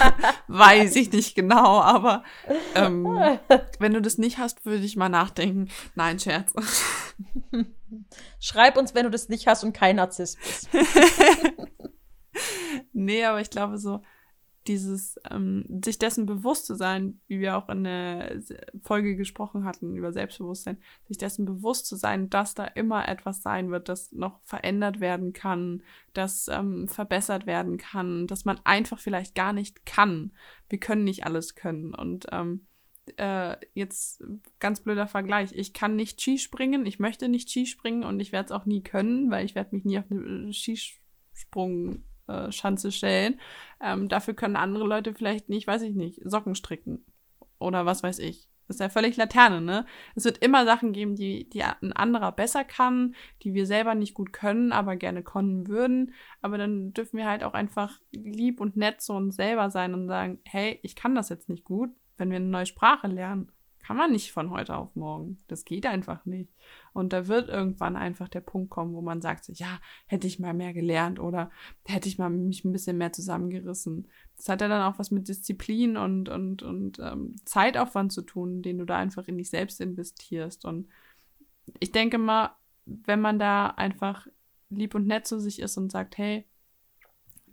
weiß 0.48 0.96
ich 0.96 1.12
nicht 1.12 1.34
genau, 1.34 1.80
aber 1.80 2.24
ähm, 2.74 3.04
wenn 3.78 3.92
du 3.92 4.00
das 4.00 4.18
nicht 4.18 4.38
hast, 4.38 4.64
würde 4.64 4.84
ich 4.84 4.96
mal 4.96 5.08
nachdenken. 5.08 5.68
Nein, 5.94 6.18
Scherz. 6.18 6.52
Schreib 8.40 8.76
uns, 8.76 8.94
wenn 8.94 9.04
du 9.04 9.10
das 9.10 9.28
nicht 9.28 9.46
hast 9.46 9.64
und 9.64 9.72
kein 9.72 9.96
Narzisst 9.96 10.38
bist. 10.40 10.68
nee, 12.92 13.24
aber 13.24 13.40
ich 13.40 13.50
glaube 13.50 13.78
so, 13.78 14.02
dieses, 14.68 15.18
ähm, 15.30 15.64
sich 15.84 15.98
dessen 15.98 16.26
bewusst 16.26 16.66
zu 16.66 16.74
sein, 16.74 17.20
wie 17.26 17.40
wir 17.40 17.56
auch 17.56 17.68
in 17.68 17.84
der 17.84 18.40
Folge 18.82 19.16
gesprochen 19.16 19.64
hatten 19.64 19.96
über 19.96 20.12
Selbstbewusstsein, 20.12 20.78
sich 21.06 21.18
dessen 21.18 21.46
bewusst 21.46 21.86
zu 21.86 21.96
sein, 21.96 22.30
dass 22.30 22.54
da 22.54 22.64
immer 22.64 23.08
etwas 23.08 23.42
sein 23.42 23.70
wird, 23.70 23.88
das 23.88 24.12
noch 24.12 24.40
verändert 24.44 25.00
werden 25.00 25.32
kann, 25.32 25.82
das 26.12 26.48
ähm, 26.48 26.86
verbessert 26.88 27.46
werden 27.46 27.78
kann, 27.78 28.26
dass 28.26 28.44
man 28.44 28.60
einfach 28.64 28.98
vielleicht 28.98 29.34
gar 29.34 29.52
nicht 29.52 29.86
kann. 29.86 30.32
Wir 30.68 30.78
können 30.78 31.04
nicht 31.04 31.24
alles 31.24 31.54
können. 31.54 31.94
Und 31.94 32.26
ähm, 32.30 32.66
äh, 33.16 33.56
jetzt 33.74 34.22
ganz 34.58 34.80
blöder 34.80 35.06
Vergleich. 35.06 35.52
Ich 35.52 35.72
kann 35.72 35.96
nicht 35.96 36.20
Skispringen, 36.20 36.84
ich 36.84 36.98
möchte 36.98 37.28
nicht 37.28 37.48
Skispringen 37.48 38.04
und 38.04 38.20
ich 38.20 38.32
werde 38.32 38.46
es 38.46 38.52
auch 38.52 38.66
nie 38.66 38.82
können, 38.82 39.30
weil 39.30 39.44
ich 39.44 39.54
werde 39.54 39.74
mich 39.74 39.84
nie 39.84 39.98
auf 39.98 40.04
eine 40.10 40.52
Skisprung 40.52 42.04
äh, 42.28 42.52
Schanze 42.52 42.92
stellen. 42.92 43.40
Ähm, 43.82 44.08
dafür 44.08 44.34
können 44.34 44.56
andere 44.56 44.86
Leute 44.86 45.14
vielleicht 45.14 45.48
nicht, 45.48 45.66
weiß 45.66 45.82
ich 45.82 45.94
nicht, 45.94 46.20
Socken 46.24 46.54
stricken 46.54 47.04
oder 47.58 47.86
was 47.86 48.02
weiß 48.02 48.18
ich. 48.20 48.48
Das 48.66 48.76
ist 48.76 48.80
ja 48.80 48.90
völlig 48.90 49.16
Laterne, 49.16 49.62
ne? 49.62 49.86
Es 50.14 50.26
wird 50.26 50.38
immer 50.38 50.66
Sachen 50.66 50.92
geben, 50.92 51.16
die, 51.16 51.48
die 51.48 51.62
ein 51.62 51.94
anderer 51.94 52.32
besser 52.32 52.64
kann, 52.64 53.14
die 53.42 53.54
wir 53.54 53.64
selber 53.64 53.94
nicht 53.94 54.12
gut 54.12 54.34
können, 54.34 54.72
aber 54.72 54.96
gerne 54.96 55.22
können 55.22 55.68
würden. 55.68 56.12
Aber 56.42 56.58
dann 56.58 56.92
dürfen 56.92 57.16
wir 57.16 57.26
halt 57.26 57.44
auch 57.44 57.54
einfach 57.54 57.98
lieb 58.12 58.60
und 58.60 58.76
nett 58.76 59.00
zu 59.00 59.14
uns 59.14 59.36
selber 59.36 59.70
sein 59.70 59.94
und 59.94 60.06
sagen, 60.06 60.40
hey, 60.44 60.78
ich 60.82 60.96
kann 60.96 61.14
das 61.14 61.30
jetzt 61.30 61.48
nicht 61.48 61.64
gut, 61.64 61.90
wenn 62.18 62.28
wir 62.28 62.36
eine 62.36 62.46
neue 62.46 62.66
Sprache 62.66 63.06
lernen 63.06 63.50
kann 63.80 63.96
man 63.96 64.12
nicht 64.12 64.32
von 64.32 64.50
heute 64.50 64.76
auf 64.76 64.94
morgen. 64.96 65.38
Das 65.48 65.64
geht 65.64 65.86
einfach 65.86 66.24
nicht. 66.26 66.52
Und 66.92 67.12
da 67.12 67.26
wird 67.26 67.48
irgendwann 67.48 67.96
einfach 67.96 68.28
der 68.28 68.40
Punkt 68.40 68.70
kommen, 68.70 68.94
wo 68.94 69.00
man 69.00 69.20
sagt, 69.20 69.44
so, 69.44 69.52
ja, 69.52 69.80
hätte 70.06 70.26
ich 70.26 70.38
mal 70.38 70.54
mehr 70.54 70.72
gelernt 70.72 71.18
oder 71.18 71.50
hätte 71.86 72.08
ich 72.08 72.18
mal 72.18 72.28
mich 72.28 72.64
ein 72.64 72.72
bisschen 72.72 72.98
mehr 72.98 73.12
zusammengerissen. 73.12 74.08
Das 74.36 74.48
hat 74.48 74.60
ja 74.60 74.68
dann 74.68 74.82
auch 74.82 74.98
was 74.98 75.10
mit 75.10 75.28
Disziplin 75.28 75.96
und, 75.96 76.28
und, 76.28 76.62
und 76.62 76.98
ähm, 76.98 77.36
Zeitaufwand 77.44 78.12
zu 78.12 78.22
tun, 78.22 78.62
den 78.62 78.78
du 78.78 78.84
da 78.84 78.96
einfach 78.96 79.26
in 79.26 79.38
dich 79.38 79.50
selbst 79.50 79.80
investierst. 79.80 80.64
Und 80.64 80.88
ich 81.80 81.92
denke 81.92 82.18
mal, 82.18 82.56
wenn 82.84 83.20
man 83.20 83.38
da 83.38 83.68
einfach 83.68 84.26
lieb 84.70 84.94
und 84.94 85.06
nett 85.06 85.26
zu 85.26 85.40
sich 85.40 85.60
ist 85.60 85.76
und 85.76 85.90
sagt, 85.90 86.18
hey, 86.18 86.44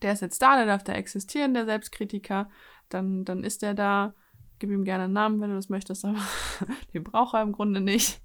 der 0.01 0.13
ist 0.13 0.21
jetzt 0.21 0.41
da, 0.41 0.57
der 0.57 0.65
darf 0.65 0.83
da 0.83 0.93
existieren, 0.93 1.53
der 1.53 1.65
Selbstkritiker, 1.65 2.49
dann, 2.89 3.25
dann 3.25 3.43
ist 3.43 3.61
der 3.61 3.73
da 3.73 4.13
Gib 4.59 4.69
ihm 4.69 4.85
gerne 4.85 5.05
einen 5.05 5.13
Namen, 5.13 5.41
wenn 5.41 5.49
du 5.49 5.55
das 5.55 5.69
möchtest, 5.69 6.05
aber 6.05 6.19
den 6.93 7.03
braucht 7.03 7.33
er 7.33 7.41
im 7.41 7.51
Grunde 7.51 7.81
nicht. 7.81 8.21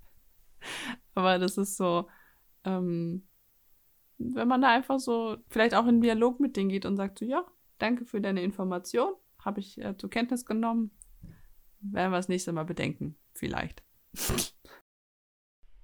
Aber 1.14 1.38
das 1.38 1.58
ist 1.58 1.76
so, 1.76 2.08
ähm, 2.64 3.26
wenn 4.18 4.48
man 4.48 4.62
da 4.62 4.68
einfach 4.68 5.00
so 5.00 5.38
vielleicht 5.48 5.74
auch 5.74 5.86
in 5.86 6.00
Dialog 6.00 6.40
mit 6.40 6.56
denen 6.56 6.68
geht 6.68 6.86
und 6.86 6.96
sagt 6.96 7.18
so, 7.18 7.24
ja, 7.24 7.44
danke 7.78 8.04
für 8.04 8.20
deine 8.20 8.42
Information, 8.42 9.14
habe 9.38 9.60
ich 9.60 9.82
äh, 9.82 9.96
zur 9.96 10.10
Kenntnis 10.10 10.44
genommen, 10.44 10.90
werden 11.80 12.12
wir 12.12 12.18
das 12.18 12.28
nächste 12.28 12.52
Mal 12.52 12.64
bedenken, 12.64 13.16
vielleicht. 13.32 13.82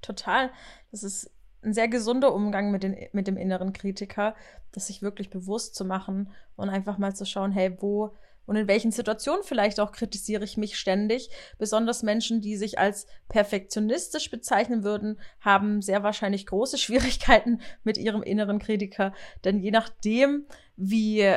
Total. 0.02 0.52
Das 0.90 1.02
ist 1.02 1.32
ein 1.62 1.72
sehr 1.72 1.88
gesunder 1.88 2.34
Umgang 2.34 2.70
mit, 2.70 2.82
den, 2.82 2.96
mit 3.12 3.26
dem 3.26 3.36
inneren 3.36 3.72
Kritiker, 3.72 4.36
das 4.72 4.86
sich 4.86 5.02
wirklich 5.02 5.30
bewusst 5.30 5.74
zu 5.74 5.84
machen 5.84 6.30
und 6.54 6.68
einfach 6.68 6.98
mal 6.98 7.16
zu 7.16 7.24
schauen, 7.26 7.50
hey, 7.50 7.76
wo 7.80 8.14
und 8.46 8.56
in 8.56 8.68
welchen 8.68 8.92
Situationen 8.92 9.42
vielleicht 9.44 9.80
auch 9.80 9.92
kritisiere 9.92 10.44
ich 10.44 10.56
mich 10.56 10.78
ständig. 10.78 11.30
Besonders 11.58 12.02
Menschen, 12.02 12.40
die 12.40 12.56
sich 12.56 12.78
als 12.78 13.06
perfektionistisch 13.28 14.30
bezeichnen 14.30 14.84
würden, 14.84 15.20
haben 15.40 15.82
sehr 15.82 16.02
wahrscheinlich 16.02 16.46
große 16.46 16.78
Schwierigkeiten 16.78 17.60
mit 17.84 17.98
ihrem 17.98 18.22
inneren 18.22 18.58
Kritiker. 18.58 19.12
Denn 19.44 19.58
je 19.58 19.70
nachdem, 19.70 20.46
wie 20.76 21.34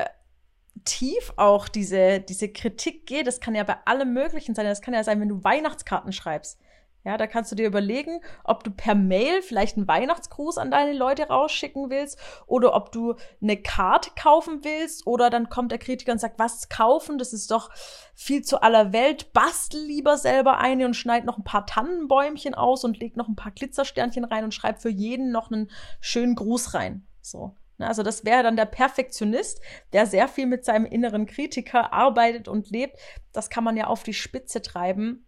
tief 0.85 1.33
auch 1.35 1.67
diese, 1.67 2.19
diese 2.19 2.49
Kritik 2.49 3.05
geht, 3.05 3.27
das 3.27 3.39
kann 3.39 3.55
ja 3.55 3.63
bei 3.63 3.77
allem 3.85 4.13
Möglichen 4.13 4.55
sein. 4.55 4.65
Das 4.65 4.81
kann 4.81 4.93
ja 4.93 5.03
sein, 5.03 5.19
wenn 5.19 5.29
du 5.29 5.43
Weihnachtskarten 5.43 6.11
schreibst. 6.11 6.59
Ja, 7.05 7.17
da 7.17 7.27
kannst 7.27 7.51
du 7.51 7.55
dir 7.55 7.65
überlegen, 7.65 8.19
ob 8.43 8.63
du 8.63 8.71
per 8.71 8.93
Mail 8.93 9.41
vielleicht 9.41 9.77
einen 9.77 9.87
Weihnachtsgruß 9.87 10.57
an 10.57 10.69
deine 10.69 10.91
Leute 10.91 11.27
rausschicken 11.27 11.89
willst 11.89 12.19
oder 12.45 12.75
ob 12.75 12.91
du 12.91 13.15
eine 13.41 13.55
Karte 13.55 14.11
kaufen 14.19 14.63
willst 14.63 15.07
oder 15.07 15.29
dann 15.29 15.47
kommt 15.49 15.71
der 15.71 15.79
Kritiker 15.79 16.11
und 16.11 16.19
sagt, 16.19 16.39
was 16.39 16.67
kaufen, 16.67 17.17
das 17.17 17.31
ist 17.31 17.51
doch 17.51 17.69
viel 18.15 18.41
zu 18.41 18.61
aller 18.61 18.91
Welt, 18.91 19.31
bastel 19.31 19.81
lieber 19.81 20.17
selber 20.17 20.57
eine 20.57 20.85
und 20.85 20.93
schneid 20.93 21.23
noch 21.23 21.37
ein 21.37 21.45
paar 21.45 21.65
Tannenbäumchen 21.65 22.53
aus 22.53 22.83
und 22.83 22.99
leg 22.99 23.15
noch 23.15 23.29
ein 23.29 23.37
paar 23.37 23.53
Glitzersternchen 23.53 24.25
rein 24.25 24.43
und 24.43 24.53
schreib 24.53 24.81
für 24.81 24.89
jeden 24.89 25.31
noch 25.31 25.51
einen 25.51 25.71
schönen 26.01 26.35
Gruß 26.35 26.73
rein. 26.73 27.07
So. 27.21 27.55
Ne, 27.77 27.87
also 27.87 28.03
das 28.03 28.25
wäre 28.25 28.43
dann 28.43 28.57
der 28.57 28.65
Perfektionist, 28.65 29.61
der 29.93 30.05
sehr 30.05 30.27
viel 30.27 30.47
mit 30.47 30.65
seinem 30.65 30.85
inneren 30.85 31.25
Kritiker 31.25 31.93
arbeitet 31.93 32.49
und 32.49 32.69
lebt. 32.69 32.99
Das 33.31 33.49
kann 33.49 33.63
man 33.63 33.77
ja 33.77 33.87
auf 33.87 34.03
die 34.03 34.13
Spitze 34.13 34.61
treiben. 34.61 35.25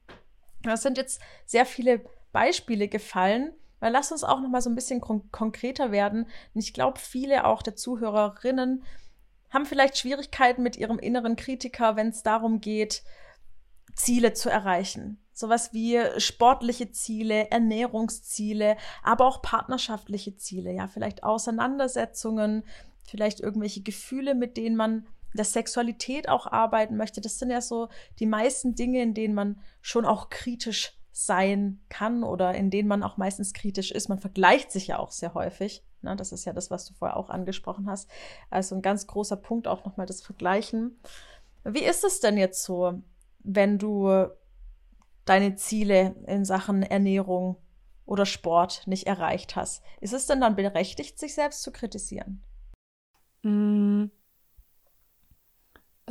Das 0.64 0.82
sind 0.82 0.98
jetzt 0.98 1.22
sehr 1.46 1.66
viele 1.66 2.02
Beispiele 2.32 2.88
gefallen. 2.88 3.54
Weil 3.82 3.92
lass 3.92 4.12
uns 4.12 4.24
auch 4.24 4.40
noch 4.40 4.50
mal 4.50 4.62
so 4.62 4.70
ein 4.70 4.76
bisschen 4.76 5.02
kon 5.02 5.30
konkreter 5.32 5.92
werden. 5.92 6.28
Und 6.54 6.62
ich 6.62 6.72
glaube, 6.72 7.00
viele 7.00 7.46
auch 7.46 7.64
der 7.64 7.76
Zuhörerinnen 7.76 8.84
haben 9.50 9.66
vielleicht 9.66 9.98
Schwierigkeiten 9.98 10.64
mit 10.64 10.78
ihrem 10.78 11.00
inneren 11.00 11.36
Kritiker, 11.36 11.96
wenn 11.96 12.10
es 12.10 12.24
darum 12.24 12.62
geht, 12.62 13.04
Ziele 13.96 14.34
zu 14.34 14.50
erreichen. 14.50 15.20
Sowas 15.34 15.74
wie 15.74 16.00
sportliche 16.18 16.92
Ziele, 16.92 17.50
Ernährungsziele, 17.50 18.78
aber 19.04 19.26
auch 19.26 19.42
partnerschaftliche 19.42 20.38
Ziele, 20.38 20.72
ja, 20.72 20.88
vielleicht 20.88 21.24
Auseinandersetzungen, 21.24 22.64
vielleicht 23.04 23.40
irgendwelche 23.40 23.82
Gefühle, 23.82 24.36
mit 24.36 24.58
denen 24.58 24.76
man 24.76 25.08
der 25.34 25.46
Sexualität 25.46 26.30
auch 26.30 26.48
arbeiten 26.48 26.98
möchte. 26.98 27.22
Das 27.22 27.40
sind 27.40 27.52
ja 27.52 27.62
so 27.62 27.90
die 28.20 28.26
meisten 28.26 28.76
Dinge, 28.76 29.02
in 29.02 29.14
denen 29.14 29.34
man 29.34 29.62
schon 29.82 30.06
auch 30.06 30.30
kritisch 30.30 30.98
sein 31.12 31.82
kann 31.90 32.24
oder 32.24 32.56
in 32.56 32.70
denen 32.70 32.88
man 32.88 33.04
auch 33.04 33.18
meistens 33.18 33.54
kritisch 33.54 33.92
ist. 33.92 34.10
Man 34.10 34.20
vergleicht 34.20 34.72
sich 34.72 34.88
ja 34.88 35.00
auch 35.00 35.12
sehr 35.12 35.34
häufig. 35.34 35.84
Ne? 36.02 36.16
Das 36.16 36.32
ist 36.32 36.46
ja 36.46 36.54
das, 36.54 36.72
was 36.72 36.86
du 36.86 36.94
vorher 36.94 37.18
auch 37.18 37.30
angesprochen 37.30 37.90
hast. 37.90 38.10
Also 38.50 38.76
ein 38.76 38.82
ganz 38.82 39.08
großer 39.08 39.38
Punkt 39.38 39.68
auch 39.68 39.86
nochmal 39.86 40.06
das 40.06 40.22
Vergleichen. 40.22 41.00
Wie 41.64 41.84
ist 41.84 42.04
es 42.04 42.20
denn 42.20 42.38
jetzt 42.38 42.64
so, 42.64 43.02
wenn 43.40 43.78
du 43.78 44.28
deine 45.26 45.56
Ziele 45.56 46.16
in 46.28 46.46
Sachen 46.46 46.82
Ernährung 46.84 47.58
oder 48.06 48.26
Sport 48.26 48.88
nicht 48.88 49.08
erreicht 49.08 49.56
hast? 49.56 49.84
Ist 50.00 50.14
es 50.14 50.28
denn 50.28 50.42
dann 50.42 50.56
berechtigt, 50.56 51.20
sich 51.20 51.34
selbst 51.36 51.62
zu 51.62 51.72
kritisieren? 51.72 52.44
Mm, 53.44 54.06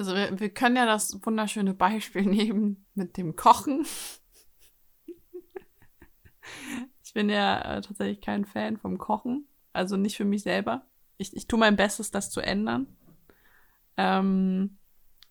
also 0.00 0.14
wir, 0.14 0.40
wir 0.40 0.48
können 0.48 0.76
ja 0.76 0.86
das 0.86 1.20
wunderschöne 1.26 1.74
Beispiel 1.74 2.22
nehmen 2.26 2.86
mit 2.94 3.18
dem 3.18 3.36
Kochen. 3.36 3.84
Ich 7.04 7.12
bin 7.12 7.28
ja 7.28 7.60
äh, 7.60 7.80
tatsächlich 7.82 8.22
kein 8.22 8.46
Fan 8.46 8.78
vom 8.78 8.96
Kochen. 8.96 9.46
Also 9.74 9.98
nicht 9.98 10.16
für 10.16 10.24
mich 10.24 10.42
selber. 10.42 10.86
Ich, 11.18 11.36
ich 11.36 11.46
tue 11.46 11.58
mein 11.58 11.76
Bestes, 11.76 12.10
das 12.10 12.30
zu 12.30 12.40
ändern. 12.40 12.86
Ähm, 13.98 14.78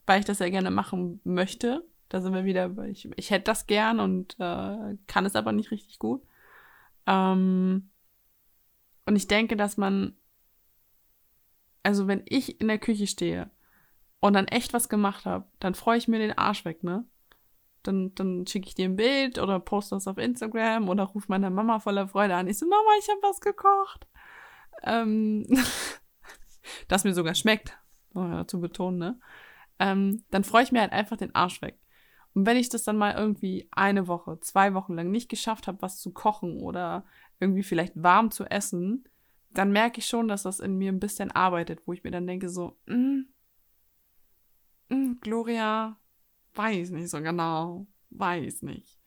weil 0.06 0.20
ich 0.20 0.26
das 0.26 0.38
ja 0.38 0.50
gerne 0.50 0.70
machen 0.70 1.20
möchte. 1.24 1.84
Da 2.08 2.22
sind 2.22 2.34
wir 2.34 2.46
wieder, 2.46 2.72
ich, 2.86 3.10
ich 3.16 3.32
hätte 3.32 3.46
das 3.46 3.66
gern 3.66 4.00
und 4.00 4.36
äh, 4.40 4.98
kann 5.08 5.26
es 5.26 5.36
aber 5.36 5.52
nicht 5.52 5.72
richtig 5.72 5.98
gut. 5.98 6.22
Ähm, 7.08 7.90
und 9.08 9.16
ich 9.16 9.28
denke, 9.28 9.58
dass 9.58 9.78
man, 9.78 10.16
also 11.82 12.08
wenn 12.08 12.22
ich 12.26 12.62
in 12.62 12.68
der 12.68 12.78
Küche 12.78 13.08
stehe 13.08 13.50
und 14.20 14.34
dann 14.34 14.48
echt 14.48 14.74
was 14.74 14.90
gemacht 14.90 15.26
habe, 15.26 15.46
dann 15.60 15.76
freue 15.76 15.98
ich 15.98 16.08
mir 16.08 16.20
den 16.20 16.38
Arsch 16.38 16.66
weg, 16.66 16.84
ne? 16.84 17.06
Dann, 17.84 18.14
dann 18.16 18.46
schicke 18.46 18.68
ich 18.68 18.76
dir 18.76 18.86
ein 18.86 18.98
Bild 18.98 19.40
oder 19.40 19.60
poste 19.60 19.96
das 19.96 20.08
auf 20.08 20.18
Instagram 20.18 20.90
oder 20.90 21.06
rufe 21.06 21.28
meine 21.30 21.50
Mama 21.50 21.80
voller 21.80 22.10
Freude 22.10 22.36
an. 22.36 22.48
Ich 22.48 22.58
so, 22.58 22.66
Mama, 22.66 22.90
ich 23.00 23.08
habe 23.08 23.22
was 23.22 23.40
gekocht. 23.40 24.06
Ähm, 24.84 25.46
das 26.90 27.06
mir 27.06 27.14
sogar 27.14 27.36
schmeckt, 27.36 27.78
zu 28.48 28.60
betonen, 28.60 29.00
ne? 29.00 29.20
Ähm, 29.80 30.26
dann 30.30 30.44
freue 30.44 30.64
ich 30.64 30.74
mir 30.74 30.82
halt 30.82 30.92
einfach 30.92 31.16
den 31.16 31.34
Arsch 31.34 31.62
weg. 31.62 31.80
Und 32.34 32.46
wenn 32.46 32.58
ich 32.58 32.70
das 32.70 32.84
dann 32.84 32.98
mal 32.98 33.16
irgendwie 33.16 33.70
eine 33.72 34.08
Woche, 34.08 34.40
zwei 34.42 34.74
Wochen 34.74 34.94
lang 34.94 35.10
nicht 35.10 35.30
geschafft 35.30 35.68
habe, 35.68 35.82
was 35.82 36.00
zu 36.00 36.12
kochen 36.12 36.62
oder 36.62 37.06
irgendwie 37.40 37.64
vielleicht 37.64 37.94
warm 38.02 38.30
zu 38.30 38.46
essen, 38.46 39.06
dann 39.52 39.72
merke 39.72 40.00
ich 40.00 40.06
schon, 40.06 40.28
dass 40.28 40.44
das 40.44 40.60
in 40.60 40.78
mir 40.78 40.92
ein 40.92 41.00
bisschen 41.00 41.32
arbeitet, 41.32 41.82
wo 41.86 41.94
ich 41.94 42.04
mir 42.04 42.12
dann 42.12 42.28
denke 42.28 42.50
so, 42.50 42.78
mm, 42.86 43.22
Gloria, 45.22 45.98
weiß 46.56 46.92
nicht 46.92 47.10
so 47.10 47.22
genau, 47.22 47.88
weiß 48.10 48.64
nicht. 48.64 49.00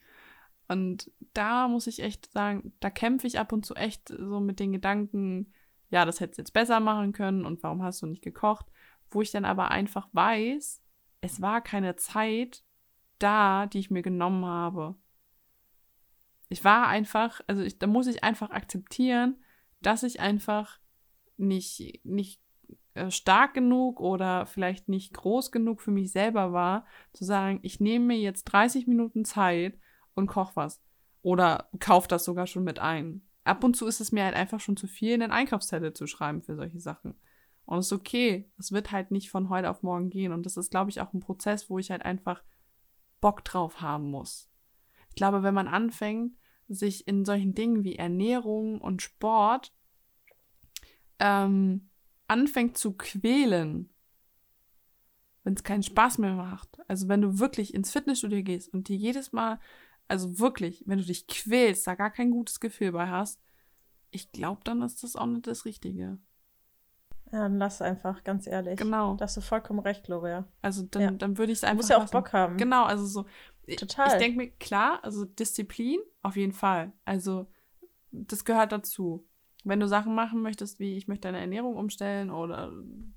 Und 0.68 1.10
da 1.34 1.68
muss 1.68 1.86
ich 1.86 2.02
echt 2.02 2.32
sagen, 2.32 2.72
da 2.80 2.88
kämpfe 2.90 3.26
ich 3.26 3.38
ab 3.38 3.52
und 3.52 3.66
zu 3.66 3.74
echt 3.74 4.08
so 4.08 4.40
mit 4.40 4.60
den 4.60 4.72
Gedanken, 4.72 5.52
ja, 5.90 6.04
das 6.04 6.20
hättest 6.20 6.38
du 6.38 6.42
jetzt 6.42 6.52
besser 6.52 6.80
machen 6.80 7.12
können 7.12 7.44
und 7.44 7.62
warum 7.62 7.82
hast 7.82 8.00
du 8.02 8.06
nicht 8.06 8.22
gekocht? 8.22 8.66
Wo 9.10 9.20
ich 9.20 9.30
dann 9.30 9.44
aber 9.44 9.70
einfach 9.70 10.08
weiß, 10.12 10.82
es 11.20 11.40
war 11.40 11.60
keine 11.60 11.96
Zeit 11.96 12.64
da, 13.18 13.66
die 13.66 13.78
ich 13.78 13.90
mir 13.90 14.02
genommen 14.02 14.44
habe. 14.46 14.96
Ich 16.48 16.64
war 16.64 16.88
einfach, 16.88 17.40
also 17.46 17.62
ich, 17.62 17.78
da 17.78 17.86
muss 17.86 18.06
ich 18.06 18.24
einfach 18.24 18.50
akzeptieren, 18.50 19.42
dass 19.80 20.02
ich 20.02 20.20
einfach 20.20 20.80
nicht, 21.36 22.00
nicht 22.04 22.41
stark 23.08 23.54
genug 23.54 24.00
oder 24.00 24.46
vielleicht 24.46 24.88
nicht 24.88 25.14
groß 25.14 25.50
genug 25.50 25.80
für 25.80 25.90
mich 25.90 26.12
selber 26.12 26.52
war, 26.52 26.84
zu 27.12 27.24
sagen, 27.24 27.58
ich 27.62 27.80
nehme 27.80 28.06
mir 28.06 28.18
jetzt 28.18 28.44
30 28.44 28.86
Minuten 28.86 29.24
Zeit 29.24 29.78
und 30.14 30.26
koch 30.26 30.52
was. 30.54 30.82
Oder 31.22 31.68
kauf 31.78 32.06
das 32.08 32.24
sogar 32.24 32.46
schon 32.46 32.64
mit 32.64 32.78
ein. 32.78 33.22
Ab 33.44 33.64
und 33.64 33.76
zu 33.76 33.86
ist 33.86 34.00
es 34.00 34.12
mir 34.12 34.24
halt 34.24 34.34
einfach 34.34 34.60
schon 34.60 34.76
zu 34.76 34.86
viel, 34.86 35.14
in 35.14 35.20
den 35.20 35.30
Einkaufszettel 35.30 35.92
zu 35.94 36.06
schreiben 36.06 36.42
für 36.42 36.54
solche 36.54 36.80
Sachen. 36.80 37.14
Und 37.64 37.78
es 37.78 37.86
ist 37.86 37.92
okay. 37.92 38.50
Es 38.58 38.72
wird 38.72 38.92
halt 38.92 39.10
nicht 39.10 39.30
von 39.30 39.48
heute 39.48 39.70
auf 39.70 39.82
morgen 39.82 40.10
gehen. 40.10 40.32
Und 40.32 40.46
das 40.46 40.56
ist, 40.56 40.70
glaube 40.70 40.90
ich, 40.90 41.00
auch 41.00 41.12
ein 41.12 41.20
Prozess, 41.20 41.70
wo 41.70 41.78
ich 41.78 41.90
halt 41.90 42.04
einfach 42.04 42.42
Bock 43.20 43.44
drauf 43.44 43.80
haben 43.80 44.10
muss. 44.10 44.50
Ich 45.08 45.14
glaube, 45.14 45.42
wenn 45.42 45.54
man 45.54 45.68
anfängt, 45.68 46.36
sich 46.68 47.06
in 47.06 47.24
solchen 47.24 47.54
Dingen 47.54 47.84
wie 47.84 47.96
Ernährung 47.96 48.80
und 48.80 49.02
Sport 49.02 49.72
ähm, 51.18 51.90
anfängt 52.32 52.78
zu 52.78 52.94
quälen, 52.94 53.90
wenn 55.44 55.54
es 55.54 55.62
keinen 55.62 55.82
Spaß 55.82 56.18
mehr 56.18 56.34
macht, 56.34 56.78
also 56.88 57.08
wenn 57.08 57.20
du 57.20 57.38
wirklich 57.38 57.74
ins 57.74 57.90
Fitnessstudio 57.90 58.42
gehst 58.42 58.72
und 58.72 58.88
dir 58.88 58.96
jedes 58.96 59.32
Mal, 59.32 59.60
also 60.08 60.38
wirklich, 60.38 60.82
wenn 60.86 60.98
du 60.98 61.04
dich 61.04 61.26
quälst, 61.26 61.86
da 61.86 61.94
gar 61.94 62.10
kein 62.10 62.30
gutes 62.30 62.58
Gefühl 62.58 62.92
bei 62.92 63.08
hast, 63.08 63.38
ich 64.10 64.32
glaube, 64.32 64.62
dann 64.64 64.80
ist 64.82 65.02
das 65.02 65.14
auch 65.14 65.26
nicht 65.26 65.46
das 65.46 65.64
Richtige. 65.64 66.18
Ja, 67.32 67.40
dann 67.40 67.58
lass 67.58 67.80
einfach, 67.80 68.24
ganz 68.24 68.46
ehrlich. 68.46 68.78
Genau. 68.78 69.16
Da 69.16 69.24
hast 69.24 69.36
du 69.36 69.40
vollkommen 69.40 69.80
recht, 69.80 70.04
Gloria. 70.04 70.46
Also 70.60 70.82
dann, 70.82 71.02
ja. 71.02 71.10
dann 71.10 71.38
würde 71.38 71.52
ich 71.52 71.58
es 71.58 71.64
einfach. 71.64 71.72
Du 71.72 71.76
musst 71.78 71.90
ja 71.90 71.98
auch 71.98 72.10
Bock 72.10 72.32
haben. 72.32 72.56
Genau, 72.58 72.84
also 72.84 73.06
so. 73.06 73.26
Total. 73.76 74.08
Ich, 74.08 74.12
ich 74.14 74.18
denke 74.18 74.36
mir, 74.36 74.50
klar, 74.50 75.02
also 75.02 75.24
Disziplin 75.24 76.00
auf 76.22 76.36
jeden 76.36 76.52
Fall. 76.52 76.92
Also 77.04 77.46
das 78.10 78.44
gehört 78.44 78.72
dazu. 78.72 79.26
Wenn 79.64 79.80
du 79.80 79.86
Sachen 79.86 80.14
machen 80.14 80.42
möchtest, 80.42 80.80
wie 80.80 80.96
ich 80.96 81.06
möchte 81.08 81.28
deine 81.28 81.40
Ernährung 81.40 81.76
umstellen 81.76 82.30
oder 82.30 82.72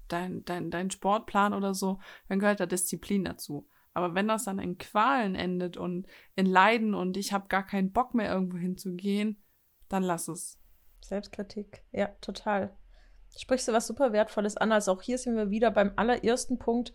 dein, 0.08 0.46
dein, 0.46 0.70
dein 0.70 0.92
Sportplan 0.92 1.54
oder 1.54 1.74
so, 1.74 2.00
dann 2.30 2.40
gehört 2.40 2.60
da 2.60 2.66
Disziplin 2.66 3.24
dazu. 3.24 3.68
Aber 3.94 4.14
wenn 4.14 4.28
das 4.28 4.44
dann 4.44 4.60
in 4.60 4.78
Qualen 4.78 5.36
endet 5.36 5.78
und 5.78 6.06
in 6.36 6.46
Leiden 6.46 6.94
und 6.94 7.18
ich 7.18 7.34
habe 7.34 7.48
gar 7.48 7.66
keinen 7.66 7.92
Bock 7.94 8.14
mehr 8.14 8.32
irgendwo 8.32 8.58
hinzugehen, 8.58 9.42
dann 9.88 10.04
lass 10.04 10.28
es. 10.28 10.60
Selbstkritik, 11.02 11.84
ja, 11.92 12.08
total. 12.22 12.76
Sprichst 13.38 13.68
du 13.68 13.74
was 13.74 13.88
super 13.88 14.12
Wertvolles 14.14 14.58
an. 14.58 14.72
Also 14.72 14.92
auch 14.92 15.02
hier 15.02 15.18
sind 15.18 15.36
wir 15.36 15.50
wieder 15.50 15.72
beim 15.72 15.94
allerersten 15.96 16.60
Punkt, 16.60 16.94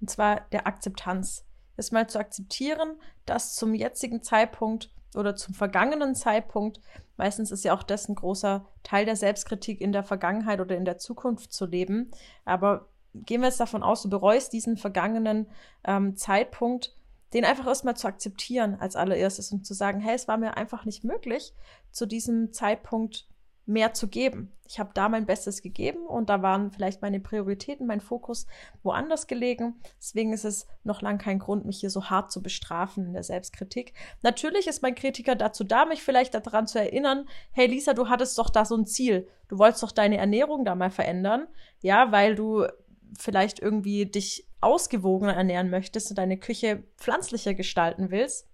und 0.00 0.08
zwar 0.08 0.40
der 0.52 0.66
Akzeptanz. 0.66 1.46
Es 1.76 1.92
mal 1.92 2.08
zu 2.08 2.18
akzeptieren, 2.18 3.00
dass 3.26 3.54
zum 3.54 3.74
jetzigen 3.74 4.22
Zeitpunkt 4.22 4.92
oder 5.14 5.36
zum 5.36 5.54
vergangenen 5.54 6.14
Zeitpunkt, 6.14 6.80
meistens 7.20 7.50
ist 7.52 7.64
ja 7.64 7.74
auch 7.74 7.82
das 7.82 8.08
ein 8.08 8.14
großer 8.14 8.66
Teil 8.82 9.04
der 9.04 9.14
Selbstkritik 9.14 9.80
in 9.80 9.92
der 9.92 10.02
Vergangenheit 10.02 10.60
oder 10.60 10.74
in 10.76 10.86
der 10.86 10.96
Zukunft 10.96 11.52
zu 11.52 11.66
leben. 11.66 12.10
Aber 12.46 12.88
gehen 13.14 13.42
wir 13.42 13.48
jetzt 13.48 13.60
davon 13.60 13.82
aus, 13.82 14.02
du 14.02 14.08
bereust 14.08 14.54
diesen 14.54 14.78
vergangenen 14.78 15.46
ähm, 15.84 16.16
Zeitpunkt, 16.16 16.96
den 17.34 17.44
einfach 17.44 17.66
erstmal 17.66 17.96
zu 17.96 18.08
akzeptieren 18.08 18.76
als 18.80 18.96
allererstes 18.96 19.52
und 19.52 19.66
zu 19.66 19.74
sagen, 19.74 20.00
hey, 20.00 20.14
es 20.14 20.28
war 20.28 20.38
mir 20.38 20.56
einfach 20.56 20.86
nicht 20.86 21.04
möglich, 21.04 21.52
zu 21.92 22.06
diesem 22.06 22.52
Zeitpunkt 22.54 23.28
mehr 23.70 23.94
zu 23.94 24.08
geben. 24.08 24.52
Ich 24.68 24.78
habe 24.78 24.90
da 24.94 25.08
mein 25.08 25.26
Bestes 25.26 25.62
gegeben 25.62 26.06
und 26.06 26.28
da 26.28 26.42
waren 26.42 26.70
vielleicht 26.70 27.02
meine 27.02 27.20
Prioritäten, 27.20 27.86
mein 27.86 28.00
Fokus 28.00 28.46
woanders 28.82 29.26
gelegen. 29.26 29.80
Deswegen 29.98 30.32
ist 30.32 30.44
es 30.44 30.66
noch 30.84 31.02
lang 31.02 31.18
kein 31.18 31.38
Grund, 31.38 31.64
mich 31.64 31.80
hier 31.80 31.90
so 31.90 32.10
hart 32.10 32.30
zu 32.30 32.42
bestrafen 32.42 33.06
in 33.06 33.12
der 33.12 33.22
Selbstkritik. 33.22 33.94
Natürlich 34.22 34.66
ist 34.66 34.82
mein 34.82 34.94
Kritiker 34.94 35.34
dazu 35.34 35.64
da, 35.64 35.86
mich 35.86 36.02
vielleicht 36.02 36.34
daran 36.34 36.66
zu 36.66 36.78
erinnern, 36.78 37.26
hey 37.52 37.66
Lisa, 37.66 37.94
du 37.94 38.08
hattest 38.08 38.38
doch 38.38 38.50
da 38.50 38.64
so 38.64 38.76
ein 38.76 38.86
Ziel. 38.86 39.28
Du 39.48 39.58
wolltest 39.58 39.82
doch 39.82 39.92
deine 39.92 40.18
Ernährung 40.18 40.64
da 40.64 40.74
mal 40.74 40.90
verändern. 40.90 41.48
Ja, 41.80 42.12
weil 42.12 42.34
du 42.34 42.66
vielleicht 43.18 43.58
irgendwie 43.58 44.06
dich 44.06 44.46
ausgewogener 44.60 45.34
ernähren 45.34 45.70
möchtest 45.70 46.10
und 46.10 46.18
deine 46.18 46.38
Küche 46.38 46.84
pflanzlicher 46.96 47.54
gestalten 47.54 48.10
willst. 48.10 48.49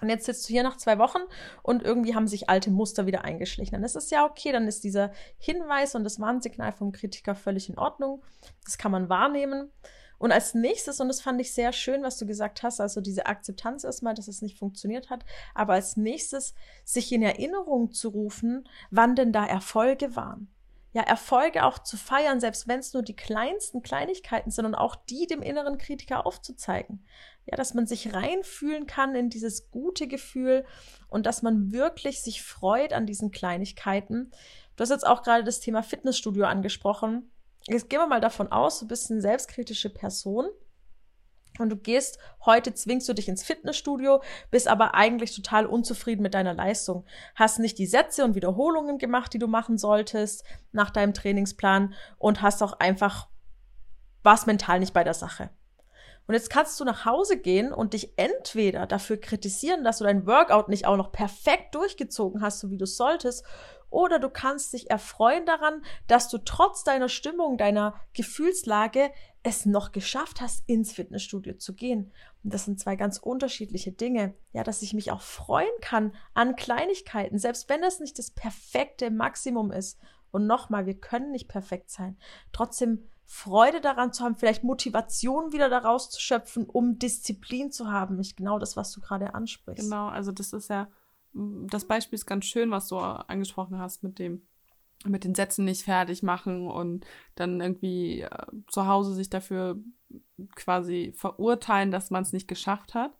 Und 0.00 0.08
jetzt 0.08 0.26
sitzt 0.26 0.48
du 0.48 0.52
hier 0.52 0.62
nach 0.62 0.76
zwei 0.76 0.98
Wochen 0.98 1.18
und 1.62 1.82
irgendwie 1.82 2.14
haben 2.14 2.28
sich 2.28 2.48
alte 2.48 2.70
Muster 2.70 3.06
wieder 3.06 3.24
eingeschlichen. 3.24 3.72
Dann 3.72 3.84
ist 3.84 3.96
es 3.96 4.10
ja 4.10 4.24
okay, 4.24 4.52
dann 4.52 4.68
ist 4.68 4.84
dieser 4.84 5.12
Hinweis 5.38 5.94
und 5.94 6.04
das 6.04 6.20
Warnsignal 6.20 6.72
vom 6.72 6.92
Kritiker 6.92 7.34
völlig 7.34 7.68
in 7.68 7.78
Ordnung. 7.78 8.22
Das 8.64 8.78
kann 8.78 8.92
man 8.92 9.08
wahrnehmen. 9.08 9.70
Und 10.18 10.32
als 10.32 10.54
nächstes, 10.54 11.00
und 11.00 11.08
das 11.08 11.20
fand 11.20 11.40
ich 11.40 11.52
sehr 11.52 11.72
schön, 11.72 12.02
was 12.02 12.18
du 12.18 12.26
gesagt 12.26 12.64
hast, 12.64 12.80
also 12.80 13.00
diese 13.00 13.26
Akzeptanz 13.26 13.84
erstmal, 13.84 14.14
dass 14.14 14.26
es 14.26 14.42
nicht 14.42 14.58
funktioniert 14.58 15.10
hat, 15.10 15.24
aber 15.54 15.74
als 15.74 15.96
nächstes 15.96 16.54
sich 16.84 17.12
in 17.12 17.22
Erinnerung 17.22 17.92
zu 17.92 18.08
rufen, 18.08 18.68
wann 18.90 19.14
denn 19.14 19.32
da 19.32 19.46
Erfolge 19.46 20.16
waren 20.16 20.48
ja, 20.92 21.02
Erfolge 21.02 21.64
auch 21.64 21.78
zu 21.78 21.96
feiern, 21.96 22.40
selbst 22.40 22.66
wenn 22.66 22.80
es 22.80 22.94
nur 22.94 23.02
die 23.02 23.14
kleinsten 23.14 23.82
Kleinigkeiten 23.82 24.50
sind 24.50 24.64
und 24.64 24.74
auch 24.74 24.96
die 24.96 25.26
dem 25.26 25.42
inneren 25.42 25.78
Kritiker 25.78 26.26
aufzuzeigen. 26.26 27.04
Ja, 27.50 27.56
dass 27.56 27.72
man 27.72 27.86
sich 27.86 28.12
reinfühlen 28.12 28.86
kann 28.86 29.14
in 29.14 29.30
dieses 29.30 29.70
gute 29.70 30.06
Gefühl 30.06 30.66
und 31.08 31.24
dass 31.24 31.40
man 31.40 31.72
wirklich 31.72 32.22
sich 32.22 32.42
freut 32.42 32.92
an 32.92 33.06
diesen 33.06 33.30
Kleinigkeiten. 33.30 34.30
Du 34.76 34.82
hast 34.82 34.90
jetzt 34.90 35.06
auch 35.06 35.22
gerade 35.22 35.44
das 35.44 35.60
Thema 35.60 35.82
Fitnessstudio 35.82 36.44
angesprochen. 36.44 37.30
Jetzt 37.66 37.88
gehen 37.88 38.00
wir 38.00 38.06
mal 38.06 38.20
davon 38.20 38.52
aus, 38.52 38.80
du 38.80 38.86
bist 38.86 39.10
eine 39.10 39.22
selbstkritische 39.22 39.88
Person 39.88 40.46
und 41.58 41.70
du 41.70 41.76
gehst 41.76 42.18
heute, 42.44 42.74
zwingst 42.74 43.08
du 43.08 43.14
dich 43.14 43.28
ins 43.28 43.42
Fitnessstudio, 43.42 44.22
bist 44.50 44.68
aber 44.68 44.94
eigentlich 44.94 45.34
total 45.34 45.64
unzufrieden 45.64 46.22
mit 46.22 46.34
deiner 46.34 46.52
Leistung. 46.52 47.06
Hast 47.34 47.60
nicht 47.60 47.78
die 47.78 47.86
Sätze 47.86 48.24
und 48.24 48.34
Wiederholungen 48.34 48.98
gemacht, 48.98 49.32
die 49.32 49.38
du 49.38 49.48
machen 49.48 49.78
solltest 49.78 50.44
nach 50.72 50.90
deinem 50.90 51.14
Trainingsplan 51.14 51.94
und 52.18 52.42
hast 52.42 52.62
auch 52.62 52.74
einfach, 52.74 53.28
warst 54.22 54.46
mental 54.46 54.80
nicht 54.80 54.92
bei 54.92 55.02
der 55.02 55.14
Sache. 55.14 55.48
Und 56.28 56.34
jetzt 56.34 56.50
kannst 56.50 56.78
du 56.78 56.84
nach 56.84 57.06
Hause 57.06 57.38
gehen 57.38 57.72
und 57.72 57.94
dich 57.94 58.12
entweder 58.16 58.86
dafür 58.86 59.16
kritisieren, 59.16 59.82
dass 59.82 59.98
du 59.98 60.04
dein 60.04 60.26
Workout 60.26 60.68
nicht 60.68 60.86
auch 60.86 60.98
noch 60.98 61.10
perfekt 61.10 61.74
durchgezogen 61.74 62.42
hast, 62.42 62.60
so 62.60 62.70
wie 62.70 62.76
du 62.76 62.84
es 62.84 62.98
solltest, 62.98 63.44
oder 63.90 64.18
du 64.18 64.28
kannst 64.28 64.74
dich 64.74 64.90
erfreuen 64.90 65.46
daran, 65.46 65.82
dass 66.06 66.28
du 66.28 66.36
trotz 66.36 66.84
deiner 66.84 67.08
Stimmung, 67.08 67.56
deiner 67.56 67.94
Gefühlslage 68.12 69.10
es 69.42 69.64
noch 69.64 69.92
geschafft 69.92 70.42
hast, 70.42 70.68
ins 70.68 70.92
Fitnessstudio 70.92 71.54
zu 71.54 71.74
gehen. 71.74 72.12
Und 72.44 72.52
das 72.52 72.66
sind 72.66 72.78
zwei 72.78 72.96
ganz 72.96 73.16
unterschiedliche 73.16 73.92
Dinge. 73.92 74.34
Ja, 74.52 74.62
dass 74.62 74.82
ich 74.82 74.92
mich 74.92 75.10
auch 75.10 75.22
freuen 75.22 75.66
kann 75.80 76.14
an 76.34 76.56
Kleinigkeiten, 76.56 77.38
selbst 77.38 77.70
wenn 77.70 77.80
das 77.80 78.00
nicht 78.00 78.18
das 78.18 78.30
perfekte 78.30 79.10
Maximum 79.10 79.72
ist. 79.72 79.98
Und 80.30 80.46
nochmal, 80.46 80.84
wir 80.84 81.00
können 81.00 81.30
nicht 81.30 81.48
perfekt 81.48 81.90
sein. 81.90 82.18
Trotzdem 82.52 83.08
Freude 83.30 83.80
daran 83.80 84.12
zu 84.12 84.24
haben, 84.24 84.36
vielleicht 84.36 84.64
Motivation 84.64 85.52
wieder 85.52 85.68
daraus 85.68 86.10
zu 86.10 86.20
schöpfen, 86.20 86.64
um 86.64 86.98
Disziplin 86.98 87.70
zu 87.70 87.92
haben. 87.92 88.16
Nicht 88.16 88.38
genau 88.38 88.58
das, 88.58 88.76
was 88.76 88.90
du 88.92 89.00
gerade 89.00 89.34
ansprichst. 89.34 89.84
Genau, 89.84 90.08
also 90.08 90.32
das 90.32 90.52
ist 90.52 90.70
ja 90.70 90.88
das 91.32 91.84
Beispiel 91.84 92.16
ist 92.16 92.26
ganz 92.26 92.46
schön, 92.46 92.70
was 92.70 92.88
du 92.88 92.96
angesprochen 92.96 93.78
hast 93.78 94.02
mit 94.02 94.18
dem, 94.18 94.42
mit 95.04 95.24
den 95.24 95.34
Sätzen 95.34 95.64
nicht 95.64 95.84
fertig 95.84 96.22
machen 96.22 96.68
und 96.68 97.06
dann 97.34 97.60
irgendwie 97.60 98.22
äh, 98.22 98.46
zu 98.68 98.86
Hause 98.86 99.14
sich 99.14 99.30
dafür 99.30 99.78
quasi 100.56 101.12
verurteilen, 101.16 101.90
dass 101.90 102.10
man 102.10 102.22
es 102.22 102.32
nicht 102.32 102.48
geschafft 102.48 102.94
hat. 102.94 103.12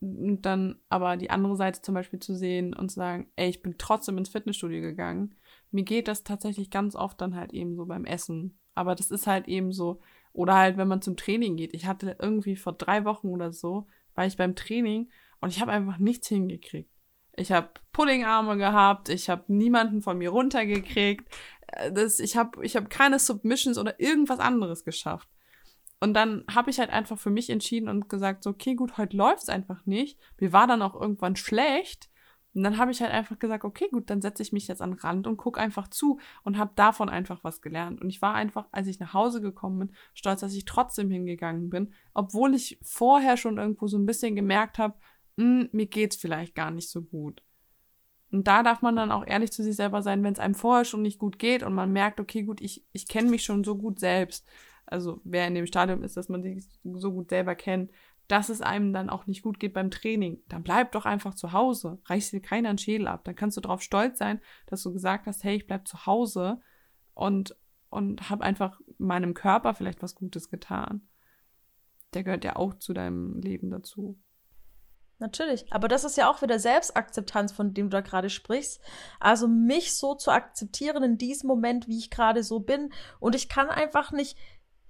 Und 0.00 0.42
dann 0.42 0.80
aber 0.88 1.18
die 1.18 1.30
andere 1.30 1.56
Seite 1.56 1.82
zum 1.82 1.94
Beispiel 1.94 2.20
zu 2.20 2.34
sehen 2.34 2.74
und 2.74 2.90
zu 2.90 2.96
sagen, 2.96 3.30
ey, 3.36 3.50
ich 3.50 3.62
bin 3.62 3.76
trotzdem 3.76 4.16
ins 4.16 4.30
Fitnessstudio 4.30 4.80
gegangen. 4.80 5.34
Mir 5.70 5.84
geht 5.84 6.08
das 6.08 6.24
tatsächlich 6.24 6.70
ganz 6.70 6.96
oft 6.96 7.20
dann 7.20 7.36
halt 7.36 7.52
eben 7.52 7.76
so 7.76 7.84
beim 7.84 8.06
Essen. 8.06 8.58
Aber 8.80 8.94
das 8.94 9.10
ist 9.10 9.26
halt 9.26 9.46
eben 9.46 9.72
so, 9.72 10.00
oder 10.32 10.54
halt, 10.54 10.78
wenn 10.78 10.88
man 10.88 11.02
zum 11.02 11.14
Training 11.14 11.56
geht. 11.56 11.74
Ich 11.74 11.84
hatte 11.84 12.16
irgendwie 12.18 12.56
vor 12.56 12.72
drei 12.72 13.04
Wochen 13.04 13.28
oder 13.28 13.52
so, 13.52 13.86
war 14.14 14.24
ich 14.24 14.38
beim 14.38 14.56
Training 14.56 15.10
und 15.42 15.50
ich 15.50 15.60
habe 15.60 15.70
einfach 15.70 15.98
nichts 15.98 16.28
hingekriegt. 16.28 16.90
Ich 17.36 17.52
habe 17.52 17.68
Puddingarme 17.92 18.56
gehabt, 18.56 19.10
ich 19.10 19.28
habe 19.28 19.44
niemanden 19.48 20.00
von 20.00 20.16
mir 20.16 20.30
runtergekriegt. 20.30 21.28
Äh, 21.66 21.92
das, 21.92 22.20
ich 22.20 22.38
habe 22.38 22.64
ich 22.64 22.74
hab 22.74 22.88
keine 22.88 23.18
Submissions 23.18 23.76
oder 23.76 24.00
irgendwas 24.00 24.38
anderes 24.38 24.82
geschafft. 24.82 25.28
Und 26.00 26.14
dann 26.14 26.46
habe 26.50 26.70
ich 26.70 26.78
halt 26.78 26.88
einfach 26.88 27.18
für 27.18 27.28
mich 27.28 27.50
entschieden 27.50 27.90
und 27.90 28.08
gesagt, 28.08 28.44
so, 28.44 28.48
okay, 28.48 28.76
gut, 28.76 28.96
heute 28.96 29.14
läuft's 29.14 29.50
einfach 29.50 29.84
nicht. 29.84 30.18
Mir 30.40 30.54
war 30.54 30.66
dann 30.66 30.80
auch 30.80 30.98
irgendwann 30.98 31.36
schlecht. 31.36 32.09
Und 32.52 32.64
dann 32.64 32.78
habe 32.78 32.90
ich 32.90 33.00
halt 33.00 33.12
einfach 33.12 33.38
gesagt, 33.38 33.64
okay, 33.64 33.88
gut, 33.90 34.10
dann 34.10 34.20
setze 34.20 34.42
ich 34.42 34.52
mich 34.52 34.66
jetzt 34.66 34.82
an 34.82 34.90
den 34.90 34.98
Rand 34.98 35.26
und 35.26 35.36
gucke 35.36 35.60
einfach 35.60 35.86
zu 35.88 36.18
und 36.42 36.58
habe 36.58 36.72
davon 36.74 37.08
einfach 37.08 37.44
was 37.44 37.62
gelernt. 37.62 38.00
Und 38.00 38.10
ich 38.10 38.20
war 38.22 38.34
einfach, 38.34 38.66
als 38.72 38.88
ich 38.88 38.98
nach 38.98 39.14
Hause 39.14 39.40
gekommen 39.40 39.78
bin, 39.78 39.92
stolz, 40.14 40.40
dass 40.40 40.54
ich 40.54 40.64
trotzdem 40.64 41.10
hingegangen 41.10 41.70
bin, 41.70 41.92
obwohl 42.12 42.54
ich 42.54 42.78
vorher 42.82 43.36
schon 43.36 43.58
irgendwo 43.58 43.86
so 43.86 43.98
ein 43.98 44.06
bisschen 44.06 44.34
gemerkt 44.34 44.78
habe, 44.78 44.94
hm, 45.36 45.68
mir 45.72 45.86
geht's 45.86 46.16
vielleicht 46.16 46.54
gar 46.56 46.72
nicht 46.72 46.90
so 46.90 47.02
gut. 47.02 47.42
Und 48.32 48.46
da 48.46 48.62
darf 48.62 48.82
man 48.82 48.96
dann 48.96 49.10
auch 49.10 49.26
ehrlich 49.26 49.52
zu 49.52 49.62
sich 49.62 49.76
selber 49.76 50.02
sein, 50.02 50.22
wenn 50.22 50.32
es 50.32 50.38
einem 50.38 50.54
vorher 50.54 50.84
schon 50.84 51.02
nicht 51.02 51.18
gut 51.18 51.38
geht 51.38 51.62
und 51.62 51.74
man 51.74 51.92
merkt, 51.92 52.20
okay, 52.20 52.42
gut, 52.42 52.60
ich, 52.60 52.84
ich 52.92 53.08
kenne 53.08 53.30
mich 53.30 53.44
schon 53.44 53.64
so 53.64 53.76
gut 53.76 53.98
selbst. 53.98 54.46
Also 54.86 55.20
wer 55.24 55.46
in 55.46 55.54
dem 55.54 55.66
Stadium 55.66 56.02
ist, 56.02 56.16
dass 56.16 56.28
man 56.28 56.42
sich 56.42 56.64
so 56.84 57.12
gut 57.12 57.30
selber 57.30 57.54
kennt, 57.54 57.90
dass 58.30 58.48
es 58.48 58.60
einem 58.60 58.92
dann 58.92 59.10
auch 59.10 59.26
nicht 59.26 59.42
gut 59.42 59.58
geht 59.58 59.74
beim 59.74 59.90
Training, 59.90 60.40
dann 60.48 60.62
bleib 60.62 60.92
doch 60.92 61.04
einfach 61.04 61.34
zu 61.34 61.52
Hause. 61.52 61.98
Reichst 62.04 62.32
dir 62.32 62.40
keiner 62.40 62.68
einen 62.68 62.78
Schädel 62.78 63.08
ab. 63.08 63.24
Dann 63.24 63.34
kannst 63.34 63.56
du 63.56 63.60
darauf 63.60 63.82
stolz 63.82 64.18
sein, 64.18 64.40
dass 64.66 64.84
du 64.84 64.92
gesagt 64.92 65.26
hast, 65.26 65.42
hey, 65.42 65.56
ich 65.56 65.66
bleib 65.66 65.88
zu 65.88 66.06
Hause 66.06 66.60
und, 67.14 67.56
und 67.88 68.30
habe 68.30 68.44
einfach 68.44 68.80
meinem 68.98 69.34
Körper 69.34 69.74
vielleicht 69.74 70.00
was 70.00 70.14
Gutes 70.14 70.48
getan. 70.48 71.08
Der 72.14 72.22
gehört 72.22 72.44
ja 72.44 72.54
auch 72.54 72.74
zu 72.74 72.92
deinem 72.92 73.40
Leben 73.40 73.68
dazu. 73.70 74.16
Natürlich. 75.18 75.66
Aber 75.70 75.88
das 75.88 76.04
ist 76.04 76.16
ja 76.16 76.30
auch 76.30 76.40
wieder 76.40 76.58
Selbstakzeptanz, 76.58 77.52
von 77.52 77.74
dem 77.74 77.86
du 77.86 77.96
da 77.96 78.00
gerade 78.00 78.30
sprichst. 78.30 78.80
Also 79.18 79.48
mich 79.48 79.94
so 79.94 80.14
zu 80.14 80.30
akzeptieren 80.30 81.02
in 81.02 81.18
diesem 81.18 81.48
Moment, 81.48 81.88
wie 81.88 81.98
ich 81.98 82.10
gerade 82.10 82.44
so 82.44 82.60
bin. 82.60 82.92
Und 83.18 83.34
ich 83.34 83.48
kann 83.48 83.68
einfach 83.68 84.12
nicht 84.12 84.38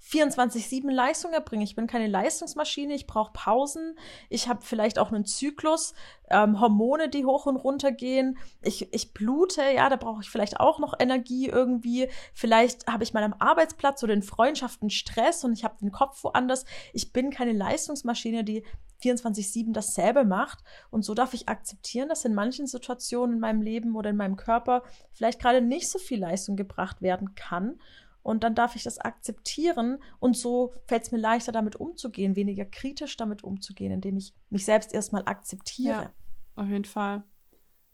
24-7 0.02 0.90
Leistung 0.90 1.32
erbringen. 1.32 1.64
Ich 1.64 1.76
bin 1.76 1.86
keine 1.86 2.06
Leistungsmaschine, 2.06 2.94
ich 2.94 3.06
brauche 3.06 3.32
Pausen, 3.32 3.96
ich 4.28 4.48
habe 4.48 4.62
vielleicht 4.62 4.98
auch 4.98 5.12
einen 5.12 5.24
Zyklus, 5.24 5.94
ähm, 6.30 6.60
Hormone, 6.60 7.08
die 7.08 7.24
hoch 7.24 7.46
und 7.46 7.56
runter 7.56 7.92
gehen. 7.92 8.38
Ich, 8.62 8.92
ich 8.92 9.12
blute, 9.12 9.62
ja, 9.62 9.88
da 9.88 9.96
brauche 9.96 10.22
ich 10.22 10.30
vielleicht 10.30 10.58
auch 10.58 10.78
noch 10.78 10.94
Energie 10.98 11.48
irgendwie. 11.48 12.08
Vielleicht 12.34 12.86
habe 12.86 13.04
ich 13.04 13.12
mal 13.12 13.22
am 13.22 13.34
Arbeitsplatz 13.38 14.02
oder 14.02 14.14
in 14.14 14.22
Freundschaften 14.22 14.90
Stress 14.90 15.44
und 15.44 15.52
ich 15.52 15.64
habe 15.64 15.76
den 15.80 15.92
Kopf 15.92 16.24
woanders. 16.24 16.64
Ich 16.92 17.12
bin 17.12 17.30
keine 17.30 17.52
Leistungsmaschine, 17.52 18.44
die 18.44 18.64
24-7 19.02 19.72
dasselbe 19.72 20.24
macht. 20.24 20.58
Und 20.90 21.04
so 21.04 21.14
darf 21.14 21.34
ich 21.34 21.48
akzeptieren, 21.48 22.08
dass 22.08 22.24
in 22.24 22.34
manchen 22.34 22.66
Situationen 22.66 23.36
in 23.36 23.40
meinem 23.40 23.62
Leben 23.62 23.96
oder 23.96 24.10
in 24.10 24.16
meinem 24.16 24.36
Körper 24.36 24.82
vielleicht 25.12 25.40
gerade 25.40 25.60
nicht 25.60 25.88
so 25.88 25.98
viel 25.98 26.20
Leistung 26.20 26.56
gebracht 26.56 27.02
werden 27.02 27.34
kann. 27.34 27.80
Und 28.22 28.44
dann 28.44 28.54
darf 28.54 28.76
ich 28.76 28.82
das 28.82 28.98
akzeptieren 28.98 29.98
und 30.18 30.36
so 30.36 30.74
fällt 30.86 31.04
es 31.04 31.12
mir 31.12 31.18
leichter, 31.18 31.52
damit 31.52 31.76
umzugehen, 31.76 32.36
weniger 32.36 32.66
kritisch 32.66 33.16
damit 33.16 33.42
umzugehen, 33.42 33.92
indem 33.92 34.18
ich 34.18 34.34
mich 34.50 34.64
selbst 34.64 34.92
erstmal 34.92 35.22
akzeptiere. 35.24 36.02
Ja, 36.02 36.12
auf 36.56 36.68
jeden 36.68 36.84
Fall. 36.84 37.24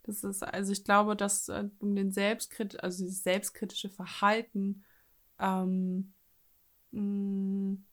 Das 0.02 0.24
ist, 0.24 0.42
also 0.42 0.72
ich 0.72 0.84
glaube, 0.84 1.16
dass 1.16 1.48
äh, 1.48 1.68
um 1.78 1.94
den 1.94 2.10
Selbstkrit 2.10 2.82
also 2.82 3.04
dieses 3.04 3.22
selbstkritische 3.22 3.88
Verhalten, 3.88 4.84
ähm, 5.38 6.12
mh, 6.92 7.00
mm, 7.00 7.84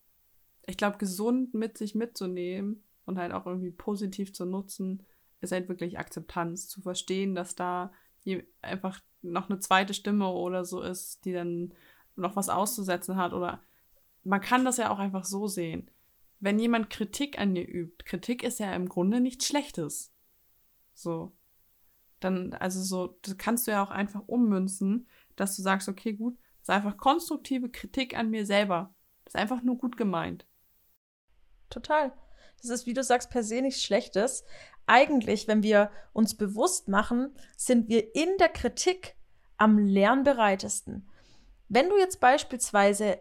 ich 0.66 0.78
glaube, 0.78 0.98
gesund 0.98 1.54
mit 1.54 1.78
sich 1.78 1.94
mitzunehmen 1.94 2.84
und 3.06 3.20
halt 3.20 3.34
auch 3.34 3.46
irgendwie 3.46 3.72
positiv 3.72 4.34
zu 4.34 4.46
nutzen, 4.46 5.04
ist 5.42 5.52
halt 5.52 5.68
wirklich 5.68 6.00
Akzeptanz, 6.00 6.70
zu 6.70 6.82
verstehen, 6.82 7.36
dass 7.36 7.56
da 7.56 7.92
einfach 8.62 9.02
noch 9.22 9.50
eine 9.50 9.60
zweite 9.60 9.94
Stimme 9.94 10.30
oder 10.30 10.64
so 10.66 10.82
ist, 10.82 11.26
die 11.26 11.34
dann 11.34 11.74
noch 12.16 12.36
was 12.36 12.50
auszusetzen 12.50 13.18
hat 13.18 13.34
oder 13.34 13.62
man 14.24 14.42
kann 14.42 14.66
das 14.66 14.78
ja 14.78 14.90
auch 14.90 15.00
einfach 15.00 15.26
so 15.26 15.48
sehen. 15.48 15.90
Wenn 16.40 16.60
jemand 16.60 16.90
Kritik 16.90 17.40
an 17.40 17.56
dir 17.56 17.68
übt, 17.68 18.06
Kritik 18.06 18.44
ist 18.44 18.60
ja 18.60 18.74
im 18.74 18.90
Grunde 18.90 19.20
nichts 19.20 19.48
Schlechtes. 19.48 20.14
So. 20.94 21.32
Dann, 22.20 22.54
also 22.54 22.82
so, 22.82 23.18
das 23.22 23.38
kannst 23.38 23.68
du 23.68 23.72
ja 23.72 23.84
auch 23.84 23.92
einfach 23.92 24.22
ummünzen, 24.28 25.08
dass 25.36 25.56
du 25.56 25.62
sagst, 25.62 25.90
okay, 25.90 26.14
gut, 26.14 26.38
das 26.60 26.70
ist 26.70 26.70
einfach 26.70 26.98
konstruktive 26.98 27.70
Kritik 27.70 28.18
an 28.18 28.30
mir 28.30 28.46
selber. 28.46 28.94
Das 29.26 29.34
ist 29.34 29.40
einfach 29.40 29.62
nur 29.62 29.78
gut 29.78 29.98
gemeint. 29.98 30.46
Total. 31.70 32.14
Das 32.62 32.70
ist, 32.70 32.86
wie 32.86 32.94
du 32.94 33.04
sagst, 33.04 33.30
per 33.30 33.44
se 33.44 33.62
nichts 33.62 33.84
Schlechtes. 33.84 34.46
Eigentlich, 34.86 35.48
wenn 35.48 35.64
wir 35.64 35.92
uns 36.14 36.36
bewusst 36.36 36.88
machen, 36.88 37.36
sind 37.58 37.90
wir 37.90 38.16
in 38.16 38.38
der 38.40 38.50
Kritik 38.50 39.16
am 39.58 39.78
lernbereitesten. 39.78 41.10
Wenn 41.74 41.90
du 41.90 41.98
jetzt 41.98 42.20
beispielsweise 42.20 43.20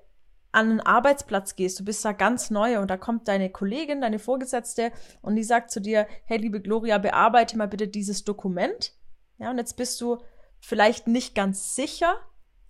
an 0.52 0.72
einen 0.72 0.80
Arbeitsplatz 0.80 1.56
gehst, 1.56 1.80
du 1.80 1.86
bist 1.86 2.04
da 2.04 2.12
ganz 2.12 2.50
neu 2.50 2.80
und 2.80 2.90
da 2.90 2.98
kommt 2.98 3.26
deine 3.26 3.48
Kollegin, 3.48 4.02
deine 4.02 4.18
Vorgesetzte 4.18 4.92
und 5.22 5.36
die 5.36 5.42
sagt 5.42 5.70
zu 5.70 5.80
dir, 5.80 6.06
hey 6.26 6.36
liebe 6.36 6.60
Gloria, 6.60 6.98
bearbeite 6.98 7.56
mal 7.56 7.66
bitte 7.66 7.88
dieses 7.88 8.24
Dokument. 8.24 8.92
Ja, 9.38 9.50
und 9.50 9.56
jetzt 9.56 9.78
bist 9.78 9.98
du 10.02 10.18
vielleicht 10.60 11.06
nicht 11.06 11.34
ganz 11.34 11.74
sicher, 11.74 12.20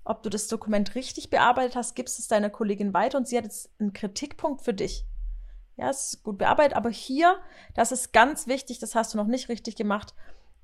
ob 0.05 0.23
du 0.23 0.31
das 0.31 0.47
Dokument 0.47 0.95
richtig 0.95 1.31
bearbeitet 1.31 1.75
hast, 1.75 1.97
gibst 1.97 2.21
es 2.21 2.29
deiner 2.29 2.49
Kollegin 2.49 2.95
weiter 2.95 3.18
und 3.18 3.27
sie 3.27 3.37
hat 3.37 3.45
jetzt 3.45 3.68
einen 3.81 3.92
Kritikpunkt 3.92 4.62
für 4.62 4.75
dich. 4.75 5.05
Ja, 5.77 5.90
es 5.90 6.12
ist 6.12 6.23
gut 6.23 6.38
bearbeitet, 6.38 6.77
aber 6.77 6.90
hier, 6.90 7.40
das 7.75 7.90
ist 7.90 8.12
ganz 8.12 8.47
wichtig, 8.47 8.79
das 8.79 8.95
hast 8.95 9.14
du 9.14 9.18
noch 9.18 9.27
nicht 9.27 9.49
richtig 9.49 9.75
gemacht, 9.75 10.14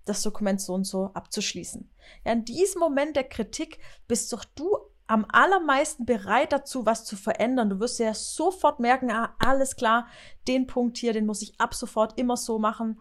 das 0.04 0.22
Dokument 0.22 0.60
so 0.60 0.74
und 0.74 0.84
so 0.84 1.06
abzuschließen. 1.14 1.90
Ja, 2.24 2.30
in 2.30 2.44
diesem 2.44 2.78
Moment 2.78 3.16
der 3.16 3.24
Kritik 3.24 3.80
bist 4.06 4.32
doch 4.32 4.44
du 4.44 4.78
am 5.08 5.26
allermeisten 5.30 6.04
bereit 6.04 6.52
dazu, 6.52 6.86
was 6.86 7.04
zu 7.04 7.16
verändern. 7.16 7.70
Du 7.70 7.80
wirst 7.80 7.98
ja 7.98 8.14
sofort 8.14 8.78
merken, 8.78 9.10
ah, 9.10 9.34
alles 9.38 9.74
klar, 9.74 10.06
den 10.46 10.66
Punkt 10.66 10.98
hier, 10.98 11.12
den 11.12 11.26
muss 11.26 11.42
ich 11.42 11.58
ab 11.58 11.74
sofort 11.74 12.18
immer 12.18 12.36
so 12.36 12.58
machen, 12.58 13.00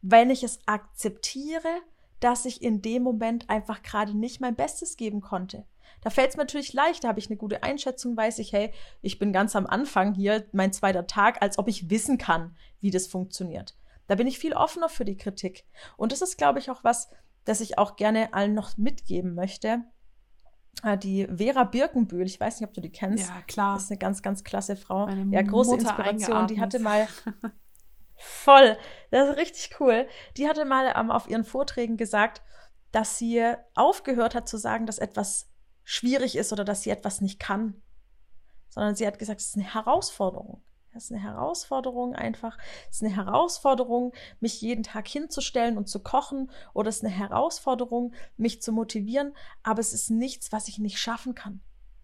wenn 0.00 0.30
ich 0.30 0.44
es 0.44 0.60
akzeptiere, 0.66 1.68
dass 2.20 2.44
ich 2.44 2.62
in 2.62 2.80
dem 2.80 3.02
Moment 3.02 3.50
einfach 3.50 3.82
gerade 3.82 4.16
nicht 4.16 4.40
mein 4.40 4.54
Bestes 4.54 4.96
geben 4.96 5.20
konnte. 5.20 5.66
Da 6.00 6.10
fällt 6.10 6.30
es 6.30 6.36
mir 6.36 6.44
natürlich 6.44 6.72
leicht, 6.72 7.02
da 7.02 7.08
habe 7.08 7.18
ich 7.18 7.28
eine 7.28 7.36
gute 7.36 7.64
Einschätzung, 7.64 8.16
weiß 8.16 8.38
ich, 8.38 8.52
hey, 8.52 8.72
ich 9.02 9.18
bin 9.18 9.32
ganz 9.32 9.56
am 9.56 9.66
Anfang 9.66 10.14
hier, 10.14 10.46
mein 10.52 10.72
zweiter 10.72 11.08
Tag, 11.08 11.42
als 11.42 11.58
ob 11.58 11.66
ich 11.66 11.90
wissen 11.90 12.18
kann, 12.18 12.56
wie 12.80 12.92
das 12.92 13.08
funktioniert. 13.08 13.76
Da 14.06 14.14
bin 14.14 14.28
ich 14.28 14.38
viel 14.38 14.54
offener 14.54 14.88
für 14.88 15.04
die 15.04 15.16
Kritik. 15.16 15.64
Und 15.96 16.12
das 16.12 16.22
ist, 16.22 16.38
glaube 16.38 16.60
ich, 16.60 16.70
auch 16.70 16.84
was, 16.84 17.10
das 17.44 17.60
ich 17.60 17.78
auch 17.78 17.96
gerne 17.96 18.32
allen 18.32 18.54
noch 18.54 18.76
mitgeben 18.76 19.34
möchte 19.34 19.82
die 21.02 21.26
Vera 21.26 21.64
Birkenbühl, 21.64 22.26
ich 22.26 22.38
weiß 22.38 22.60
nicht, 22.60 22.68
ob 22.68 22.74
du 22.74 22.80
die 22.80 22.92
kennst. 22.92 23.28
Ja, 23.28 23.42
klar. 23.46 23.74
Das 23.74 23.84
ist 23.84 23.90
eine 23.90 23.98
ganz, 23.98 24.22
ganz 24.22 24.44
klasse 24.44 24.76
Frau. 24.76 25.06
Meine 25.06 25.34
ja, 25.34 25.42
große 25.42 25.70
Mutter 25.70 25.82
Inspiration. 25.82 26.36
Eingeatmet. 26.36 26.50
Die 26.50 26.60
hatte 26.60 26.78
mal 26.78 27.08
voll, 28.16 28.76
das 29.10 29.30
ist 29.30 29.36
richtig 29.36 29.80
cool. 29.80 30.06
Die 30.36 30.48
hatte 30.48 30.64
mal 30.64 30.92
ähm, 30.96 31.10
auf 31.10 31.28
ihren 31.28 31.44
Vorträgen 31.44 31.96
gesagt, 31.96 32.42
dass 32.92 33.18
sie 33.18 33.44
aufgehört 33.74 34.34
hat 34.34 34.48
zu 34.48 34.56
sagen, 34.56 34.86
dass 34.86 34.98
etwas 34.98 35.50
schwierig 35.84 36.36
ist 36.36 36.52
oder 36.52 36.64
dass 36.64 36.82
sie 36.82 36.90
etwas 36.90 37.20
nicht 37.20 37.38
kann, 37.40 37.82
sondern 38.68 38.94
sie 38.94 39.06
hat 39.06 39.18
gesagt, 39.18 39.40
es 39.40 39.48
ist 39.48 39.56
eine 39.56 39.74
Herausforderung. 39.74 40.62
Das 40.98 41.04
ist 41.04 41.12
eine 41.12 41.22
Herausforderung 41.22 42.16
einfach. 42.16 42.58
Es 42.90 42.96
ist 42.96 43.04
eine 43.04 43.14
Herausforderung, 43.14 44.12
mich 44.40 44.60
jeden 44.60 44.82
Tag 44.82 45.06
hinzustellen 45.06 45.78
und 45.78 45.88
zu 45.88 46.02
kochen. 46.02 46.50
Oder 46.74 46.88
es 46.88 46.96
ist 46.96 47.04
eine 47.04 47.14
Herausforderung, 47.14 48.14
mich 48.36 48.62
zu 48.62 48.72
motivieren. 48.72 49.32
Aber 49.62 49.78
es 49.78 49.92
ist 49.92 50.10
nichts, 50.10 50.50
was 50.50 50.66
ich 50.66 50.80
nicht 50.80 50.98
schaffen 50.98 51.36
kann. 51.36 51.60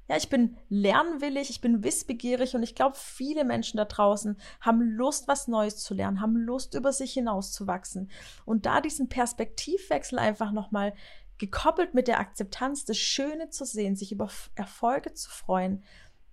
Ja, 0.08 0.16
ich 0.16 0.28
bin 0.28 0.56
lernwillig, 0.68 1.50
ich 1.50 1.60
bin 1.60 1.82
wissbegierig 1.82 2.54
und 2.54 2.62
ich 2.62 2.76
glaube, 2.76 2.94
viele 2.96 3.44
Menschen 3.44 3.78
da 3.78 3.84
draußen 3.84 4.36
haben 4.60 4.80
Lust, 4.80 5.26
was 5.26 5.48
Neues 5.48 5.78
zu 5.78 5.92
lernen, 5.92 6.20
haben 6.20 6.36
Lust, 6.36 6.74
über 6.74 6.92
sich 6.92 7.14
hinauszuwachsen. 7.14 8.12
Und 8.44 8.64
da 8.64 8.80
diesen 8.80 9.08
Perspektivwechsel 9.08 10.20
einfach 10.20 10.52
nochmal 10.52 10.94
gekoppelt 11.38 11.94
mit 11.94 12.06
der 12.06 12.20
Akzeptanz, 12.20 12.84
das 12.84 12.98
Schöne 12.98 13.50
zu 13.50 13.64
sehen, 13.64 13.96
sich 13.96 14.12
über 14.12 14.30
Erfolge 14.54 15.14
zu 15.14 15.30
freuen, 15.30 15.82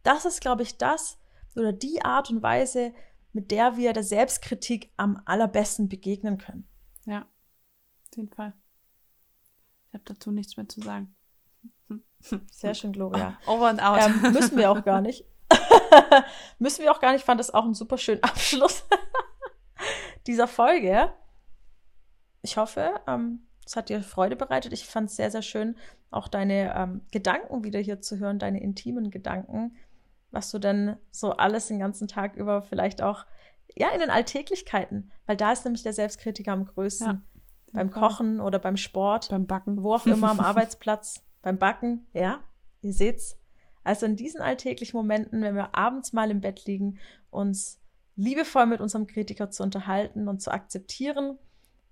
das 0.03 0.26
ist, 0.26 0.41
glaube 0.41 0.64
ich, 0.64 0.78
das, 0.78 1.18
oder 1.56 1.74
die 1.74 2.02
Art 2.04 2.30
und 2.30 2.41
Weise, 2.41 2.93
mit 3.34 3.52
der 3.52 3.78
wir 3.78 3.93
der 3.93 4.04
Selbstkritik 4.04 4.91
am 4.97 5.22
allerbesten 5.26 5.89
begegnen 5.89 6.38
können. 6.38 6.68
Ja. 7.06 7.22
Auf 7.22 8.18
jeden 8.18 8.30
Fall. 8.30 8.54
Ich 9.88 9.93
habe 9.93 10.04
dazu 10.06 10.32
nichts 10.32 10.58
mehr 10.58 10.68
zu 10.68 10.82
sagen. 10.82 11.16
Sehr 12.52 12.74
schön, 12.74 12.93
Gloria. 12.93 13.38
Over 13.47 13.68
and 13.68 13.82
out. 13.82 13.99
Ähm, 14.02 14.34
müssen 14.34 14.58
wir 14.58 14.72
auch 14.72 14.84
gar 14.84 15.02
nicht. 15.02 15.26
müssen 16.60 16.84
wir 16.84 16.91
auch 16.91 16.99
gar 16.99 17.12
nicht. 17.12 17.22
Ich 17.22 17.26
fand 17.26 17.39
das 17.39 17.54
auch 17.54 17.66
einen 17.66 17.74
super 17.74 17.97
schönen 17.97 18.24
Abschluss 18.24 18.86
dieser 20.28 20.47
Folge. 20.47 21.12
Ich 22.41 22.58
hoffe, 22.58 23.02
ähm, 23.08 23.47
es 23.66 23.76
hat 23.76 23.89
dir 23.89 24.02
Freude 24.02 24.36
bereitet. 24.36 24.74
Ich 24.74 24.86
fand 24.86 25.10
es 25.10 25.16
sehr, 25.16 25.32
sehr 25.32 25.41
schön, 25.41 25.78
auch 26.10 26.28
deine 26.28 26.74
ähm, 26.76 27.02
Gedanken 27.12 27.64
wieder 27.64 27.80
hier 27.80 28.02
zu 28.02 28.20
hören, 28.20 28.39
deine 28.39 28.62
intimen 28.62 29.12
Gedanken, 29.12 29.76
was 30.32 30.52
du 30.52 30.60
denn 30.60 30.98
so 31.12 31.32
alles 31.32 31.68
den 31.68 31.80
ganzen 31.80 32.08
Tag 32.08 32.36
über 32.36 32.62
vielleicht 32.62 33.02
auch, 33.02 33.26
ja, 33.76 33.90
in 33.90 34.00
den 34.00 34.10
Alltäglichkeiten, 34.10 35.12
weil 35.26 35.38
da 35.38 35.52
ist 35.52 35.66
nämlich 35.66 35.84
der 35.84 35.94
Selbstkritiker 35.94 36.52
am 36.52 36.66
größten. 36.66 37.08
Ja. 37.08 37.22
Beim 37.74 37.90
Kochen 37.90 38.42
oder 38.42 38.60
beim 38.60 38.76
Sport, 38.76 39.30
beim 39.30 39.48
Backen. 39.48 39.82
wo 39.82 39.94
auch 39.94 40.06
immer 40.06 40.30
am 40.30 40.42
Arbeitsplatz, 40.42 41.24
beim 41.42 41.58
Backen, 41.58 42.06
ja, 42.12 42.42
ihr 42.82 42.92
seht's. 42.92 43.38
Also 43.84 44.06
in 44.06 44.18
diesen 44.18 44.42
alltäglichen 44.42 44.98
Momenten, 44.98 45.42
wenn 45.42 45.56
wir 45.56 45.74
abends 45.74 46.12
mal 46.12 46.30
im 46.30 46.42
Bett 46.42 46.66
liegen, 46.66 47.00
uns 47.30 47.80
liebevoll 48.16 48.66
mit 48.66 48.82
unserem 48.82 49.08
Kritiker 49.08 49.50
zu 49.50 49.64
unterhalten 49.64 50.28
und 50.28 50.42
zu 50.42 50.52
akzeptieren. 50.52 51.38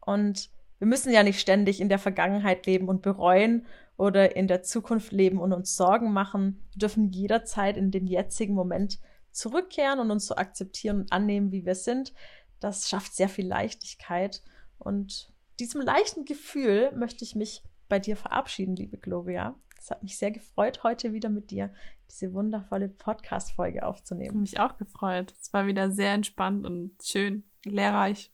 Und 0.01 0.49
wir 0.79 0.87
müssen 0.87 1.11
ja 1.11 1.23
nicht 1.23 1.39
ständig 1.39 1.79
in 1.81 1.89
der 1.89 1.99
Vergangenheit 1.99 2.65
leben 2.65 2.87
und 2.87 3.01
bereuen 3.01 3.67
oder 3.97 4.35
in 4.35 4.47
der 4.47 4.63
Zukunft 4.63 5.11
leben 5.11 5.39
und 5.39 5.53
uns 5.53 5.75
Sorgen 5.75 6.13
machen. 6.13 6.65
Wir 6.71 6.79
dürfen 6.79 7.11
jederzeit 7.11 7.77
in 7.77 7.91
den 7.91 8.07
jetzigen 8.07 8.53
Moment 8.53 8.97
zurückkehren 9.31 9.99
und 9.99 10.09
uns 10.09 10.25
so 10.25 10.35
akzeptieren 10.35 11.01
und 11.01 11.11
annehmen, 11.11 11.51
wie 11.51 11.65
wir 11.65 11.75
sind. 11.75 12.13
Das 12.61 12.89
schafft 12.89 13.13
sehr 13.13 13.29
viel 13.29 13.45
Leichtigkeit. 13.45 14.41
Und 14.77 15.33
diesem 15.59 15.81
leichten 15.81 16.23
Gefühl 16.23 16.91
möchte 16.95 17.25
ich 17.25 17.35
mich 17.35 17.61
bei 17.89 17.99
dir 17.99 18.15
verabschieden, 18.15 18.75
liebe 18.75 18.97
Gloria. 18.97 19.55
Es 19.77 19.91
hat 19.91 20.03
mich 20.03 20.17
sehr 20.17 20.31
gefreut, 20.31 20.83
heute 20.83 21.13
wieder 21.13 21.29
mit 21.29 21.51
dir 21.51 21.73
diese 22.09 22.33
wundervolle 22.33 22.89
Podcast-Folge 22.89 23.85
aufzunehmen. 23.85 24.41
Mich 24.41 24.59
auch 24.59 24.77
gefreut. 24.77 25.33
Es 25.41 25.53
war 25.53 25.67
wieder 25.67 25.91
sehr 25.91 26.13
entspannt 26.13 26.65
und 26.65 26.95
schön, 27.03 27.43
lehrreich. 27.65 28.31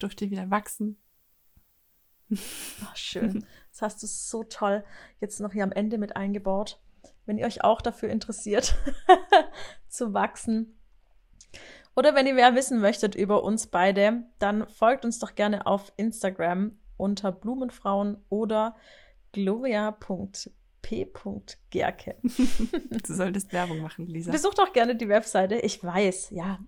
Durfte 0.00 0.30
wieder 0.30 0.50
wachsen. 0.50 0.98
Ach, 2.84 2.96
schön. 2.96 3.44
Das 3.70 3.82
hast 3.82 4.02
du 4.02 4.06
so 4.06 4.44
toll 4.44 4.84
jetzt 5.20 5.40
noch 5.40 5.52
hier 5.52 5.64
am 5.64 5.72
Ende 5.72 5.98
mit 5.98 6.16
eingebaut. 6.16 6.80
Wenn 7.26 7.38
ihr 7.38 7.46
euch 7.46 7.62
auch 7.62 7.80
dafür 7.80 8.08
interessiert, 8.08 8.74
zu 9.88 10.12
wachsen, 10.12 10.76
oder 11.96 12.14
wenn 12.14 12.26
ihr 12.26 12.34
mehr 12.34 12.54
wissen 12.54 12.80
möchtet 12.80 13.14
über 13.14 13.42
uns 13.42 13.66
beide, 13.66 14.22
dann 14.38 14.66
folgt 14.68 15.04
uns 15.04 15.18
doch 15.18 15.34
gerne 15.34 15.66
auf 15.66 15.92
Instagram 15.96 16.78
unter 16.96 17.32
Blumenfrauen 17.32 18.16
oder 18.28 18.76
gloria.p.gerke. 19.32 20.56
du 22.22 23.14
solltest 23.14 23.52
Werbung 23.52 23.80
machen, 23.80 24.06
Lisa. 24.06 24.30
Besucht 24.30 24.58
doch 24.58 24.72
gerne 24.72 24.94
die 24.96 25.08
Webseite. 25.08 25.56
Ich 25.56 25.82
weiß, 25.82 26.30
ja. 26.30 26.58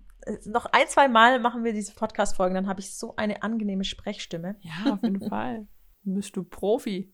Noch 0.45 0.65
ein, 0.67 0.87
zwei 0.87 1.07
Mal 1.07 1.39
machen 1.39 1.63
wir 1.63 1.73
diese 1.73 1.93
Podcast-Folgen, 1.93 2.55
dann 2.55 2.67
habe 2.67 2.79
ich 2.79 2.95
so 2.95 3.15
eine 3.15 3.43
angenehme 3.43 3.83
Sprechstimme. 3.83 4.55
Ja, 4.61 4.93
auf 4.93 5.03
jeden 5.03 5.21
Fall. 5.29 5.67
Bist 6.03 6.35
du 6.35 6.43
Profi. 6.43 7.13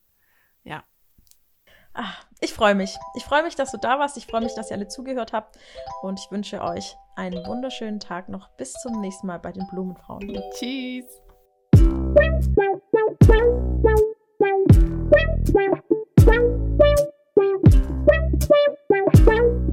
Ja. 0.63 0.83
Ach, 1.93 2.25
ich 2.39 2.53
freue 2.53 2.75
mich. 2.75 2.95
Ich 3.15 3.23
freue 3.23 3.43
mich, 3.43 3.55
dass 3.55 3.71
du 3.71 3.77
da 3.77 3.99
warst. 3.99 4.17
Ich 4.17 4.25
freue 4.25 4.41
mich, 4.41 4.53
dass 4.55 4.69
ihr 4.69 4.77
alle 4.77 4.87
zugehört 4.87 5.33
habt. 5.33 5.57
Und 6.01 6.19
ich 6.19 6.31
wünsche 6.31 6.61
euch 6.61 6.95
einen 7.15 7.45
wunderschönen 7.45 7.99
Tag 7.99 8.29
noch. 8.29 8.49
Bis 8.57 8.73
zum 8.73 9.01
nächsten 9.01 9.27
Mal 9.27 9.39
bei 9.39 9.51
den 9.51 9.67
Blumenfrauen. 9.67 10.41
Tschüss. 10.53 11.05
I 19.11 19.25
keep 19.29 19.68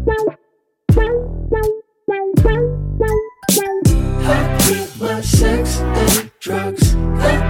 my 5.01 5.20
sex 5.20 5.80
and 5.80 6.30
drugs. 6.40 7.45